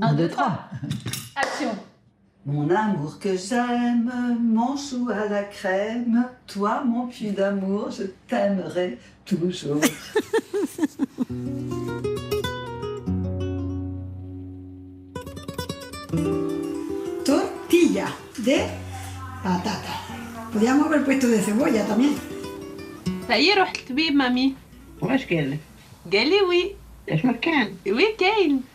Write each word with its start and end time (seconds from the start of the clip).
Un, 0.00 0.14
deux, 0.14 0.28
trois. 0.28 0.58
Action. 1.36 1.70
Mon 2.46 2.70
amour 2.70 3.18
que 3.18 3.36
j'aime, 3.36 4.10
mon 4.40 4.76
chou 4.76 5.10
à 5.10 5.28
la 5.28 5.42
crème, 5.44 6.24
toi 6.46 6.82
mon 6.84 7.06
puits 7.08 7.32
d'amour, 7.32 7.90
je 7.90 8.04
t'aimerai 8.28 8.98
toujours. 9.26 9.80
Tortilla 17.24 18.08
de 18.38 18.58
patata. 19.42 19.94
Podríamos 20.52 20.86
haber 20.86 21.04
puesto 21.04 21.26
de 21.28 21.38
cebolla 21.40 21.84
también. 21.84 22.14
فأي 23.28 23.54
روح 23.54 23.72
الطبيب 23.78 24.12
مامي 24.14 24.54
واش 25.00 25.24
قال 25.26 25.50
لك؟ 25.50 25.58
قال 26.12 26.28
لي 26.28 26.42
وي 26.48 26.74
اش 27.08 27.24
ما 27.24 27.32
كان؟ 27.32 27.74
وي 27.86 28.16
كاين 28.18 28.60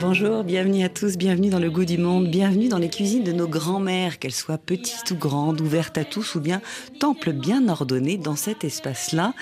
Bonjour, 0.00 0.44
bienvenue 0.44 0.82
à 0.82 0.88
tous, 0.88 1.18
bienvenue 1.18 1.50
dans 1.50 1.58
le 1.58 1.70
goût 1.70 1.84
du 1.84 1.98
monde, 1.98 2.30
bienvenue 2.30 2.68
dans 2.68 2.78
les 2.78 2.88
cuisines 2.88 3.22
de 3.22 3.32
nos 3.32 3.46
grands-mères, 3.46 4.18
qu'elles 4.18 4.32
soient 4.32 4.56
petites 4.56 5.10
ou 5.10 5.16
grandes, 5.16 5.60
ouvertes 5.60 5.98
à 5.98 6.06
tous 6.06 6.36
ou 6.36 6.40
bien 6.40 6.62
temples 6.98 7.32
bien 7.32 7.68
ordonnés 7.68 8.16
dans 8.16 8.34
cet 8.34 8.64
espace-là. 8.64 9.34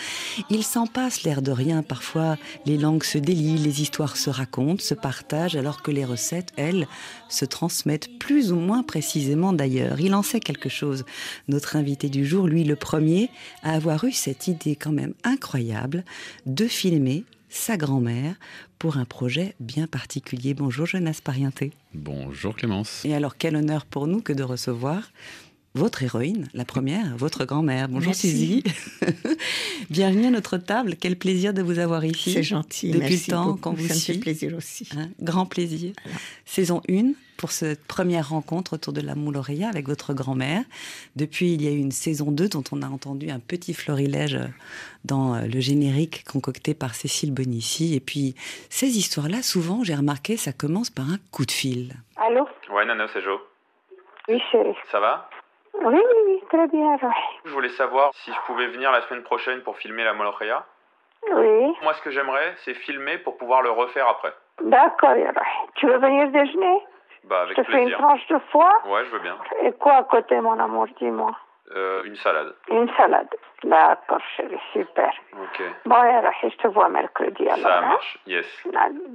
Il 0.51 0.65
s'en 0.65 0.89
passe 0.89 1.23
l'air 1.23 1.43
de 1.43 1.53
rien, 1.53 1.85
parfois 1.85 2.37
les 2.67 2.77
langues 2.77 3.05
se 3.05 3.19
délient, 3.19 3.59
les 3.59 3.83
histoires 3.83 4.17
se 4.17 4.31
racontent, 4.31 4.83
se 4.83 4.95
partagent, 4.95 5.55
alors 5.55 5.81
que 5.81 5.93
les 5.93 6.05
recettes, 6.05 6.53
elles, 6.57 6.89
se 7.29 7.45
transmettent 7.45 8.19
plus 8.19 8.51
ou 8.51 8.57
moins 8.57 8.83
précisément 8.83 9.53
d'ailleurs. 9.53 10.01
Il 10.01 10.13
en 10.13 10.25
sait 10.25 10.41
quelque 10.41 10.69
chose. 10.69 11.05
Notre 11.47 11.77
invité 11.77 12.09
du 12.09 12.27
jour, 12.27 12.49
lui 12.49 12.65
le 12.65 12.75
premier, 12.75 13.31
a 13.63 13.75
avoir 13.75 14.03
eu 14.03 14.13
cette 14.13 14.49
idée 14.49 14.75
quand 14.75 14.93
même 14.93 15.15
incroyable 15.23 16.05
de 16.47 16.67
filmer 16.67 17.25
sa 17.49 17.77
grand-mère 17.77 18.35
pour 18.79 18.97
un 18.97 19.05
projet 19.05 19.55
bien 19.61 19.87
particulier. 19.87 20.55
Bonjour 20.55 20.87
Jonas 20.87 21.21
Parienté. 21.23 21.73
Bonjour 21.95 22.55
Clémence. 22.57 23.05
Et 23.05 23.15
alors 23.15 23.37
quel 23.37 23.57
honneur 23.57 23.87
pour 23.87 24.07
nous 24.07 24.21
que 24.21 24.33
de 24.33 24.43
recevoir 24.43 25.11
votre 25.75 26.03
héroïne, 26.03 26.49
la 26.55 26.65
première, 26.65 27.17
votre 27.17 27.45
grand-mère. 27.45 27.89
Bonjour 27.89 28.09
Merci. 28.09 28.31
Suzy. 28.31 28.65
Bienvenue 29.91 30.27
à 30.27 30.31
notre 30.31 30.57
table. 30.57 30.97
Quel 31.01 31.17
plaisir 31.17 31.53
de 31.55 31.63
vous 31.63 31.79
avoir 31.79 32.05
ici. 32.05 32.33
C'est 32.33 32.43
gentil. 32.43 32.91
Depuis 32.91 33.11
merci 33.11 33.31
le 33.31 33.37
temps 33.37 33.57
qu'on 33.57 33.73
vous 33.73 33.87
Ça 33.87 33.95
me 33.95 33.99
fait 33.99 34.19
plaisir 34.19 34.57
aussi. 34.57 34.89
Hein, 34.97 35.09
grand 35.21 35.47
plaisir. 35.47 35.93
Saison 36.45 36.83
1 36.91 37.13
pour 37.37 37.53
cette 37.53 37.87
première 37.87 38.31
rencontre 38.31 38.73
autour 38.73 38.93
de 38.93 39.01
la 39.01 39.15
Mouloria 39.15 39.69
avec 39.69 39.87
votre 39.87 40.15
grand-mère. 40.15 40.63
Depuis, 41.17 41.53
il 41.53 41.63
y 41.63 41.69
a 41.69 41.71
eu 41.71 41.79
une 41.79 41.93
saison 41.93 42.33
2 42.33 42.49
dont 42.49 42.65
on 42.73 42.83
a 42.83 42.89
entendu 42.89 43.31
un 43.31 43.39
petit 43.39 43.75
florilège 43.75 44.39
dans 45.05 45.35
euh, 45.35 45.43
le 45.43 45.61
générique 45.61 46.25
concocté 46.25 46.75
par 46.75 46.95
Cécile 46.95 47.33
Bonissi. 47.33 47.95
Et 47.95 48.01
puis, 48.01 48.35
ces 48.71 48.99
histoires-là, 48.99 49.43
souvent, 49.43 49.85
j'ai 49.85 49.95
remarqué, 49.95 50.37
ça 50.37 50.53
commence 50.53 50.91
par 50.91 51.09
un 51.09 51.19
coup 51.31 51.47
de 51.47 51.53
fil. 51.53 51.95
Allô? 52.17 52.49
Ouais, 52.73 52.85
Nano, 52.85 53.05
c'est 53.13 53.23
Jo. 53.23 53.39
Oui, 54.29 54.41
chérie. 54.51 54.75
Ça 54.91 54.99
va? 54.99 55.31
Oui, 55.81 55.95
oui, 55.95 56.19
oui, 56.27 56.43
très 56.49 56.67
bien. 56.69 56.99
Je 57.45 57.51
voulais 57.51 57.69
savoir 57.71 58.11
si 58.15 58.33
je 58.33 58.41
pouvais 58.47 58.67
venir 58.69 58.91
la 58.93 59.03
semaine 59.03 59.23
prochaine 59.23 59.63
pour 59.63 59.77
filmer 59.79 60.05
la 60.05 60.13
Molokhia. 60.13 60.65
Oui, 61.33 61.75
Moi, 61.83 61.95
ce 61.95 62.03
que 62.03 62.11
j'aimerais, 62.11 62.55
c'est 62.65 62.75
filmer 62.75 63.19
pour 63.19 63.37
pouvoir 63.39 63.63
le 63.63 63.71
refaire 63.71 64.09
après. 64.09 64.33
d'accord, 64.61 65.11
Roy. 65.11 65.33
Tu 65.77 65.87
veux 65.87 65.99
venir 65.99 66.29
déjeuner? 66.31 66.83
Bah, 67.25 67.41
Je 67.47 67.53
avec 67.53 67.57
te 67.57 67.63
fais 67.65 67.79
une 67.79 67.85
plaisir. 67.89 67.99
tranche 67.99 68.27
de 68.29 68.39
foie? 68.51 68.73
Ouais, 68.87 69.05
je 69.05 69.11
veux 69.11 69.19
bien. 69.19 69.37
Et 69.63 69.73
quoi 69.73 69.95
à 69.95 70.03
côté, 70.05 70.41
mon 70.41 70.59
amour, 70.59 70.87
dis-moi? 70.99 71.33
Euh, 71.75 72.03
une 72.05 72.17
salade. 72.17 72.55
Une 72.71 72.89
salade. 72.97 73.29
D'accord, 73.65 74.21
chérie, 74.37 74.59
super. 74.73 75.13
Ok. 75.35 75.63
Bon, 75.85 75.97
Roy, 75.97 76.33
je 76.43 76.57
te 76.57 76.69
vois 76.69 76.89
mercredi 76.89 77.47
alors. 77.49 77.59
Ça 77.69 77.79
hein? 77.79 77.83
marche. 77.83 78.19
Yes. 78.27 78.47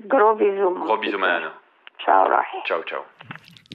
Gros 0.06 0.34
bisous, 0.36 0.70
Gros 0.86 0.98
bisous. 0.98 1.18
Manane. 1.18 1.52
Ciao, 2.00 2.26
Roy. 2.26 2.44
Ciao, 2.66 2.84
ciao. 2.84 3.02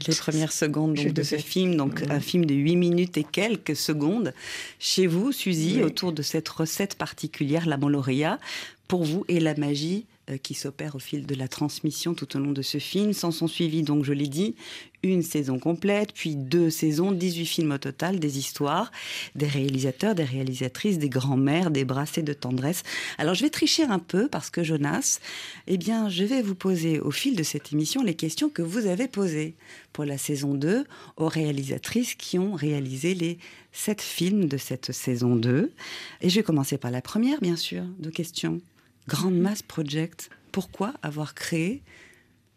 Les 0.06 0.14
premières 0.14 0.53
secondes 0.53 0.94
donc, 0.94 1.12
de 1.12 1.22
ce 1.22 1.36
film, 1.36 1.76
donc 1.76 2.03
un 2.10 2.20
film 2.20 2.44
de 2.44 2.54
8 2.54 2.76
minutes 2.76 3.16
et 3.16 3.25
quelques 3.25 3.76
secondes. 3.76 4.32
Chez 4.78 5.06
vous, 5.06 5.32
Suzy, 5.32 5.76
Oui. 5.76 5.82
autour 5.82 6.12
de 6.12 6.22
cette 6.22 6.48
recette 6.48 6.94
particulière, 6.94 7.66
la 7.66 7.76
Moloria, 7.76 8.38
pour 8.86 9.04
vous 9.04 9.25
et 9.28 9.41
la 9.41 9.54
magie 9.54 10.06
euh, 10.31 10.36
qui 10.38 10.54
s'opère 10.54 10.94
au 10.94 10.98
fil 10.98 11.26
de 11.26 11.34
la 11.34 11.48
transmission 11.48 12.14
tout 12.14 12.36
au 12.36 12.38
long 12.41 12.53
de 12.53 12.62
ce 12.62 12.78
film. 12.78 13.12
S'en 13.12 13.31
sont 13.31 13.48
suivis, 13.48 13.82
donc 13.82 14.04
je 14.04 14.12
l'ai 14.12 14.28
dit, 14.28 14.54
une 15.03 15.22
saison 15.22 15.59
complète, 15.59 16.12
puis 16.12 16.34
deux 16.34 16.70
saisons, 16.70 17.12
18 17.12 17.47
films 17.47 17.72
au 17.72 17.78
total, 17.78 18.19
des 18.19 18.38
histoires, 18.38 18.91
des 19.34 19.47
réalisateurs, 19.47 20.14
des 20.14 20.25
réalisatrices, 20.25 20.98
des 20.98 21.09
grands-mères, 21.09 21.70
des 21.70 21.84
brassées 21.84 22.22
de 22.22 22.32
tendresse. 22.32 22.82
Alors 23.16 23.34
je 23.34 23.44
vais 23.44 23.50
tricher 23.50 23.84
un 23.84 23.98
peu 23.98 24.28
parce 24.28 24.50
que 24.50 24.64
Jonas, 24.64 25.20
eh 25.66 25.78
bien, 25.78 26.09
je 26.09 26.25
vais 26.25 26.42
vous 26.42 26.54
poser 26.54 27.00
au 27.00 27.10
fil 27.10 27.36
de 27.36 27.42
cette 27.42 27.72
émission 27.72 28.03
les 28.03 28.14
questions 28.14 28.48
que 28.48 28.62
vous 28.62 28.86
avez 28.86 29.09
posées 29.09 29.54
pour 29.92 30.04
la 30.04 30.19
saison 30.19 30.54
2 30.54 30.84
aux 31.16 31.28
réalisatrices 31.28 32.15
qui 32.15 32.38
ont 32.38 32.54
réalisé 32.54 33.15
les 33.15 33.38
sept 33.72 34.03
films 34.03 34.47
de 34.47 34.56
cette 34.56 34.92
saison 34.92 35.36
2. 35.36 35.72
Et 36.20 36.28
je 36.28 36.34
vais 36.36 36.42
commencer 36.42 36.78
par 36.78 36.91
la 36.91 37.03
première, 37.03 37.41
bien 37.41 37.56
sûr, 37.56 37.84
de 37.98 38.10
questions. 38.10 38.60
Grande 39.06 39.38
Mass 39.38 39.62
Project, 39.62 40.30
pourquoi 40.53 40.94
avoir 41.03 41.34
créé 41.34 41.82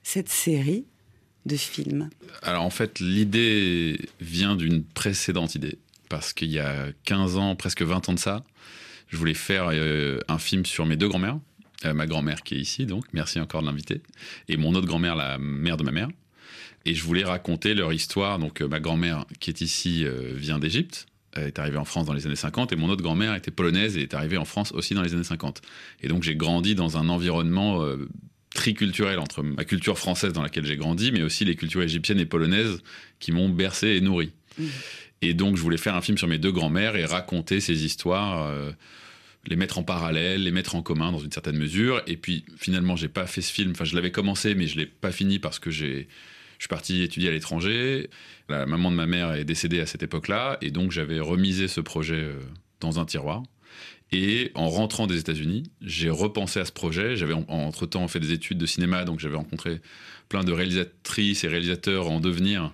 cette 0.04 0.30
série 0.30 0.86
de 1.46 1.56
films 1.56 2.10
Alors 2.42 2.64
en 2.64 2.70
fait, 2.70 3.00
l'idée 3.00 4.00
vient 4.20 4.56
d'une 4.56 4.84
précédente 4.84 5.56
idée. 5.56 5.78
Parce 6.10 6.34
qu'il 6.34 6.52
y 6.52 6.60
a 6.60 6.88
15 7.06 7.38
ans, 7.38 7.56
presque 7.56 7.84
20 7.84 8.10
ans 8.10 8.14
de 8.14 8.20
ça, 8.20 8.44
je 9.08 9.18
voulais 9.18 9.34
faire 9.34 9.70
euh, 9.72 10.20
un 10.28 10.40
film 10.40 10.66
sur 10.66 10.86
mes 10.86 10.98
deux 10.98 11.08
grand-mères. 11.08 11.40
Euh, 11.86 11.94
ma 11.94 12.06
grand-mère 12.06 12.44
qui 12.44 12.56
est 12.56 12.60
ici, 12.60 12.86
donc, 12.86 13.06
merci 13.14 13.40
encore 13.40 13.62
de 13.62 13.68
l'inviter. 13.68 14.02
Et 14.48 14.58
mon 14.58 14.74
autre 14.76 14.88
grand-mère, 14.88 15.16
la 15.16 15.38
mère 15.38 15.78
de 15.78 15.84
ma 15.84 15.92
mère. 15.92 16.10
Et 16.86 16.96
je 16.96 17.04
voulais 17.04 17.24
raconter 17.24 17.74
leur 17.74 17.94
histoire. 17.94 18.40
Donc 18.40 18.62
euh, 18.62 18.68
ma 18.68 18.80
grand-mère 18.80 19.26
qui 19.40 19.52
est 19.52 19.62
ici 19.62 20.06
vient 20.36 20.60
d'Égypte. 20.60 21.08
Elle 21.34 21.48
est 21.48 21.60
arrivée 21.60 21.78
en 21.78 21.86
France 21.86 22.06
dans 22.06 22.14
les 22.14 22.26
années 22.28 22.36
50 22.36 22.74
et 22.74 22.76
mon 22.76 22.90
autre 22.90 23.04
grand-mère 23.04 23.34
était 23.36 23.52
polonaise 23.52 23.96
et 23.96 24.02
est 24.02 24.14
arrivée 24.14 24.36
en 24.36 24.44
France 24.44 24.74
aussi 24.74 24.96
dans 24.96 25.02
les 25.02 25.14
années 25.14 25.24
50. 25.24 25.62
Et 26.02 26.10
donc 26.10 26.24
j'ai 26.24 26.36
grandi 26.36 26.76
dans 26.76 26.98
un 26.98 27.08
environnement 27.08 27.86
triculturel 28.54 29.20
entre 29.20 29.44
ma 29.44 29.64
culture 29.64 29.98
française 29.98 30.34
dans 30.34 30.42
laquelle 30.42 30.66
j'ai 30.66 30.78
grandi, 30.78 31.12
mais 31.12 31.22
aussi 31.22 31.46
les 31.46 31.56
cultures 31.56 31.84
égyptiennes 31.84 32.20
et 32.20 32.26
polonaises 32.26 32.82
qui 33.20 33.32
m'ont 33.32 33.50
bercé 33.50 33.90
et 33.90 34.02
nourri. 34.02 34.32
Mhm. 34.58 34.70
Et 35.22 35.34
donc, 35.34 35.56
je 35.56 35.62
voulais 35.62 35.78
faire 35.78 35.96
un 35.96 36.02
film 36.02 36.18
sur 36.18 36.28
mes 36.28 36.38
deux 36.38 36.52
grands-mères 36.52 36.96
et 36.96 37.06
raconter 37.06 37.60
ces 37.60 37.86
histoires, 37.86 38.48
euh, 38.48 38.72
les 39.48 39.56
mettre 39.56 39.78
en 39.78 39.84
parallèle, 39.84 40.44
les 40.44 40.52
mettre 40.52 40.76
en 40.76 40.82
commun 40.82 41.12
dans 41.12 41.20
une 41.20 41.32
certaine 41.32 41.58
mesure. 41.58 42.02
Et 42.08 42.18
puis, 42.18 42.44
finalement, 42.58 42.96
j'ai 42.96 43.08
pas 43.08 43.28
fait 43.28 43.42
ce 43.42 43.54
film. 43.54 43.72
Enfin, 43.72 43.86
je 43.86 43.96
l'avais 43.96 44.12
commencé, 44.12 44.56
mais 44.56 44.68
je 44.68 44.78
l'ai 44.78 44.86
pas 44.86 45.12
fini 45.12 45.40
parce 45.40 45.60
que 45.60 45.70
j'ai. 45.70 46.08
Je 46.58 46.66
suis 46.66 46.70
parti 46.70 47.02
étudier 47.02 47.30
à 47.30 47.32
l'étranger. 47.32 48.10
La 48.48 48.68
maman 48.68 48.92
de 48.92 48.96
ma 48.96 49.08
mère 49.08 49.34
est 49.34 49.46
décédée 49.46 49.80
à 49.80 49.88
cette 49.88 50.04
époque-là, 50.04 50.60
et 50.62 50.70
donc 50.70 50.92
j'avais 50.92 51.20
remisé 51.20 51.68
ce 51.68 51.82
projet 51.82 52.22
euh, 52.22 52.40
dans 52.80 53.00
un 53.00 53.06
tiroir. 53.06 53.42
Et 54.12 54.52
en 54.56 54.68
rentrant 54.70 55.08
des 55.08 55.18
États-Unis, 55.20 55.64
j'ai 55.82 56.10
repensé 56.10 56.60
à 56.60 56.66
ce 56.66 56.72
projet. 56.72 57.16
J'avais 57.16 57.34
en- 57.34 57.46
entre-temps 57.48 58.08
fait 58.08 58.20
des 58.20 58.34
études 58.34 58.58
de 58.58 58.66
cinéma, 58.66 59.06
donc 59.06 59.20
j'avais 59.20 59.38
rencontré 59.38 59.80
plein 60.28 60.44
de 60.44 60.52
réalisatrices 60.52 61.44
et 61.44 61.48
réalisateurs 61.48 62.10
en 62.10 62.20
devenir 62.20 62.74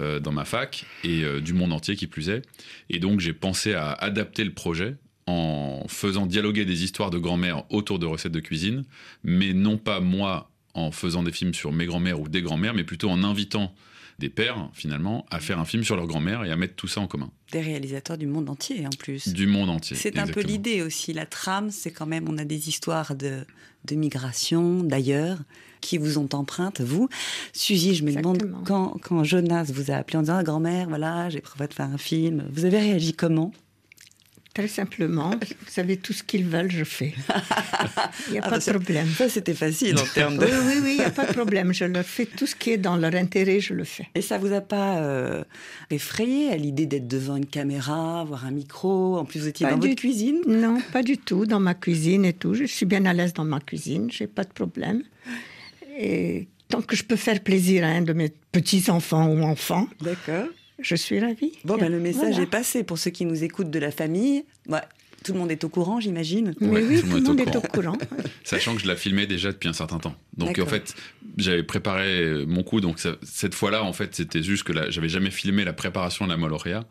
euh, 0.00 0.20
dans 0.20 0.32
ma 0.32 0.44
fac 0.44 0.84
et 1.04 1.24
euh, 1.24 1.40
du 1.40 1.52
monde 1.54 1.72
entier 1.72 1.96
qui 1.96 2.06
plus 2.06 2.28
est. 2.30 2.42
Et 2.90 2.98
donc 3.00 3.20
j'ai 3.20 3.32
pensé 3.32 3.74
à 3.74 3.92
adapter 3.92 4.44
le 4.44 4.52
projet 4.52 4.96
en 5.26 5.84
faisant 5.88 6.24
dialoguer 6.26 6.64
des 6.64 6.84
histoires 6.84 7.10
de 7.10 7.18
grand-mère 7.18 7.64
autour 7.70 7.98
de 7.98 8.06
recettes 8.06 8.32
de 8.32 8.40
cuisine, 8.40 8.84
mais 9.24 9.52
non 9.52 9.76
pas 9.76 10.00
moi 10.00 10.50
en 10.74 10.90
faisant 10.90 11.22
des 11.22 11.32
films 11.32 11.52
sur 11.54 11.72
mes 11.72 11.86
grands-mères 11.86 12.20
ou 12.20 12.28
des 12.28 12.40
grands-mères, 12.42 12.72
mais 12.74 12.84
plutôt 12.84 13.10
en 13.10 13.24
invitant 13.24 13.74
des 14.18 14.28
pères, 14.30 14.68
finalement, 14.72 15.26
à 15.30 15.38
faire 15.40 15.58
un 15.58 15.64
film 15.64 15.84
sur 15.84 15.96
leur 15.96 16.06
grand-mère 16.06 16.44
et 16.44 16.50
à 16.50 16.56
mettre 16.56 16.74
tout 16.76 16.88
ça 16.88 17.00
en 17.00 17.06
commun. 17.06 17.30
Des 17.52 17.60
réalisateurs 17.60 18.18
du 18.18 18.26
monde 18.26 18.50
entier 18.50 18.86
en 18.86 18.90
plus. 18.98 19.28
Du 19.28 19.46
monde 19.46 19.70
entier. 19.70 19.96
C'est 19.96 20.18
un 20.18 20.26
peu 20.26 20.40
l'idée 20.40 20.82
aussi. 20.82 21.12
La 21.12 21.24
trame, 21.24 21.70
c'est 21.70 21.90
quand 21.90 22.06
même, 22.06 22.28
on 22.28 22.36
a 22.36 22.44
des 22.44 22.68
histoires 22.68 23.14
de, 23.14 23.46
de 23.86 23.94
migration, 23.94 24.82
d'ailleurs, 24.82 25.38
qui 25.80 25.96
vous 25.96 26.18
ont 26.18 26.28
empreinte, 26.32 26.80
vous. 26.80 27.08
Suzy, 27.52 27.94
je 27.94 28.04
me 28.04 28.12
demande, 28.12 28.52
quand, 28.66 28.98
quand 29.02 29.24
Jonas 29.24 29.70
vous 29.72 29.90
a 29.90 29.94
appelé 29.94 30.18
en 30.18 30.22
disant, 30.22 30.36
ah, 30.36 30.42
grand-mère, 30.42 30.88
voilà, 30.88 31.30
j'ai 31.30 31.40
prévu 31.40 31.68
de 31.68 31.74
faire 31.74 31.86
un 31.86 31.98
film, 31.98 32.44
vous 32.52 32.64
avez 32.64 32.78
réagi 32.78 33.14
comment? 33.14 33.52
Très 34.58 34.66
simplement, 34.66 35.30
vous 35.30 35.70
savez, 35.70 35.98
tout 35.98 36.12
ce 36.12 36.24
qu'ils 36.24 36.44
veulent, 36.44 36.72
je 36.72 36.82
fais. 36.82 37.14
Il 38.26 38.32
n'y 38.32 38.38
a 38.40 38.42
Ah, 38.42 38.50
pas 38.50 38.58
de 38.58 38.64
problème. 38.72 39.06
Ça, 39.06 39.28
c'était 39.28 39.54
facile 39.54 39.96
en 39.96 40.04
termes 40.14 40.36
de... 40.36 40.46
Oui, 40.46 40.50
oui, 40.50 40.74
oui, 40.82 40.90
il 40.94 40.98
n'y 40.98 41.04
a 41.04 41.10
pas 41.10 41.26
de 41.26 41.32
problème. 41.32 41.72
Je 41.72 41.84
leur 41.84 42.04
fais 42.04 42.26
tout 42.26 42.48
ce 42.48 42.56
qui 42.56 42.70
est 42.72 42.76
dans 42.76 42.96
leur 42.96 43.14
intérêt, 43.14 43.60
je 43.60 43.72
le 43.72 43.84
fais. 43.84 44.08
Et 44.16 44.20
ça 44.20 44.36
vous 44.36 44.52
a 44.52 44.60
pas 44.60 44.96
euh, 44.98 45.44
effrayé 45.90 46.50
à 46.50 46.56
l'idée 46.56 46.86
d'être 46.86 47.06
devant 47.06 47.36
une 47.36 47.46
caméra, 47.46 48.22
avoir 48.22 48.46
un 48.46 48.50
micro? 48.50 49.16
En 49.16 49.24
plus, 49.24 49.38
vous 49.42 49.46
étiez 49.46 49.64
Pas 49.64 49.74
dans 49.74 49.78
du 49.78 49.90
votre 49.90 50.00
cuisine? 50.00 50.40
Non, 50.48 50.80
pas 50.92 51.04
du 51.04 51.18
tout. 51.18 51.46
Dans 51.46 51.60
ma 51.60 51.74
cuisine 51.74 52.24
et 52.24 52.32
tout. 52.32 52.54
Je 52.54 52.64
suis 52.64 52.84
bien 52.84 53.04
à 53.04 53.12
l'aise 53.12 53.34
dans 53.34 53.44
ma 53.44 53.60
cuisine. 53.60 54.10
J'ai 54.10 54.26
pas 54.26 54.42
de 54.42 54.52
problème. 54.52 55.04
Et 55.96 56.48
tant 56.68 56.80
tant 56.80 56.82
que 56.82 56.96
je 56.96 57.04
peux 57.04 57.14
faire 57.14 57.38
plaisir 57.44 57.84
à 57.84 57.90
un 57.90 58.02
de 58.02 58.12
mes 58.12 58.32
petits-enfants 58.50 59.28
ou 59.28 59.40
enfants, 59.42 59.86
D'accord. 60.02 60.48
Je 60.80 60.94
suis 60.94 61.18
ravie. 61.20 61.52
Bon, 61.64 61.76
ben, 61.76 61.90
le 61.90 61.98
message 62.00 62.30
Voilà. 62.30 62.42
est 62.42 62.46
passé 62.46 62.84
pour 62.84 62.98
ceux 62.98 63.10
qui 63.10 63.24
nous 63.24 63.42
écoutent 63.44 63.70
de 63.70 63.78
la 63.78 63.90
famille. 63.90 64.44
Bah, 64.68 64.84
tout 65.24 65.32
le 65.32 65.38
monde 65.40 65.50
est 65.50 65.64
au 65.64 65.68
courant, 65.68 66.00
j'imagine. 66.00 66.54
Mais 66.60 66.68
Ouais, 66.68 66.84
oui, 66.88 67.00
tout 67.00 67.06
le 67.16 67.20
monde 67.22 67.40
est 67.40 67.56
au 67.56 67.60
courant. 67.60 67.96
Sachant 68.44 68.74
que 68.76 68.80
je 68.82 68.86
la 68.86 68.94
filmais 68.96 69.26
déjà 69.26 69.50
depuis 69.52 69.68
un 69.68 69.72
certain 69.72 69.98
temps. 69.98 70.14
Donc 70.36 70.58
en 70.58 70.66
fait, 70.66 70.94
j'avais 71.36 71.64
préparé 71.64 72.20
euh, 72.22 72.44
mon 72.46 72.62
coup. 72.62 72.80
Donc 72.80 72.98
ça- 73.00 73.16
cette 73.22 73.54
fois-là, 73.54 73.82
en 73.82 73.92
fait, 73.92 74.14
c'était 74.14 74.42
juste 74.42 74.62
que 74.64 74.72
j'avais 74.90 75.08
jamais 75.08 75.30
filmé 75.30 75.64
la 75.64 75.72
préparation 75.72 76.24
de 76.26 76.30
la 76.30 76.36
Moloria. 76.36 76.84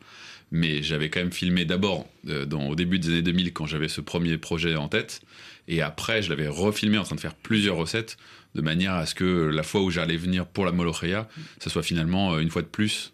Mais 0.51 0.81
j'avais 0.81 1.09
quand 1.09 1.19
même 1.19 1.31
filmé 1.33 1.65
d'abord 1.65 2.07
euh, 2.29 2.45
au 2.69 2.75
début 2.75 2.99
des 2.99 3.09
années 3.09 3.21
2000 3.21 3.51
quand 3.53 3.65
j'avais 3.65 3.89
ce 3.89 3.99
premier 4.01 4.37
projet 4.37 4.75
en 4.77 4.87
tête. 4.87 5.21
Et 5.67 5.81
après, 5.81 6.21
je 6.21 6.29
l'avais 6.29 6.47
refilmé 6.47 6.97
en 6.97 7.03
train 7.03 7.15
de 7.17 7.19
faire 7.21 7.35
plusieurs 7.35 7.75
recettes 7.75 8.15
de 8.55 8.61
manière 8.61 8.93
à 8.93 9.05
ce 9.05 9.13
que 9.13 9.25
la 9.25 9.63
fois 9.63 9.81
où 9.81 9.89
j'allais 9.89 10.15
venir 10.15 10.45
pour 10.45 10.63
la 10.65 10.71
Moloria, 10.71 11.27
ça 11.59 11.69
soit 11.69 11.83
finalement 11.83 12.33
euh, 12.35 12.39
une 12.39 12.49
fois 12.49 12.61
de 12.61 12.67
plus. 12.67 13.11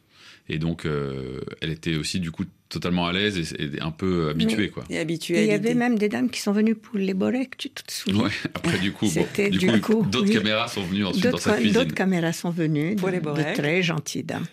Et 0.53 0.59
donc, 0.59 0.85
euh, 0.85 1.39
elle 1.61 1.71
était 1.71 1.95
aussi 1.95 2.19
du 2.19 2.29
coup 2.31 2.43
totalement 2.69 3.05
à 3.07 3.13
l'aise 3.13 3.37
et, 3.59 3.63
et 3.77 3.81
un 3.81 3.91
peu 3.91 4.29
habituée, 4.29 4.69
quoi. 4.69 4.83
Et 4.89 4.99
habitué 4.99 5.35
Et 5.35 5.39
à 5.39 5.41
il 5.43 5.47
y 5.47 5.51
avait 5.51 5.73
même 5.73 5.97
des 5.97 6.09
dames 6.09 6.29
qui 6.29 6.39
sont 6.41 6.51
venues 6.53 6.75
pour 6.75 6.97
les 6.97 7.13
boreks, 7.13 7.57
tu 7.57 7.69
te 7.69 7.91
souviens 7.91 8.23
Ouais, 8.23 8.29
après 8.53 8.77
du 8.79 8.91
coup, 8.91 9.05
bon, 9.05 9.11
C'était 9.31 9.49
du 9.49 9.57
du 9.57 9.81
coup, 9.81 9.95
coup, 10.03 10.05
d'autres 10.09 10.27
oui. 10.27 10.33
caméras 10.33 10.67
sont 10.67 10.83
venues 10.83 11.05
ensuite 11.05 11.23
dans 11.23 11.31
D'autres 11.31 11.43
sa 11.43 11.53
cuisine. 11.57 11.73
d'autres 11.73 11.95
caméras 11.95 12.33
sont 12.33 12.49
venues, 12.51 12.95
Pour 12.95 13.09
les 13.09 13.19
de, 13.19 13.23
boreks. 13.23 13.47
de 13.47 13.53
très 13.55 13.81
gentilles 13.83 14.23
dames 14.23 14.45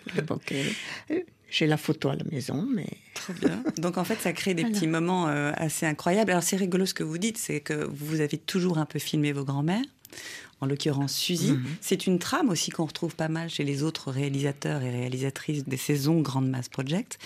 les. 0.51 0.63
Euh, 1.11 1.21
J'ai 1.51 1.67
la 1.67 1.77
photo 1.77 2.09
à 2.11 2.15
la 2.17 2.25
maison, 2.31 2.67
mais 2.75 2.87
Trop 3.15 3.33
bien. 3.35 3.63
Donc 3.79 3.99
en 3.99 4.05
fait, 4.05 4.19
ça 4.21 4.33
crée 4.33 4.55
des 4.55 4.63
Voilà. 4.63 4.75
petits 4.77 4.87
moments 4.87 5.29
euh, 5.29 5.53
assez 5.57 5.85
incroyables. 5.85 6.31
Alors 6.31 6.43
c'est 6.45 6.57
rigolo 6.57 6.87
ce 6.87 6.95
que 6.95 7.03
vous 7.03 7.19
dites, 7.19 7.39
c'est 7.39 7.61
que 7.61 7.87
vous 7.91 8.21
avez 8.21 8.39
toujours 8.39 8.79
un 8.79 8.87
peu 8.87 8.99
filmé 8.99 9.33
vos 9.33 9.45
grands-mères. 9.45 9.85
En 10.61 10.67
l'occurrence, 10.67 11.15
Suzy. 11.15 11.53
Mhm. 11.53 11.65
C'est 11.81 12.07
une 12.07 12.19
trame 12.19 12.51
aussi 12.51 12.71
qu'on 12.71 12.85
retrouve 12.85 13.17
pas 13.17 13.29
mal 13.29 13.49
chez 13.49 13.65
les 13.65 13.83
autres 13.83 14.11
réalisateurs 14.11 14.83
et 14.83 14.91
réalisatrices 14.91 15.65
des 15.65 15.77
saisons 15.79 16.21
Grande 16.21 16.49
Mass 16.49 16.69
Project. 16.69 17.19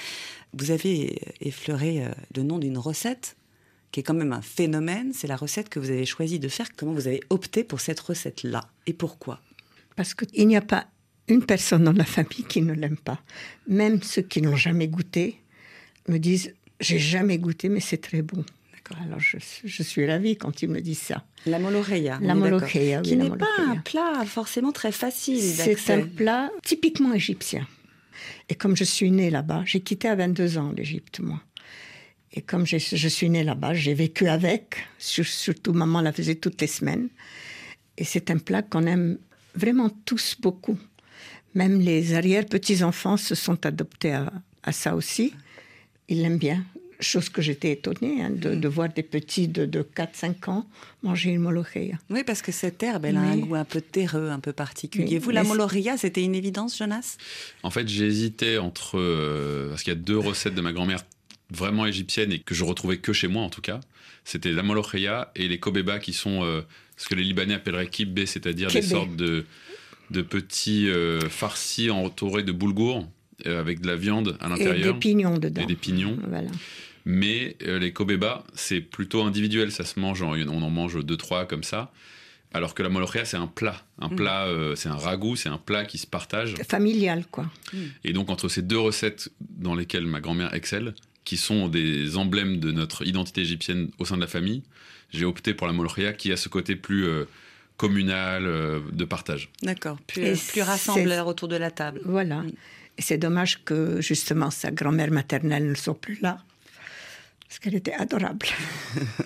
Vous 0.52 0.70
avez 0.70 1.20
effleuré 1.40 2.04
euh, 2.04 2.10
le 2.36 2.42
nom 2.44 2.58
d'une 2.58 2.78
recette 2.78 3.36
qui 3.90 4.00
est 4.00 4.02
quand 4.02 4.14
même 4.14 4.32
un 4.32 4.42
phénomène. 4.42 5.12
C'est 5.12 5.26
la 5.26 5.36
recette 5.36 5.68
que 5.68 5.80
vous 5.80 5.90
avez 5.90 6.06
choisi 6.06 6.38
de 6.38 6.48
faire. 6.48 6.68
Comment 6.76 6.92
vous 6.92 7.06
avez 7.08 7.20
opté 7.30 7.64
pour 7.64 7.80
cette 7.80 8.00
recette-là 8.00 8.68
Et 8.86 8.92
pourquoi? 8.92 9.40
Parce 9.96 10.14
qu'il 10.14 10.46
n'y 10.46 10.56
a 10.56 10.60
pas 10.60 10.86
une 11.28 11.44
personne 11.44 11.84
dans 11.84 11.92
la 11.92 12.04
famille 12.04 12.44
qui 12.48 12.62
ne 12.62 12.72
l'aime 12.72 12.96
pas. 12.96 13.20
Même 13.68 14.02
ceux 14.02 14.22
qui 14.22 14.42
n'ont 14.42 14.56
jamais 14.56 14.88
goûté 14.88 15.40
me 16.08 16.18
disent 16.18 16.52
j'ai 16.80 16.98
jamais 16.98 17.38
goûté, 17.38 17.68
mais 17.68 17.80
c'est 17.80 17.98
très 17.98 18.22
bon. 18.22 18.44
Alors 19.02 19.20
je, 19.20 19.38
je 19.64 19.82
suis 19.82 20.06
ravie 20.06 20.36
quand 20.36 20.62
ils 20.62 20.68
me 20.68 20.80
disent 20.80 20.98
ça. 21.00 21.24
La 21.46 21.58
moloreia. 21.58 22.18
La 22.22 22.34
moloreia, 22.34 23.00
oui, 23.00 23.08
Qui 23.08 23.16
n'est 23.16 23.30
pas 23.30 23.46
un 23.66 23.76
plat 23.76 24.24
forcément 24.26 24.72
très 24.72 24.92
facile 24.92 25.40
C'est 25.40 25.90
un 25.90 26.02
plat 26.06 26.50
typiquement 26.62 27.12
égyptien. 27.14 27.66
Et 28.48 28.54
comme 28.54 28.76
je 28.76 28.84
suis 28.84 29.10
née 29.10 29.30
là-bas, 29.30 29.62
j'ai 29.66 29.80
quitté 29.80 30.08
à 30.08 30.14
22 30.14 30.58
ans 30.58 30.72
l'Égypte, 30.76 31.20
moi. 31.20 31.40
Et 32.32 32.42
comme 32.42 32.66
je 32.66 32.76
suis 33.08 33.30
née 33.30 33.44
là-bas, 33.44 33.74
j'ai 33.74 33.94
vécu 33.94 34.26
avec. 34.28 34.76
Sur- 34.98 35.26
Surtout, 35.26 35.72
maman 35.72 36.00
la 36.00 36.12
faisait 36.12 36.34
toutes 36.34 36.60
les 36.60 36.66
semaines. 36.66 37.08
Et 37.96 38.04
c'est 38.04 38.30
un 38.30 38.38
plat 38.38 38.62
qu'on 38.62 38.86
aime 38.86 39.18
vraiment 39.54 39.88
tous 40.04 40.36
beaucoup. 40.40 40.78
Même 41.54 41.80
les 41.80 42.14
arrière-petits-enfants 42.14 43.16
se 43.16 43.34
sont 43.36 43.64
adoptés 43.64 44.12
à, 44.12 44.32
à 44.64 44.72
ça 44.72 44.96
aussi. 44.96 45.32
Ils 46.08 46.22
l'aiment 46.22 46.38
bien. 46.38 46.64
Chose 47.04 47.28
que 47.28 47.42
j'étais 47.42 47.72
étonnée 47.72 48.22
hein, 48.22 48.30
de, 48.30 48.54
de 48.54 48.68
voir 48.68 48.88
des 48.88 49.02
petits 49.02 49.46
de, 49.48 49.66
de 49.66 49.82
4-5 49.82 50.48
ans 50.50 50.66
manger 51.02 51.30
une 51.30 51.40
molocheia. 51.42 51.98
Oui, 52.10 52.24
parce 52.24 52.40
que 52.42 52.50
cette 52.50 52.82
herbe, 52.82 53.04
elle 53.04 53.16
a 53.16 53.20
un 53.20 53.36
Mais- 53.36 53.42
goût 53.42 53.54
un 53.56 53.64
peu 53.64 53.80
terreux, 53.80 54.30
un 54.30 54.40
peu 54.40 54.52
particulier. 54.52 55.06
Oui, 55.12 55.18
Vous, 55.18 55.30
la 55.30 55.42
mais 55.42 55.48
moloria, 55.48 55.96
c'était 55.98 56.22
une 56.22 56.34
évidence, 56.34 56.78
Jonas? 56.78 57.16
En 57.62 57.70
fait, 57.70 57.86
j'ai 57.88 58.06
hésité 58.06 58.58
entre. 58.58 58.98
euh, 58.98 59.68
parce 59.70 59.82
qu'il 59.82 59.92
y 59.92 59.96
a 59.96 59.98
deux 60.00 60.18
recettes 60.18 60.54
de 60.54 60.60
ma 60.62 60.72
grand-mère 60.72 61.00
vraiment 61.50 61.84
égyptiennes 61.86 62.32
et 62.32 62.38
que 62.38 62.54
je 62.54 62.64
retrouvais 62.64 62.96
que 62.96 63.12
chez 63.12 63.28
moi 63.28 63.42
en 63.42 63.50
tout 63.50 63.60
cas. 63.60 63.80
C'était 64.24 64.52
la 64.52 64.62
molocheia 64.62 65.30
et 65.36 65.46
les 65.48 65.58
kobeba 65.58 65.98
qui 65.98 66.14
sont 66.14 66.42
euh, 66.42 66.62
ce 66.96 67.08
que 67.08 67.14
les 67.14 67.22
Libanais 67.22 67.54
appelleraient 67.54 67.88
kibbé, 67.90 68.24
c'est-à-dire 68.24 68.70
des 68.70 68.80
sortes 68.80 69.14
de, 69.14 69.44
de 70.10 70.22
petits 70.22 70.88
euh, 70.88 71.20
farcis 71.28 71.90
entourés 71.90 72.42
de 72.42 72.52
boulgour 72.52 73.06
avec 73.44 73.80
de 73.80 73.86
la 73.88 73.96
viande 73.96 74.38
à 74.40 74.46
Et 74.46 74.48
l'intérieur 74.48 74.94
des 74.94 75.00
pignons 75.00 75.36
dedans. 75.36 75.60
et 75.62 75.66
des 75.66 75.74
pignons. 75.76 76.16
Voilà. 76.28 76.48
Mais 77.04 77.56
euh, 77.62 77.78
les 77.78 77.92
kobeba, 77.92 78.44
c'est 78.54 78.80
plutôt 78.80 79.22
individuel, 79.22 79.70
ça 79.72 79.84
se 79.84 80.00
mange, 80.00 80.22
en- 80.22 80.32
on 80.34 80.62
en 80.62 80.70
mange 80.70 81.04
deux, 81.04 81.16
trois 81.16 81.44
comme 81.46 81.62
ça. 81.62 81.92
Alors 82.52 82.74
que 82.74 82.82
la 82.84 82.88
molocheia, 82.88 83.24
c'est 83.24 83.36
un 83.36 83.48
plat. 83.48 83.82
Un 84.00 84.08
Mm. 84.08 84.16
plat, 84.16 84.44
euh, 84.46 84.74
c'est 84.76 84.88
un 84.88 84.96
ragoût, 84.96 85.34
c'est 85.36 85.48
un 85.48 85.58
plat 85.58 85.84
qui 85.84 85.98
se 85.98 86.06
partage. 86.06 86.54
Familial, 86.68 87.24
quoi. 87.30 87.50
Et 88.04 88.12
donc, 88.12 88.30
entre 88.30 88.48
ces 88.48 88.62
deux 88.62 88.78
recettes 88.78 89.28
dans 89.40 89.74
lesquelles 89.74 90.06
ma 90.06 90.20
grand-mère 90.20 90.54
excelle, 90.54 90.94
qui 91.24 91.36
sont 91.36 91.68
des 91.68 92.16
emblèmes 92.16 92.60
de 92.60 92.70
notre 92.70 93.06
identité 93.06 93.40
égyptienne 93.40 93.90
au 93.98 94.04
sein 94.04 94.14
de 94.16 94.20
la 94.20 94.26
famille, 94.28 94.62
j'ai 95.10 95.24
opté 95.24 95.52
pour 95.52 95.66
la 95.66 95.72
molocheia 95.72 96.12
qui 96.12 96.30
a 96.32 96.36
ce 96.36 96.48
côté 96.48 96.76
plus 96.76 97.06
euh, 97.06 97.24
communal, 97.76 98.46
euh, 98.46 98.80
de 98.92 99.04
partage. 99.04 99.50
D'accord, 99.62 99.98
plus, 100.06 100.22
Et 100.22 100.34
plus 100.52 100.62
rassembleur 100.62 101.26
autour 101.26 101.48
de 101.48 101.56
la 101.56 101.70
table. 101.70 102.00
Voilà. 102.04 102.42
Mm. 102.42 102.52
Et 102.98 103.02
c'est 103.02 103.18
dommage 103.18 103.64
que 103.64 104.00
justement 104.00 104.50
sa 104.50 104.70
grand-mère 104.70 105.10
maternelle 105.10 105.68
ne 105.68 105.74
soit 105.74 106.00
plus 106.00 106.20
là. 106.20 106.38
Parce 107.54 107.62
qu'elle 107.62 107.76
était 107.76 107.92
adorable. 107.92 108.48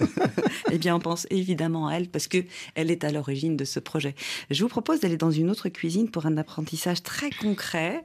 eh 0.70 0.76
bien, 0.76 0.94
on 0.94 1.00
pense 1.00 1.26
évidemment 1.30 1.88
à 1.88 1.94
elle 1.94 2.10
parce 2.10 2.28
que 2.28 2.44
elle 2.74 2.90
est 2.90 3.02
à 3.02 3.10
l'origine 3.10 3.56
de 3.56 3.64
ce 3.64 3.80
projet. 3.80 4.14
Je 4.50 4.62
vous 4.62 4.68
propose 4.68 5.00
d'aller 5.00 5.16
dans 5.16 5.30
une 5.30 5.48
autre 5.48 5.70
cuisine 5.70 6.10
pour 6.10 6.26
un 6.26 6.36
apprentissage 6.36 7.02
très 7.02 7.30
concret. 7.30 8.04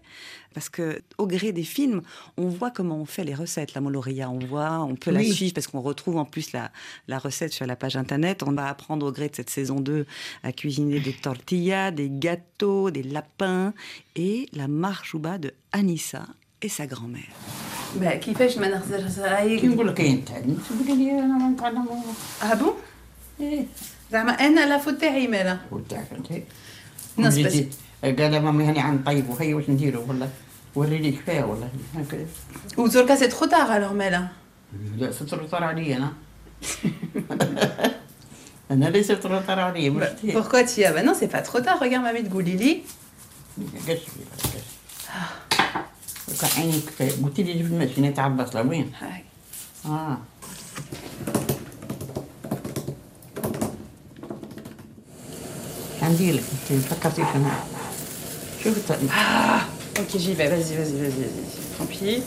Parce 0.53 0.69
que 0.69 1.01
au 1.17 1.27
gré 1.27 1.51
des 1.51 1.63
films, 1.63 2.03
on 2.37 2.47
voit 2.47 2.71
comment 2.71 3.01
on 3.01 3.05
fait 3.05 3.25
les 3.25 3.35
recettes. 3.35 3.73
La 3.73 3.81
moloria, 3.81 4.29
on 4.29 4.39
voit, 4.39 4.79
on 4.83 4.95
peut 4.95 5.11
la 5.11 5.25
suivre 5.25 5.53
parce 5.53 5.67
qu'on 5.67 5.81
retrouve 5.81 6.15
en 6.15 6.23
plus 6.23 6.53
la, 6.53 6.71
la 7.09 7.19
recette 7.19 7.51
sur 7.51 7.65
la 7.65 7.75
page 7.75 7.97
internet. 7.97 8.43
On 8.43 8.53
va 8.53 8.69
apprendre 8.69 9.05
au 9.05 9.11
gré 9.11 9.27
de 9.27 9.35
cette 9.35 9.49
saison 9.49 9.81
2 9.81 10.05
à 10.43 10.53
cuisiner 10.53 11.01
des 11.01 11.11
tortillas, 11.11 11.91
des 11.91 12.09
gâteaux, 12.09 12.91
des 12.91 13.03
lapins 13.03 13.73
et 14.15 14.47
la 14.53 14.69
marjouba 14.69 15.37
de 15.37 15.53
Anissa 15.73 16.27
et 16.63 16.69
sa 16.69 16.87
grand-mère. 16.87 17.21
Bah, 17.95 18.17
ah 22.41 22.55
bon? 22.55 22.73
Ou 32.77 32.87
c'est 33.15 33.29
trop 33.29 33.45
tard 33.45 33.69
alors 33.69 33.93
Mela 33.93 34.31
bah, 39.99 40.09
Pourquoi 40.33 40.63
tu 40.63 40.81
y 40.81 40.85
as? 40.85 40.93
Bah, 40.93 41.03
non, 41.03 41.13
c'est 41.13 41.27
pas 41.27 41.41
trop 41.41 41.59
tard. 41.59 41.79
Regarde, 41.79 42.03
de 42.23 42.29
Goulili. 42.29 42.83
كان 46.40 46.50
عيني 46.56 46.80
كفايه 46.80 47.10
قلت 47.24 47.40
لي 47.40 47.52
جبت 47.52 47.70
الماشينه 47.72 48.10
تاع 48.10 48.26
البصله 48.26 48.62
وين؟ 48.62 48.92
هاي. 49.00 49.22
اه 49.86 50.18
عندي 56.02 56.32
لك 56.32 56.42
انت 56.70 56.84
فكرتي 56.84 57.22
شنو 57.34 57.48
شوف 58.64 58.76
الت- 58.90 58.98
Ok, 59.98 60.12
j'y 60.24 60.32
vais. 60.38 60.48
Vas-y, 60.52 60.74
vas-y, 60.78 60.96
vas-y, 61.02 61.20
vas-y. 61.24 61.44
Tant 61.76 61.88
pis. 61.90 62.22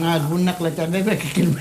نقول 0.00 0.40
النقله 0.40 0.68
تاع 0.76 0.84
باباك 0.84 1.24
الكلمه 1.24 1.60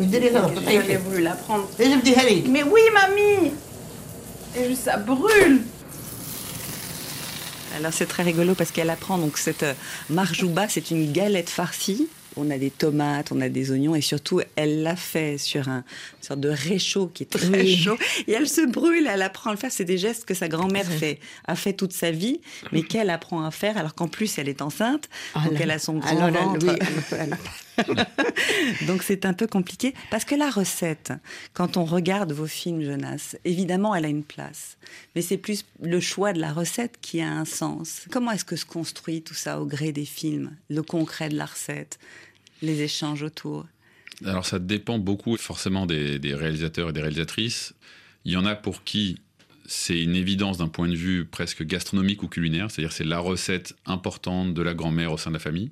واش 0.00 0.08
ديري 0.08 0.28
غلط 0.30 0.58
J'avais 0.58 0.66
طيب 0.66 1.00
voulu 1.00 1.22
la 1.28 1.34
prendre. 1.48 1.80
ايش 1.80 1.94
بديها 1.94 2.22
لي 2.22 2.42
Mais 2.44 2.64
oui, 2.64 2.80
mamie 2.94 3.50
Et 4.56 4.68
juste, 4.68 4.84
ça 4.84 4.96
brûle 4.96 5.58
alors 7.77 7.93
c'est 7.93 8.07
très 8.07 8.23
rigolo 8.23 8.55
parce 8.55 8.71
qu'elle 8.71 8.89
apprend 8.89 9.19
donc 9.19 9.37
cette 9.37 9.61
euh, 9.61 9.73
marjouba, 10.09 10.67
c'est 10.67 10.89
une 10.89 11.11
galette 11.11 11.51
farcie. 11.51 12.07
On 12.37 12.49
a 12.51 12.57
des 12.57 12.69
tomates, 12.71 13.31
on 13.31 13.41
a 13.41 13.49
des 13.49 13.71
oignons 13.71 13.95
et 13.95 14.01
surtout 14.01 14.41
elle 14.55 14.83
l'a 14.83 14.95
fait 14.95 15.37
sur 15.37 15.67
un 15.69 15.77
une 15.77 16.23
sorte 16.23 16.39
de 16.39 16.49
réchaud 16.49 17.07
qui 17.13 17.23
est 17.23 17.27
très 17.27 17.47
Oui. 17.47 17.77
chaud 17.77 17.97
et 18.27 18.33
elle 18.33 18.47
se 18.49 18.65
brûle, 18.65 19.07
elle 19.07 19.21
apprend 19.21 19.49
à 19.51 19.53
le 19.53 19.59
faire. 19.59 19.71
C'est 19.71 19.85
des 19.85 19.97
gestes 19.97 20.25
que 20.25 20.33
sa 20.33 20.47
grand-mère 20.47 20.85
fait, 20.85 21.19
a 21.45 21.55
fait 21.55 21.73
toute 21.73 21.93
sa 21.93 22.11
vie, 22.11 22.41
mais 22.71 22.81
qu'elle 22.83 23.09
apprend 23.09 23.43
à 23.45 23.51
faire 23.51 23.77
alors 23.77 23.95
qu'en 23.95 24.07
plus 24.07 24.37
elle 24.37 24.49
est 24.49 24.61
enceinte, 24.61 25.09
donc 25.35 25.45
Alors- 25.45 25.61
elle 25.61 25.71
a 25.71 25.79
son 25.79 25.95
grand 25.99 26.17
alors, 26.25 26.53
ventre. 26.53 26.65
oui, 26.67 27.27
Donc 28.87 29.03
c'est 29.03 29.25
un 29.25 29.33
peu 29.33 29.47
compliqué 29.47 29.93
parce 30.09 30.25
que 30.25 30.35
la 30.35 30.49
recette, 30.49 31.13
quand 31.53 31.77
on 31.77 31.85
regarde 31.85 32.31
vos 32.31 32.47
films, 32.47 32.81
Jonas, 32.83 33.35
évidemment 33.45 33.93
elle 33.95 34.05
a 34.05 34.09
une 34.09 34.23
place, 34.23 34.77
mais 35.15 35.21
c'est 35.21 35.37
plus 35.37 35.63
le 35.81 35.99
choix 35.99 36.33
de 36.33 36.39
la 36.39 36.51
recette 36.53 36.95
qui 37.01 37.21
a 37.21 37.29
un 37.31 37.45
sens. 37.45 38.01
Comment 38.11 38.31
est-ce 38.31 38.45
que 38.45 38.55
se 38.55 38.65
construit 38.65 39.21
tout 39.21 39.33
ça 39.35 39.61
au 39.61 39.65
gré 39.65 39.91
des 39.91 40.05
films, 40.05 40.51
le 40.69 40.81
concret 40.81 41.29
de 41.29 41.35
la 41.37 41.45
recette, 41.45 41.99
les 42.61 42.81
échanges 42.81 43.23
autour 43.23 43.65
Alors 44.25 44.45
ça 44.45 44.59
dépend 44.59 44.99
beaucoup 44.99 45.37
forcément 45.37 45.85
des, 45.85 46.19
réalisateurs 46.33 46.89
et 46.89 46.93
des 46.93 47.01
réalisatrices. 47.01 47.73
Il 48.25 48.31
y 48.31 48.37
en 48.37 48.45
a 48.45 48.55
pour 48.55 48.83
qui 48.83 49.19
c'est 49.65 50.01
une 50.01 50.15
évidence 50.15 50.57
d'un 50.57 50.69
point 50.69 50.87
de 50.87 50.95
vue 50.95 51.25
presque 51.25 51.63
gastronomique 51.63 52.23
ou 52.23 52.27
culinaire, 52.27 52.71
c'est-à-dire 52.71 52.93
c'est 52.93 53.03
la 53.03 53.19
recette 53.19 53.75
importante 53.85 54.53
de 54.53 54.61
la 54.61 54.73
grand-mère 54.73 55.11
au 55.11 55.17
sein 55.17 55.29
de 55.29 55.35
la 55.35 55.39
famille. 55.39 55.71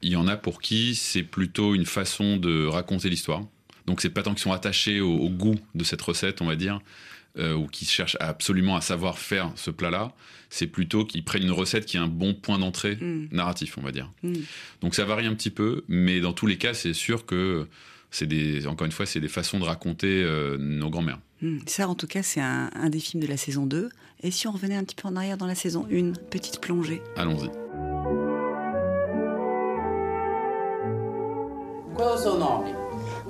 Il 0.00 0.10
y 0.10 0.16
en 0.16 0.26
a 0.28 0.36
pour 0.36 0.60
qui 0.60 0.94
c'est 0.94 1.22
plutôt 1.22 1.74
une 1.74 1.86
façon 1.86 2.36
de 2.36 2.66
raconter 2.66 3.10
l'histoire. 3.10 3.42
Donc 3.86 4.00
c'est 4.00 4.10
pas 4.10 4.22
tant 4.22 4.32
qu'ils 4.32 4.42
sont 4.42 4.52
attachés 4.52 5.00
au 5.00 5.28
goût 5.28 5.56
de 5.74 5.84
cette 5.84 6.00
recette, 6.00 6.40
on 6.40 6.46
va 6.46 6.56
dire, 6.56 6.80
euh, 7.38 7.54
ou 7.54 7.66
qui 7.66 7.84
cherchent 7.86 8.16
absolument 8.20 8.76
à 8.76 8.80
savoir 8.80 9.18
faire 9.18 9.50
ce 9.56 9.70
plat-là, 9.70 10.12
c'est 10.50 10.66
plutôt 10.66 11.04
qu'ils 11.06 11.24
prennent 11.24 11.44
une 11.44 11.50
recette 11.52 11.86
qui 11.86 11.96
a 11.96 12.02
un 12.02 12.06
bon 12.08 12.34
point 12.34 12.58
d'entrée 12.58 12.96
Mm. 12.96 13.28
narratif, 13.32 13.78
on 13.78 13.82
va 13.82 13.90
dire. 13.92 14.10
Mm. 14.22 14.34
Donc 14.82 14.94
ça 14.94 15.04
varie 15.04 15.26
un 15.26 15.34
petit 15.34 15.50
peu, 15.50 15.84
mais 15.88 16.20
dans 16.20 16.32
tous 16.34 16.46
les 16.46 16.58
cas, 16.58 16.74
c'est 16.74 16.92
sûr 16.92 17.24
que 17.26 17.66
c'est 18.10 18.26
des, 18.26 18.66
encore 18.66 18.84
une 18.84 18.92
fois, 18.92 19.06
c'est 19.06 19.20
des 19.20 19.28
façons 19.28 19.58
de 19.58 19.64
raconter 19.64 20.22
euh, 20.22 20.58
nos 20.58 20.90
grands-mères. 20.90 21.18
Hmm, 21.40 21.58
Ça, 21.66 21.88
en 21.88 21.94
tout 21.94 22.06
cas, 22.06 22.22
c'est 22.22 22.40
un, 22.42 22.70
un 22.74 22.90
des 22.90 23.00
films 23.00 23.22
de 23.22 23.28
la 23.28 23.38
saison 23.38 23.64
2. 23.66 23.88
Et 24.22 24.30
si 24.30 24.46
on 24.46 24.52
revenait 24.52 24.76
un 24.76 24.84
petit 24.84 24.94
peu 24.94 25.08
en 25.08 25.16
arrière 25.16 25.38
dans 25.38 25.46
la 25.46 25.54
saison 25.54 25.86
1, 25.90 26.12
petite 26.30 26.60
plongée. 26.60 27.00
Allons-y. 27.16 27.48
Qual 31.96 32.08
é 32.08 32.14
o 32.14 32.16
seu 32.18 32.38
nome? 32.38 32.64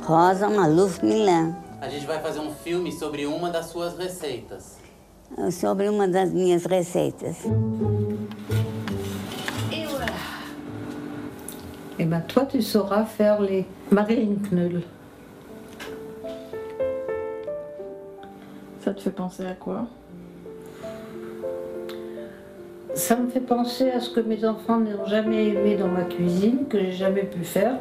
Rosa 0.01 0.49
Maluf 0.49 1.03
Milan, 1.03 1.55
A 1.83 1.89
gente 1.89 2.07
vai 2.07 2.21
fazer 2.21 2.39
um 2.39 2.53
filme 2.53 2.93
sobre 2.93 3.27
uma 3.27 3.51
das 3.51 3.67
suas 3.67 3.99
receitas. 3.99 4.79
sobre 5.51 5.89
uma 5.89 6.07
das 6.07 6.33
minhas 6.33 6.65
receitas. 6.65 7.39
Eh 11.99 12.05
ben, 12.05 12.21
toi, 12.21 12.47
tu 12.47 12.63
sauras 12.63 13.05
faire 13.07 13.41
les 13.41 13.67
Marienknull. 13.91 14.85
Ça 18.85 18.95
te 18.95 19.01
fait 19.01 19.11
penser 19.11 19.45
à 19.45 19.55
quoi? 19.55 19.89
Ça 22.95 23.17
me 23.17 23.29
fait 23.29 23.41
penser 23.41 23.91
à 23.91 23.99
ce 23.99 24.11
que 24.11 24.21
mes 24.21 24.45
enfants 24.45 24.79
n'ont 24.79 25.07
jamais 25.07 25.49
aimé 25.49 25.77
dans 25.77 25.89
ma 25.89 26.05
cuisine, 26.05 26.69
que 26.69 26.79
j'ai 26.79 26.93
jamais 26.93 27.25
pu 27.25 27.43
faire. 27.43 27.81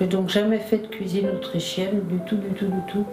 J'ai 0.00 0.06
donc 0.06 0.28
jamais 0.28 0.60
fait 0.60 0.78
de 0.78 0.86
cuisine 0.86 1.28
autrichienne, 1.30 2.02
du 2.08 2.18
tout, 2.20 2.36
du 2.36 2.50
tout, 2.50 2.66
du 2.66 2.92
tout. 2.92 3.04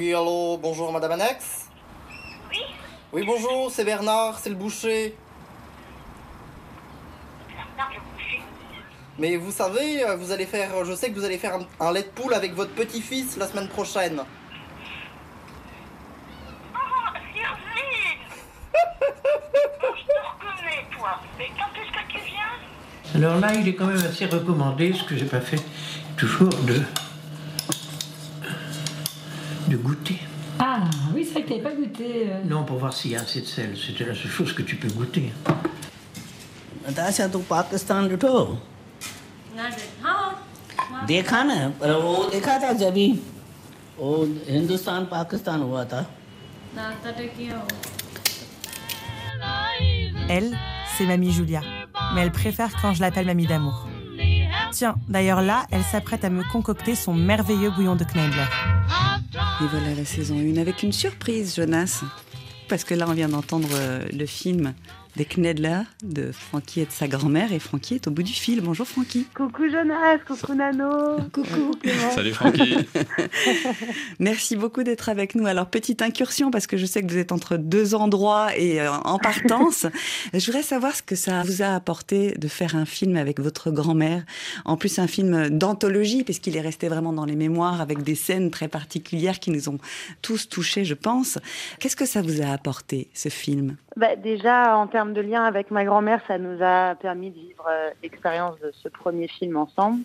Oui, 0.00 0.14
allô, 0.14 0.56
bonjour 0.56 0.90
Madame 0.90 1.12
Annex 1.12 1.68
Oui. 2.48 2.60
Oui, 3.12 3.22
bonjour, 3.26 3.70
c'est 3.70 3.84
Bernard, 3.84 4.38
c'est 4.38 4.48
le 4.48 4.54
boucher. 4.54 5.14
Bernard 7.46 7.90
le 7.92 8.00
boucher. 8.10 8.40
Mais 9.18 9.36
vous 9.36 9.52
savez, 9.52 10.02
euh, 10.02 10.16
vous 10.16 10.32
allez 10.32 10.46
faire, 10.46 10.86
je 10.86 10.94
sais 10.94 11.10
que 11.10 11.16
vous 11.16 11.24
allez 11.26 11.36
faire 11.36 11.56
un, 11.56 11.86
un 11.86 11.92
lait 11.92 12.04
de 12.04 12.08
poule 12.08 12.32
avec 12.32 12.54
votre 12.54 12.72
petit-fils 12.72 13.36
la 13.36 13.46
semaine 13.46 13.68
prochaine. 13.68 14.22
Alors 23.14 23.38
là, 23.38 23.52
il 23.54 23.68
est 23.68 23.74
quand 23.74 23.86
même 23.86 23.98
assez 23.98 24.24
recommandé, 24.24 24.94
ce 24.94 25.04
que 25.04 25.14
j'ai 25.14 25.26
pas 25.26 25.42
fait 25.42 25.60
toujours, 26.16 26.48
de, 26.48 26.80
de 29.69 29.77
goûter. 29.77 30.19
Ah, 30.59 30.79
oui, 31.13 31.25
c'est 31.25 31.33
vrai 31.33 31.43
que 31.43 31.53
tu 31.53 31.61
pas 31.61 31.71
goûté. 31.71 32.27
euh. 32.29 32.43
Non, 32.45 32.63
pour 32.63 32.77
voir 32.77 32.93
s'il 32.93 33.11
y 33.11 33.15
a 33.15 33.21
assez 33.21 33.41
de 33.41 33.45
sel. 33.45 33.75
C'est 33.75 33.99
la 34.05 34.13
seule 34.15 34.31
chose 34.31 34.53
que 34.53 34.61
tu 34.61 34.75
peux 34.75 34.89
goûter. 34.89 35.31
Natasha 36.89 37.27
तो 37.33 37.39
पाकिस्तान 37.49 38.09
ॾिठो 38.11 38.31
देखा 41.07 41.41
ना 41.43 41.55
पर 41.81 41.91
वो 42.01 42.13
देखा 42.31 42.57
था 42.63 42.71
जब 42.81 42.93
ही 42.97 43.07
वो 43.99 44.11
हिंदुस्तान 44.49 45.05
पाकिस्तान 45.13 45.61
हुआ 45.61 45.83
था 45.93 46.05
Elle, 50.29 50.57
c'est 50.97 51.05
Mamie 51.05 51.31
Julia. 51.31 51.61
Mais 52.13 52.21
elle 52.21 52.31
préfère 52.31 52.69
quand 52.81 52.93
je 52.93 53.01
l'appelle 53.01 53.25
Mamie 53.25 53.47
d'amour. 53.47 53.87
Tiens, 54.71 54.95
d'ailleurs 55.07 55.41
là, 55.41 55.65
elle 55.71 55.83
s'apprête 55.83 56.25
à 56.25 56.29
me 56.29 56.43
concocter 56.51 56.95
son 56.95 57.13
merveilleux 57.13 57.71
bouillon 57.71 57.95
de 57.95 58.03
Kneidler. 58.03 58.49
Et 59.62 59.66
voilà 59.70 59.94
la 59.94 60.04
saison 60.04 60.38
1 60.38 60.56
avec 60.56 60.82
une 60.82 60.92
surprise, 60.92 61.54
Jonas. 61.56 62.02
Parce 62.68 62.84
que 62.84 62.94
là, 62.94 63.06
on 63.08 63.12
vient 63.12 63.28
d'entendre 63.28 63.68
euh, 63.72 64.06
le 64.12 64.26
film 64.26 64.74
des 65.16 65.24
Knedler 65.24 65.80
de 66.02 66.32
Francky 66.32 66.80
et 66.80 66.86
de 66.86 66.90
sa 66.90 67.08
grand-mère. 67.08 67.52
Et 67.52 67.58
Francky 67.58 67.94
est 67.94 68.06
au 68.06 68.10
bout 68.10 68.22
du 68.22 68.32
fil. 68.32 68.60
Bonjour 68.60 68.86
Francky. 68.86 69.26
Coucou 69.34 69.68
Jonas, 69.70 70.18
coucou 70.26 70.54
Nano. 70.54 71.16
Coucou 71.32 71.72
Clément. 71.80 72.10
Salut 72.10 72.32
Francky. 72.32 72.76
Merci 74.18 74.56
beaucoup 74.56 74.82
d'être 74.82 75.08
avec 75.08 75.34
nous. 75.34 75.46
Alors, 75.46 75.66
petite 75.66 76.02
incursion, 76.02 76.50
parce 76.50 76.66
que 76.66 76.76
je 76.76 76.86
sais 76.86 77.02
que 77.02 77.10
vous 77.10 77.18
êtes 77.18 77.32
entre 77.32 77.56
deux 77.56 77.94
endroits 77.94 78.56
et 78.56 78.80
euh, 78.80 78.92
en 78.92 79.18
partance. 79.18 79.86
je 80.32 80.44
voudrais 80.46 80.62
savoir 80.62 80.94
ce 80.94 81.02
que 81.02 81.16
ça 81.16 81.42
vous 81.42 81.62
a 81.62 81.74
apporté 81.74 82.32
de 82.32 82.48
faire 82.48 82.76
un 82.76 82.86
film 82.86 83.16
avec 83.16 83.40
votre 83.40 83.70
grand-mère. 83.70 84.24
En 84.64 84.76
plus, 84.76 84.98
un 84.98 85.06
film 85.06 85.48
d'anthologie, 85.50 86.24
puisqu'il 86.24 86.56
est 86.56 86.60
resté 86.60 86.88
vraiment 86.88 87.12
dans 87.12 87.24
les 87.24 87.36
mémoires 87.36 87.80
avec 87.80 88.02
des 88.02 88.14
scènes 88.14 88.50
très 88.50 88.68
particulières 88.68 89.40
qui 89.40 89.50
nous 89.50 89.68
ont 89.68 89.78
tous 90.22 90.48
touchés, 90.48 90.84
je 90.84 90.94
pense. 90.94 91.38
Qu'est-ce 91.78 91.96
que 91.96 92.06
ça 92.06 92.22
vous 92.22 92.42
a 92.42 92.46
apporté, 92.46 93.08
ce 93.14 93.28
film? 93.28 93.76
Bah, 93.96 94.16
déjà, 94.16 94.76
en 94.76 94.86
termes 94.86 95.12
de 95.12 95.20
lien 95.20 95.42
avec 95.44 95.70
ma 95.70 95.84
grand-mère, 95.84 96.22
ça 96.28 96.38
nous 96.38 96.62
a 96.62 96.94
permis 96.94 97.30
de 97.30 97.38
vivre 97.38 97.66
euh, 97.68 97.90
l'expérience 98.02 98.58
de 98.60 98.70
ce 98.82 98.88
premier 98.88 99.28
film 99.28 99.56
ensemble 99.56 100.02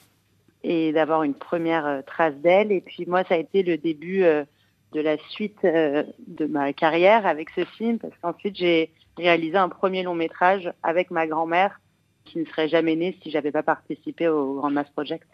et 0.64 0.92
d'avoir 0.92 1.24
une 1.24 1.36
première 1.36 1.86
euh, 1.86 2.02
trace 2.02 2.36
d'elle. 2.36 2.72
Et 2.72 2.82
puis 2.82 3.06
moi, 3.06 3.24
ça 3.24 3.36
a 3.36 3.38
été 3.38 3.62
le 3.62 3.78
début 3.78 4.24
euh, 4.24 4.44
de 4.96 5.02
la 5.02 5.18
suite 5.30 5.60
euh, 5.66 6.04
de 6.26 6.46
ma 6.46 6.74
carrière 6.74 7.28
avec 7.28 7.50
ce 7.52 7.66
film, 7.66 8.00
parce 8.00 8.14
qu'ensuite 8.22 8.56
j'ai 8.56 8.92
réalisé 9.18 9.58
un 9.58 9.70
premier 9.70 10.04
long 10.04 10.16
métrage 10.16 10.72
avec 10.84 11.12
ma 11.12 11.28
grand-mère 11.28 11.80
qui 12.24 12.40
ne 12.40 12.46
serait 12.46 12.70
jamais 12.70 12.96
née 12.96 13.18
si 13.22 13.30
j'avais 13.30 13.52
pas 13.52 13.62
participé 13.62 14.28
au 14.28 14.56
Grand 14.56 14.72
Mass 14.72 14.90
Project. 14.90 15.28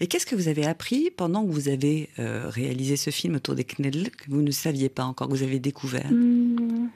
Et 0.00 0.06
qu'est-ce 0.06 0.26
que 0.26 0.34
vous 0.34 0.48
avez 0.48 0.66
appris 0.66 1.10
pendant 1.10 1.44
que 1.44 1.50
vous 1.50 1.68
avez 1.68 2.08
euh, 2.18 2.48
réalisé 2.48 2.96
ce 2.96 3.10
film 3.10 3.36
autour 3.36 3.54
des 3.54 3.64
Knedl 3.64 4.10
que 4.10 4.30
vous 4.30 4.42
ne 4.42 4.50
saviez 4.50 4.88
pas 4.88 5.04
encore, 5.04 5.28
que 5.28 5.32
vous 5.32 5.42
avez 5.42 5.60
découvert? 5.60 6.10
Hmm, 6.10 6.88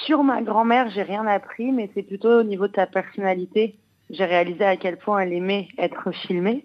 Sur 0.00 0.22
ma 0.22 0.42
grand-mère, 0.42 0.90
j'ai 0.90 1.02
rien 1.02 1.26
appris, 1.26 1.72
mais 1.72 1.90
c'est 1.94 2.02
plutôt 2.02 2.40
au 2.40 2.42
niveau 2.42 2.68
de 2.68 2.74
sa 2.74 2.86
personnalité. 2.86 3.76
J'ai 4.10 4.24
réalisé 4.24 4.64
à 4.64 4.76
quel 4.76 4.98
point 4.98 5.20
elle 5.20 5.32
aimait 5.32 5.68
être 5.78 6.12
filmée. 6.12 6.64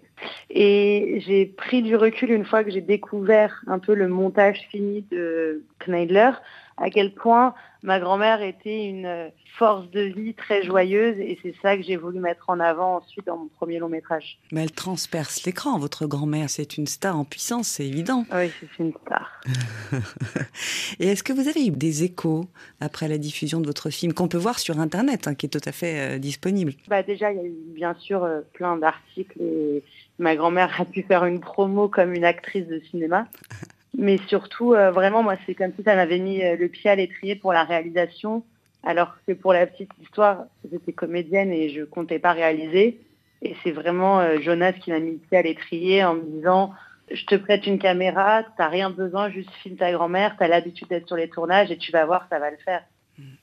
Et 0.49 1.21
j'ai 1.25 1.45
pris 1.45 1.81
du 1.81 1.95
recul 1.95 2.31
une 2.31 2.45
fois 2.45 2.63
que 2.63 2.71
j'ai 2.71 2.81
découvert 2.81 3.61
un 3.67 3.79
peu 3.79 3.93
le 3.93 4.07
montage 4.07 4.67
fini 4.69 5.05
de 5.11 5.63
Kneidler, 5.85 6.31
à 6.77 6.89
quel 6.89 7.13
point 7.13 7.53
ma 7.83 7.99
grand-mère 7.99 8.41
était 8.41 8.85
une 8.85 9.05
euh, 9.05 9.29
force 9.57 9.89
de 9.91 10.01
vie 10.01 10.33
très 10.33 10.63
joyeuse. 10.63 11.19
Et 11.19 11.37
c'est 11.41 11.55
ça 11.61 11.75
que 11.77 11.83
j'ai 11.83 11.95
voulu 11.95 12.19
mettre 12.19 12.49
en 12.49 12.59
avant 12.59 12.97
ensuite 12.97 13.25
dans 13.25 13.37
mon 13.37 13.47
premier 13.47 13.79
long 13.79 13.89
métrage. 13.89 14.39
Mais 14.51 14.63
elle 14.63 14.71
transperce 14.71 15.45
l'écran, 15.45 15.77
votre 15.79 16.05
grand-mère. 16.05 16.49
C'est 16.49 16.77
une 16.77 16.87
star 16.87 17.17
en 17.17 17.25
puissance, 17.25 17.67
c'est 17.67 17.85
évident. 17.85 18.25
Oui, 18.33 18.51
c'est 18.59 18.83
une 18.83 18.93
star. 19.05 19.41
Et 20.99 21.07
est-ce 21.07 21.23
que 21.23 21.33
vous 21.33 21.47
avez 21.47 21.65
eu 21.65 21.71
des 21.71 22.03
échos 22.03 22.45
après 22.79 23.07
la 23.07 23.17
diffusion 23.17 23.59
de 23.59 23.65
votre 23.65 23.89
film, 23.89 24.13
qu'on 24.13 24.27
peut 24.27 24.37
voir 24.37 24.59
sur 24.59 24.79
Internet, 24.79 25.27
hein, 25.27 25.35
qui 25.35 25.45
est 25.45 25.49
tout 25.49 25.61
à 25.65 25.71
fait 25.71 26.15
euh, 26.15 26.17
disponible? 26.19 26.73
Bah 26.87 27.03
déjà, 27.03 27.31
il 27.31 27.37
y 27.37 27.41
a 27.41 27.45
eu 27.45 27.55
bien 27.73 27.95
sûr 27.95 28.23
euh, 28.23 28.41
plein 28.53 28.77
d'articles 28.77 29.41
et 29.41 29.83
ma 30.17 30.35
grand-mère 30.35 30.79
a 30.79 30.85
pu 30.85 31.03
faire 31.03 31.25
une 31.25 31.39
promo 31.39 31.87
comme 31.87 32.13
une 32.13 32.25
actrice 32.25 32.67
de 32.67 32.79
cinéma. 32.91 33.27
Mais 33.97 34.17
surtout, 34.27 34.73
euh, 34.73 34.91
vraiment, 34.91 35.23
moi, 35.23 35.35
c'est 35.45 35.55
comme 35.55 35.71
si 35.75 35.83
ça 35.83 35.95
m'avait 35.95 36.19
mis 36.19 36.39
le 36.41 36.67
pied 36.67 36.89
à 36.89 36.95
l'étrier 36.95 37.35
pour 37.35 37.51
la 37.51 37.63
réalisation, 37.63 38.43
alors 38.83 39.15
que 39.27 39.33
pour 39.33 39.53
la 39.53 39.67
petite 39.67 39.91
histoire, 40.01 40.45
j'étais 40.69 40.93
comédienne 40.93 41.51
et 41.51 41.69
je 41.69 41.83
comptais 41.83 42.19
pas 42.19 42.33
réaliser. 42.33 42.99
Et 43.41 43.55
c'est 43.63 43.71
vraiment 43.71 44.19
euh, 44.19 44.39
Jonas 44.39 44.73
qui 44.73 44.91
m'a 44.91 44.99
mis 44.99 45.11
le 45.11 45.17
pied 45.17 45.37
à 45.37 45.41
l'étrier 45.41 46.03
en 46.03 46.15
me 46.15 46.21
disant 46.21 46.73
je 47.11 47.25
te 47.25 47.35
prête 47.35 47.65
une 47.65 47.79
caméra, 47.79 48.43
t'as 48.57 48.67
rien 48.67 48.89
besoin, 48.89 49.29
juste 49.29 49.49
filme 49.63 49.77
ta 49.77 49.91
grand-mère, 49.91 50.35
t'as 50.37 50.47
l'habitude 50.47 50.87
d'être 50.89 51.07
sur 51.07 51.15
les 51.15 51.29
tournages 51.29 51.71
et 51.71 51.77
tu 51.77 51.91
vas 51.91 52.05
voir, 52.05 52.27
ça 52.29 52.39
va 52.39 52.51
le 52.51 52.57
faire. 52.57 52.83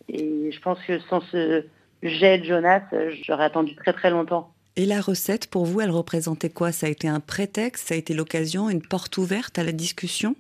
Et 0.09 0.51
je 0.53 0.61
pense 0.61 0.79
que 0.87 0.99
sans 1.01 1.21
ce 1.21 1.65
jet 2.03 2.39
de 2.39 2.45
Jonas, 2.45 2.83
euh, 2.93 3.11
j'aurais 3.23 3.45
attendu 3.45 3.75
très 3.75 3.93
très 3.93 4.11
longtemps. 4.11 4.53
Et 4.77 4.85
la 4.85 5.01
recette, 5.01 5.49
pour 5.49 5.65
vous, 5.65 5.81
elle 5.81 5.91
représentait 5.91 6.51
quoi? 6.51 6.71
Ça 6.71 6.87
a 6.87 6.91
été 6.91 7.09
un 7.09 7.21
prétexte? 7.21 7.89
Ça 7.89 7.95
a 7.95 7.97
été 7.97 8.13
l'occasion, 8.13 8.69
une 8.69 8.83
porte 8.83 9.17
ouverte 9.17 9.59
à 9.59 9.65
la 9.65 9.73
discussion? 9.73 10.37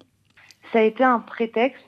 Ça 0.72 0.80
a 0.80 0.82
été 0.82 1.02
un 1.02 1.20
prétexte. 1.20 1.85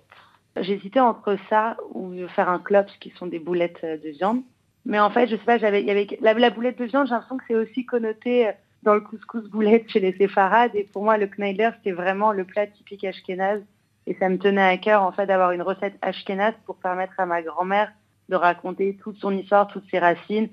J'hésitais 0.56 1.00
entre 1.00 1.36
ça 1.48 1.76
ou 1.92 2.12
faire 2.28 2.48
un 2.48 2.58
klops, 2.58 2.96
qui 3.00 3.10
sont 3.10 3.26
des 3.26 3.38
boulettes 3.38 3.80
euh, 3.84 3.96
de 3.96 4.10
viande. 4.10 4.42
Mais 4.84 4.98
en 4.98 5.10
fait, 5.10 5.28
je 5.28 5.36
sais 5.36 5.44
pas, 5.44 5.58
j'avais, 5.58 5.82
la, 6.20 6.50
boulette 6.50 6.78
de 6.78 6.84
viande, 6.84 7.06
j'ai 7.06 7.12
l'impression 7.12 7.36
que 7.36 7.44
c'est 7.46 7.54
aussi 7.54 7.84
connoté 7.84 8.48
euh, 8.48 8.52
dans 8.82 8.94
le 8.94 9.00
couscous 9.00 9.48
boulette 9.50 9.88
chez 9.90 10.00
les 10.00 10.12
séfarades. 10.12 10.74
Et 10.74 10.84
pour 10.84 11.04
moi, 11.04 11.18
le 11.18 11.26
Kneidler, 11.26 11.70
c'était 11.76 11.92
vraiment 11.92 12.32
le 12.32 12.44
plat 12.44 12.66
typique 12.66 13.04
ashkénaze. 13.04 13.62
Et 14.06 14.14
ça 14.14 14.28
me 14.28 14.38
tenait 14.38 14.62
à 14.62 14.78
cœur, 14.78 15.02
en 15.02 15.12
fait, 15.12 15.26
d'avoir 15.26 15.52
une 15.52 15.62
recette 15.62 15.98
ashkénaze 16.00 16.54
pour 16.64 16.76
permettre 16.76 17.12
à 17.18 17.26
ma 17.26 17.42
grand-mère 17.42 17.92
de 18.28 18.36
raconter 18.36 18.96
toute 19.02 19.18
son 19.18 19.36
histoire, 19.36 19.68
toutes 19.68 19.88
ses 19.90 19.98
racines, 19.98 20.48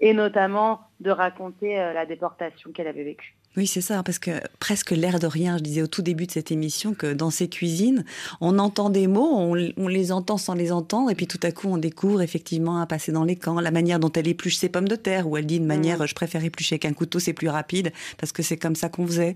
et 0.00 0.12
notamment 0.12 0.80
de 1.00 1.10
raconter 1.10 1.80
euh, 1.80 1.92
la 1.92 2.06
déportation 2.06 2.70
qu'elle 2.72 2.86
avait 2.86 3.04
vécue. 3.04 3.37
Oui, 3.56 3.66
c'est 3.66 3.80
ça, 3.80 4.02
parce 4.04 4.18
que 4.20 4.30
presque 4.60 4.92
l'air 4.92 5.18
de 5.18 5.26
rien, 5.26 5.58
je 5.58 5.62
disais 5.64 5.82
au 5.82 5.88
tout 5.88 6.02
début 6.02 6.26
de 6.26 6.30
cette 6.30 6.52
émission 6.52 6.94
que 6.94 7.12
dans 7.12 7.30
ces 7.30 7.48
cuisines, 7.48 8.04
on 8.40 8.58
entend 8.58 8.88
des 8.88 9.08
mots, 9.08 9.36
on, 9.36 9.54
les 9.54 10.12
entend 10.12 10.36
sans 10.36 10.54
les 10.54 10.70
entendre, 10.70 11.10
et 11.10 11.16
puis 11.16 11.26
tout 11.26 11.40
à 11.42 11.50
coup 11.50 11.66
on 11.68 11.76
découvre 11.76 12.22
effectivement 12.22 12.80
à 12.80 12.86
passer 12.86 13.10
dans 13.10 13.24
les 13.24 13.34
camps, 13.34 13.58
la 13.58 13.72
manière 13.72 13.98
dont 13.98 14.12
elle 14.12 14.28
épluche 14.28 14.56
ses 14.58 14.68
pommes 14.68 14.86
de 14.86 14.94
terre, 14.96 15.26
où 15.26 15.36
elle 15.36 15.46
dit 15.46 15.58
de 15.58 15.64
manière, 15.66 16.06
je 16.06 16.14
préfère 16.14 16.44
éplucher 16.44 16.74
avec 16.74 16.84
un 16.84 16.92
couteau, 16.92 17.18
c'est 17.18 17.32
plus 17.32 17.48
rapide, 17.48 17.92
parce 18.18 18.30
que 18.30 18.42
c'est 18.42 18.58
comme 18.58 18.76
ça 18.76 18.88
qu'on 18.88 19.06
faisait. 19.06 19.34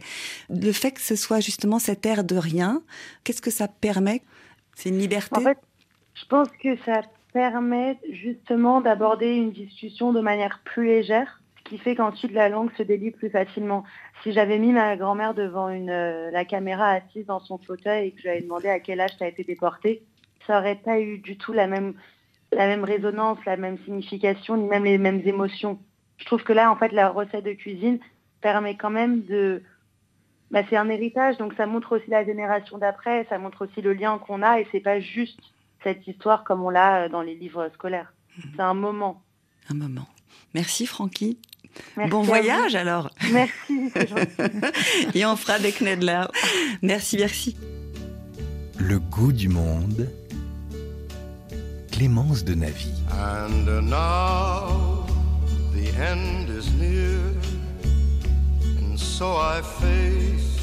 Le 0.50 0.72
fait 0.72 0.92
que 0.92 1.00
ce 1.00 1.16
soit 1.16 1.40
justement 1.40 1.80
cet 1.80 2.06
air 2.06 2.22
de 2.22 2.36
rien, 2.36 2.82
qu'est-ce 3.24 3.42
que 3.42 3.50
ça 3.50 3.66
permet? 3.66 4.22
C'est 4.76 4.90
une 4.90 4.98
liberté? 4.98 5.36
En 5.36 5.42
fait, 5.42 5.58
je 6.14 6.24
pense 6.26 6.48
que 6.62 6.76
ça 6.84 7.02
permet 7.32 7.98
justement 8.12 8.80
d'aborder 8.80 9.34
une 9.34 9.50
discussion 9.50 10.12
de 10.12 10.20
manière 10.20 10.60
plus 10.64 10.86
légère 10.86 11.41
qui 11.72 11.78
fait 11.78 11.94
qu'ensuite 11.94 12.32
la 12.32 12.50
langue 12.50 12.70
se 12.76 12.82
délie 12.82 13.12
plus 13.12 13.30
facilement. 13.30 13.84
Si 14.22 14.32
j'avais 14.34 14.58
mis 14.58 14.72
ma 14.72 14.94
grand-mère 14.98 15.32
devant 15.32 15.70
une, 15.70 15.88
euh, 15.88 16.30
la 16.30 16.44
caméra 16.44 16.90
assise 16.90 17.24
dans 17.24 17.40
son 17.40 17.56
fauteuil 17.56 18.08
et 18.08 18.10
que 18.10 18.18
je 18.18 18.24
lui 18.24 18.28
avais 18.28 18.42
demandé 18.42 18.68
à 18.68 18.78
quel 18.78 19.00
âge 19.00 19.16
tu 19.16 19.24
as 19.24 19.28
été 19.28 19.42
déportée, 19.42 20.02
ça 20.46 20.56
n'aurait 20.56 20.76
pas 20.76 21.00
eu 21.00 21.16
du 21.16 21.38
tout 21.38 21.54
la 21.54 21.66
même, 21.66 21.94
la 22.52 22.66
même 22.66 22.84
résonance, 22.84 23.38
la 23.46 23.56
même 23.56 23.78
signification, 23.86 24.58
ni 24.58 24.68
même 24.68 24.84
les 24.84 24.98
mêmes 24.98 25.22
émotions. 25.24 25.78
Je 26.18 26.26
trouve 26.26 26.42
que 26.42 26.52
là, 26.52 26.70
en 26.70 26.76
fait, 26.76 26.92
la 26.92 27.08
recette 27.08 27.44
de 27.44 27.54
cuisine 27.54 28.00
permet 28.42 28.76
quand 28.76 28.90
même 28.90 29.22
de... 29.24 29.62
Bah, 30.50 30.60
c'est 30.68 30.76
un 30.76 30.90
héritage, 30.90 31.38
donc 31.38 31.54
ça 31.54 31.64
montre 31.64 31.96
aussi 31.96 32.10
la 32.10 32.22
génération 32.22 32.76
d'après, 32.76 33.24
ça 33.30 33.38
montre 33.38 33.64
aussi 33.64 33.80
le 33.80 33.94
lien 33.94 34.18
qu'on 34.18 34.42
a, 34.42 34.60
et 34.60 34.66
c'est 34.72 34.80
pas 34.80 35.00
juste 35.00 35.40
cette 35.82 36.06
histoire 36.06 36.44
comme 36.44 36.62
on 36.62 36.68
l'a 36.68 37.04
euh, 37.04 37.08
dans 37.08 37.22
les 37.22 37.34
livres 37.34 37.70
scolaires. 37.72 38.12
Mhm. 38.36 38.52
C'est 38.56 38.62
un 38.62 38.74
moment. 38.74 39.22
Un 39.70 39.74
moment. 39.74 40.06
Merci 40.52 40.84
Francky. 40.84 41.38
Bon 42.08 42.22
voyage 42.22 42.74
alors. 42.74 43.10
Merci. 43.32 43.92
Et 45.14 45.24
on 45.24 45.36
fera 45.36 45.54
avec 45.54 45.80
Nedler. 45.80 46.24
Merci, 46.82 47.16
merci. 47.18 47.56
Le 48.78 48.98
goût 48.98 49.32
du 49.32 49.48
monde. 49.48 50.08
Clémence 51.92 52.44
de 52.44 52.54
Navy. 52.54 52.90
And 53.10 53.66
now 53.88 55.06
the 55.72 55.88
end 56.00 56.48
is 56.48 56.72
near, 56.72 57.20
and 58.78 58.98
so 58.98 59.36
I 59.36 59.60
face 59.62 60.58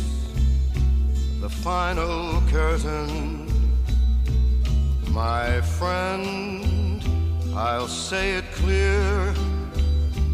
the 1.40 1.50
final 1.50 2.42
curtain. 2.52 3.46
My 5.12 5.62
friend, 5.62 7.02
I'll 7.56 7.88
say 7.88 8.38
it 8.38 8.46
clear. 8.54 9.34